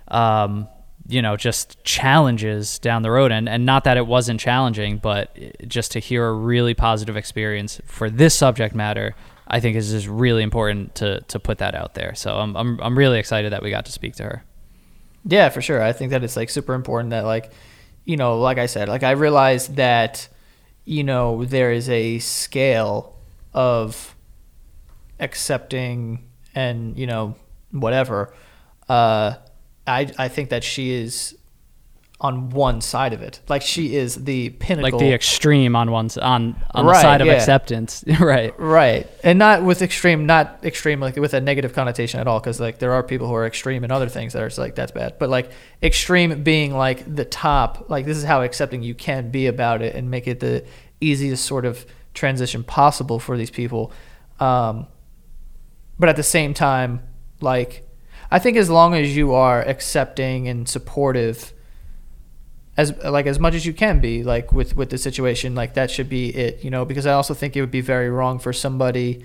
um, 0.08 0.68
you 1.06 1.20
know 1.20 1.36
just 1.36 1.82
challenges 1.84 2.78
down 2.78 3.02
the 3.02 3.10
road 3.10 3.32
and, 3.32 3.48
and 3.48 3.66
not 3.66 3.84
that 3.84 3.96
it 3.96 4.06
wasn't 4.06 4.40
challenging 4.40 4.98
but 4.98 5.36
just 5.68 5.92
to 5.92 5.98
hear 5.98 6.26
a 6.26 6.32
really 6.32 6.74
positive 6.74 7.16
experience 7.16 7.80
for 7.84 8.08
this 8.08 8.34
subject 8.34 8.74
matter 8.74 9.14
i 9.48 9.60
think 9.60 9.76
is 9.76 9.90
just 9.90 10.06
really 10.06 10.42
important 10.42 10.94
to 10.94 11.20
to 11.22 11.38
put 11.38 11.58
that 11.58 11.74
out 11.74 11.94
there 11.94 12.14
so 12.14 12.36
i'm 12.36 12.56
i'm, 12.56 12.80
I'm 12.80 12.96
really 12.98 13.18
excited 13.18 13.52
that 13.52 13.62
we 13.62 13.70
got 13.70 13.86
to 13.86 13.92
speak 13.92 14.14
to 14.16 14.22
her 14.24 14.44
Yeah, 15.26 15.48
for 15.48 15.62
sure. 15.62 15.80
I 15.82 15.92
think 15.94 16.10
that 16.10 16.22
it's 16.22 16.36
like 16.36 16.50
super 16.50 16.74
important 16.74 17.10
that 17.10 17.24
like, 17.24 17.50
you 18.04 18.18
know, 18.18 18.38
like 18.38 18.58
I 18.58 18.66
said, 18.66 18.88
like 18.90 19.02
I 19.02 19.12
realized 19.16 19.76
that, 19.76 20.28
you 20.84 21.02
know, 21.02 21.46
there 21.46 21.72
is 21.72 21.88
a 21.88 22.18
scale 22.18 23.16
of 23.54 24.14
accepting 25.18 26.28
and, 26.54 26.98
you 26.98 27.06
know, 27.06 27.36
whatever. 27.70 28.34
Uh 28.88 29.36
I 29.86 30.12
I 30.18 30.28
think 30.28 30.50
that 30.50 30.62
she 30.64 30.92
is 30.92 31.36
on 32.24 32.48
one 32.48 32.80
side 32.80 33.12
of 33.12 33.20
it. 33.20 33.38
Like 33.48 33.60
she 33.60 33.96
is 33.96 34.24
the 34.24 34.48
pinnacle 34.48 34.98
like 34.98 34.98
the 34.98 35.12
extreme 35.12 35.76
on 35.76 35.90
one 35.90 36.08
on 36.22 36.56
on 36.70 36.86
the 36.86 36.94
side 36.94 37.20
of 37.20 37.26
yeah. 37.26 37.34
acceptance 37.34 38.02
right 38.18 38.58
Right, 38.58 39.06
and 39.22 39.38
not 39.38 39.62
with 39.62 39.82
extreme, 39.82 40.24
not 40.24 40.64
extreme 40.64 41.00
like 41.00 41.16
with 41.16 41.34
a 41.34 41.40
negative 41.42 41.74
connotation 41.74 42.20
at 42.20 42.26
all, 42.26 42.40
because 42.40 42.58
like 42.58 42.78
there 42.78 42.92
are 42.94 43.02
people 43.02 43.28
who 43.28 43.34
are 43.34 43.46
extreme 43.46 43.84
in 43.84 43.90
other 43.90 44.08
things 44.08 44.32
that 44.32 44.42
are 44.42 44.48
just 44.48 44.58
like 44.58 44.74
that's 44.74 44.90
bad. 44.90 45.18
But 45.18 45.28
like 45.28 45.50
extreme 45.82 46.42
being 46.42 46.74
like 46.74 47.14
the 47.14 47.26
top, 47.26 47.90
like 47.90 48.06
this 48.06 48.16
is 48.16 48.24
how 48.24 48.40
accepting 48.40 48.82
you 48.82 48.94
can 48.94 49.30
be 49.30 49.46
about 49.46 49.82
it 49.82 49.94
and 49.94 50.10
make 50.10 50.26
it 50.26 50.40
the 50.40 50.64
easiest 51.02 51.44
sort 51.44 51.66
of 51.66 51.84
transition 52.14 52.64
possible 52.64 53.18
for 53.18 53.36
these 53.36 53.50
people. 53.50 53.92
Um, 54.40 54.86
but 55.98 56.08
at 56.08 56.16
the 56.16 56.22
same 56.22 56.54
time, 56.54 57.02
like 57.42 57.86
I 58.30 58.38
think 58.38 58.56
as 58.56 58.70
long 58.70 58.94
as 58.94 59.14
you 59.14 59.34
are 59.34 59.60
accepting 59.60 60.48
and 60.48 60.66
supportive 60.66 61.52
as 62.76 62.96
like 63.04 63.26
as 63.26 63.38
much 63.38 63.54
as 63.54 63.64
you 63.64 63.72
can 63.72 64.00
be 64.00 64.22
like 64.22 64.52
with 64.52 64.76
with 64.76 64.90
the 64.90 64.98
situation 64.98 65.54
like 65.54 65.74
that 65.74 65.90
should 65.90 66.08
be 66.08 66.28
it 66.34 66.64
you 66.64 66.70
know? 66.70 66.84
Because 66.84 67.06
i 67.06 67.12
also 67.12 67.34
think 67.34 67.56
it 67.56 67.60
would 67.60 67.70
be 67.70 67.80
very 67.80 68.10
wrong 68.10 68.38
for 68.38 68.52
somebody 68.52 69.24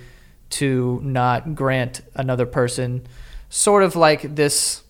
to 0.50 1.00
not 1.04 1.56
grant 1.56 2.02
another 2.16 2.46
person 2.46 3.06
sort 3.50 3.84
of 3.84 3.96
like 3.96 4.36
this 4.36 4.84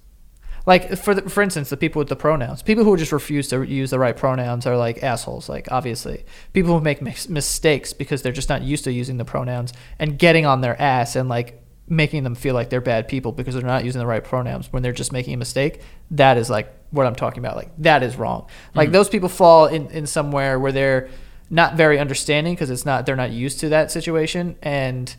like 0.65 0.95
for 0.97 1.15
the, 1.15 1.29
for 1.29 1.41
instance 1.41 1.69
the 1.69 1.77
people 1.77 1.99
with 1.99 2.09
the 2.09 2.15
pronouns. 2.15 2.61
People 2.61 2.83
who 2.83 2.95
just 2.95 3.11
refuse 3.11 3.47
to 3.47 3.63
use 3.63 3.89
the 3.89 3.97
right 3.97 4.15
pronouns 4.15 4.67
are 4.67 4.77
like 4.77 5.01
assholes 5.01 5.49
like 5.49 5.67
obviously. 5.71 6.25
People 6.53 6.77
who 6.77 6.83
make 6.83 7.01
mis- 7.01 7.27
mistakes 7.27 7.93
because 7.93 8.21
they're 8.21 8.31
just 8.31 8.49
not 8.49 8.61
used 8.61 8.83
to 8.83 8.91
using 8.91 9.17
the 9.17 9.25
pronouns 9.25 9.73
and 9.97 10.19
getting 10.19 10.45
on 10.45 10.61
their 10.61 10.79
ass 10.79 11.15
and 11.15 11.27
like 11.27 11.63
making 11.89 12.23
them 12.23 12.35
feel 12.35 12.53
like 12.53 12.69
they're 12.69 12.81
bad 12.81 13.07
people 13.07 13.31
because 13.31 13.55
they're 13.55 13.63
not 13.63 13.83
using 13.83 13.99
the 13.99 14.05
right 14.05 14.23
pronouns 14.23 14.71
when 14.71 14.83
they're 14.83 14.93
just 14.93 15.11
making 15.11 15.33
a 15.33 15.37
mistake 15.37 15.81
that 16.11 16.37
is 16.37 16.49
like 16.49 16.71
what 16.91 17.05
i'm 17.05 17.15
talking 17.15 17.39
about. 17.39 17.55
Like 17.55 17.71
that 17.79 18.03
is 18.03 18.15
wrong. 18.15 18.47
Like 18.73 18.91
those 18.91 19.09
people 19.09 19.29
fall 19.29 19.65
in 19.65 19.89
in 19.91 20.07
somewhere 20.07 20.59
where 20.59 20.71
they're 20.71 21.09
not 21.49 21.75
very 21.75 21.99
understanding 21.99 22.53
because 22.53 22.69
it's 22.69 22.85
not 22.85 23.05
they're 23.05 23.15
not 23.15 23.31
used 23.31 23.59
to 23.61 23.69
that 23.69 23.91
situation. 23.91 24.55
And 24.61 25.13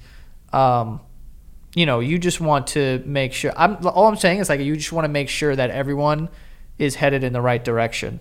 um 0.52 1.00
you 1.74 1.86
know 1.86 2.00
you 2.00 2.18
just 2.18 2.40
want 2.40 2.66
to 2.66 3.00
make 3.06 3.32
sure 3.32 3.52
i'm 3.56 3.86
all 3.86 4.08
i'm 4.08 4.16
saying 4.16 4.40
is 4.40 4.48
like 4.48 4.58
you 4.58 4.74
just 4.74 4.90
want 4.90 5.04
to 5.04 5.08
make 5.08 5.28
sure 5.28 5.54
that 5.54 5.70
everyone 5.70 6.28
is 6.78 6.96
headed 6.96 7.22
in 7.22 7.32
the 7.32 7.40
right 7.40 7.64
direction 7.64 8.18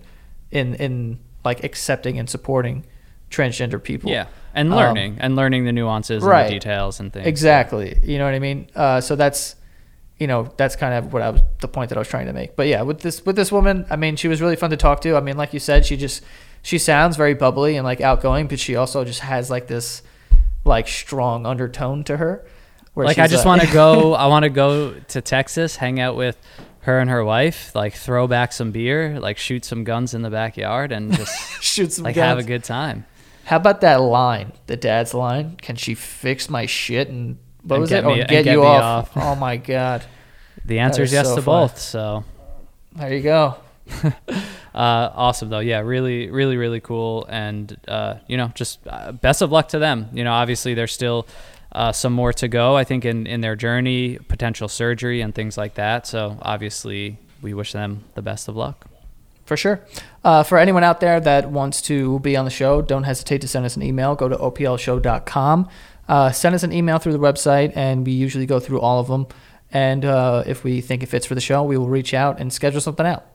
in 0.52 0.74
in 0.74 1.18
like 1.44 1.64
accepting 1.64 2.16
and 2.16 2.30
supporting 2.30 2.84
transgender 3.28 3.82
people. 3.82 4.10
Yeah 4.10 4.26
and 4.54 4.70
Um, 4.70 4.76
learning 4.76 5.16
and 5.20 5.36
learning 5.36 5.64
the 5.64 5.72
nuances 5.72 6.22
and 6.24 6.32
the 6.46 6.50
details 6.50 7.00
and 7.00 7.12
things 7.12 7.26
Exactly. 7.26 7.98
You 8.02 8.18
know 8.18 8.24
what 8.24 8.34
I 8.34 8.38
mean? 8.38 8.68
Uh, 8.74 9.00
so 9.00 9.16
that's, 9.16 9.56
you 10.18 10.26
know, 10.26 10.50
that's 10.56 10.76
kind 10.76 10.94
of 10.94 11.12
what 11.12 11.22
I 11.22 11.30
was 11.30 11.42
the 11.60 11.68
point 11.68 11.88
that 11.90 11.96
I 11.96 12.00
was 12.00 12.08
trying 12.08 12.26
to 12.26 12.32
make. 12.32 12.56
But 12.56 12.66
yeah, 12.66 12.82
with 12.82 13.00
this 13.00 13.24
with 13.24 13.36
this 13.36 13.50
woman, 13.50 13.86
I 13.90 13.96
mean, 13.96 14.16
she 14.16 14.28
was 14.28 14.40
really 14.40 14.56
fun 14.56 14.70
to 14.70 14.76
talk 14.76 15.00
to. 15.02 15.16
I 15.16 15.20
mean, 15.20 15.36
like 15.36 15.52
you 15.54 15.60
said, 15.60 15.86
she 15.86 15.96
just 15.96 16.22
she 16.62 16.78
sounds 16.78 17.16
very 17.16 17.34
bubbly 17.34 17.76
and 17.76 17.84
like 17.84 18.00
outgoing, 18.00 18.46
but 18.46 18.58
she 18.60 18.76
also 18.76 19.04
just 19.04 19.20
has 19.20 19.50
like 19.50 19.66
this 19.66 20.02
like 20.64 20.88
strong 20.88 21.46
undertone 21.46 22.04
to 22.04 22.16
her. 22.16 22.44
where 22.94 23.06
Like 23.06 23.18
I 23.18 23.26
just 23.28 23.46
uh, 23.46 23.48
want 23.48 23.62
to 23.62 23.72
go. 23.72 24.14
I 24.24 24.26
want 24.26 24.42
to 24.44 24.50
go 24.50 24.92
to 24.92 25.20
Texas, 25.20 25.76
hang 25.76 26.00
out 26.00 26.16
with 26.16 26.36
her 26.80 26.98
and 26.98 27.10
her 27.10 27.24
wife, 27.24 27.74
like 27.74 27.94
throw 27.94 28.26
back 28.26 28.52
some 28.52 28.70
beer, 28.72 29.20
like 29.20 29.38
shoot 29.38 29.64
some 29.64 29.84
guns 29.84 30.14
in 30.14 30.22
the 30.22 30.30
backyard, 30.30 30.92
and 30.92 31.12
just 31.14 31.62
shoot 31.62 31.92
some 31.92 32.04
like 32.04 32.14
guns. 32.14 32.26
have 32.26 32.38
a 32.38 32.42
good 32.42 32.64
time. 32.64 33.06
How 33.50 33.56
about 33.56 33.80
that 33.80 33.96
line, 34.00 34.52
the 34.68 34.76
dad's 34.76 35.12
line? 35.12 35.56
Can 35.60 35.74
she 35.74 35.94
fix 35.96 36.48
my 36.48 36.66
shit 36.66 37.08
and 37.08 37.36
what 37.64 37.74
And 37.74 37.80
was 37.80 37.90
get 37.90 38.04
it? 38.04 38.06
me- 38.06 38.12
oh, 38.12 38.14
and 38.20 38.28
get, 38.28 38.44
get 38.44 38.52
you 38.54 38.60
me 38.60 38.66
off. 38.66 39.16
off. 39.16 39.22
Oh 39.24 39.34
my 39.34 39.56
god. 39.56 40.04
The 40.64 40.78
answer 40.78 41.02
is 41.02 41.12
yes 41.12 41.26
so 41.26 41.34
to 41.36 41.42
fun. 41.42 41.62
both. 41.64 41.78
So 41.80 42.24
There 42.94 43.12
you 43.12 43.22
go. 43.22 43.56
uh, 44.04 44.12
awesome 44.74 45.48
though. 45.48 45.58
Yeah, 45.58 45.80
really, 45.80 46.30
really, 46.30 46.56
really 46.56 46.78
cool. 46.80 47.26
And 47.28 47.76
uh, 47.88 48.16
you 48.28 48.36
know, 48.36 48.52
just 48.54 48.78
uh, 48.86 49.10
best 49.10 49.42
of 49.42 49.50
luck 49.50 49.68
to 49.70 49.80
them. 49.80 50.08
You 50.12 50.22
know, 50.22 50.32
obviously 50.32 50.74
there's 50.74 50.92
still 50.92 51.26
uh, 51.72 51.90
some 51.90 52.12
more 52.12 52.32
to 52.34 52.46
go. 52.46 52.76
I 52.76 52.84
think 52.84 53.04
in 53.04 53.26
in 53.26 53.40
their 53.40 53.56
journey, 53.56 54.18
potential 54.28 54.68
surgery 54.68 55.22
and 55.22 55.34
things 55.34 55.56
like 55.58 55.74
that. 55.74 56.06
So 56.06 56.38
obviously, 56.42 57.18
we 57.42 57.52
wish 57.54 57.72
them 57.72 58.04
the 58.14 58.22
best 58.22 58.46
of 58.46 58.54
luck. 58.54 58.86
For 59.50 59.56
sure. 59.56 59.84
Uh, 60.22 60.44
for 60.44 60.58
anyone 60.58 60.84
out 60.84 61.00
there 61.00 61.18
that 61.18 61.50
wants 61.50 61.82
to 61.82 62.20
be 62.20 62.36
on 62.36 62.44
the 62.44 62.52
show, 62.52 62.82
don't 62.82 63.02
hesitate 63.02 63.40
to 63.40 63.48
send 63.48 63.66
us 63.66 63.74
an 63.74 63.82
email. 63.82 64.14
Go 64.14 64.28
to 64.28 64.36
oplshow.com. 64.36 65.68
Uh, 66.08 66.30
send 66.30 66.54
us 66.54 66.62
an 66.62 66.72
email 66.72 66.98
through 66.98 67.14
the 67.14 67.18
website, 67.18 67.72
and 67.74 68.06
we 68.06 68.12
usually 68.12 68.46
go 68.46 68.60
through 68.60 68.80
all 68.80 69.00
of 69.00 69.08
them. 69.08 69.26
And 69.72 70.04
uh, 70.04 70.44
if 70.46 70.62
we 70.62 70.80
think 70.80 71.02
it 71.02 71.06
fits 71.06 71.26
for 71.26 71.34
the 71.34 71.40
show, 71.40 71.64
we 71.64 71.76
will 71.76 71.88
reach 71.88 72.14
out 72.14 72.38
and 72.38 72.52
schedule 72.52 72.80
something 72.80 73.04
out. 73.04 73.26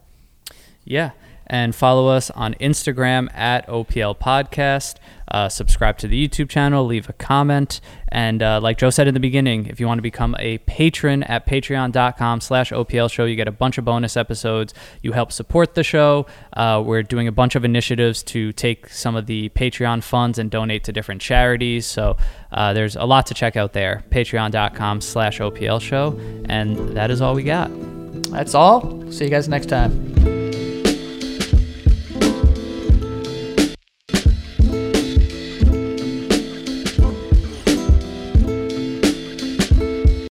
Yeah. 0.86 1.12
And 1.48 1.76
follow 1.76 2.08
us 2.08 2.32
on 2.32 2.56
Instagram 2.56 3.34
at 3.36 3.68
OPL 3.68 4.18
Podcast. 4.18 4.96
Uh, 5.28 5.50
subscribe 5.50 5.98
to 5.98 6.08
the 6.08 6.28
YouTube 6.28 6.50
channel, 6.50 6.86
leave 6.86 7.10
a 7.10 7.14
comment. 7.14 7.82
And 8.08 8.42
uh, 8.42 8.62
like 8.62 8.78
Joe 8.78 8.90
said 8.90 9.08
in 9.08 9.14
the 9.14 9.20
beginning, 9.20 9.66
if 9.66 9.80
you 9.80 9.88
want 9.88 9.98
to 9.98 10.04
become 10.04 10.36
a 10.40 10.60
patron 10.60 11.24
at 11.24 11.46
patreon.com 11.46 12.42
slash 12.42 12.72
OPL 12.72 13.12
show, 13.12 13.26
you 13.26 13.36
get 13.36 13.48
a 13.48 13.52
bunch 13.52 13.78
of 13.78 13.86
bonus 13.86 14.16
episodes. 14.16 14.74
You 15.02 15.12
help 15.12 15.32
support 15.32 15.74
the 15.74 15.84
show. 15.84 16.28
Uh, 16.54 16.82
we're 16.86 17.04
doing 17.04 17.28
a 17.28 17.32
bunch 17.32 17.56
of 17.56 17.66
initiatives 17.66 18.24
to 18.24 18.54
take 18.54 18.88
some 18.90 19.16
of 19.16 19.26
the 19.26 19.50
Patreon 19.50 20.04
funds 20.04 20.38
and 20.38 20.50
donate 20.50 20.84
to 20.86 20.94
different 20.94 21.22
charities. 21.22 21.86
So 21.86 22.18
uh, 22.52 22.74
there's 22.74 22.96
a 22.96 23.06
lot 23.06 23.26
to 23.28 23.34
check 23.34 23.56
out 23.56 23.74
there. 23.74 24.04
Patreon.com 24.12 25.02
slash 25.02 25.40
OPL 25.40 25.82
show. 25.82 26.20
And 26.46 26.96
that 26.96 27.12
is 27.12 27.22
all 27.22 27.34
we 27.34 27.44
got. 27.44 27.70
That's 28.32 28.54
all. 28.54 29.12
See 29.12 29.26
you 29.26 29.30
guys 29.30 29.50
next 29.50 29.68
time. 29.68 30.35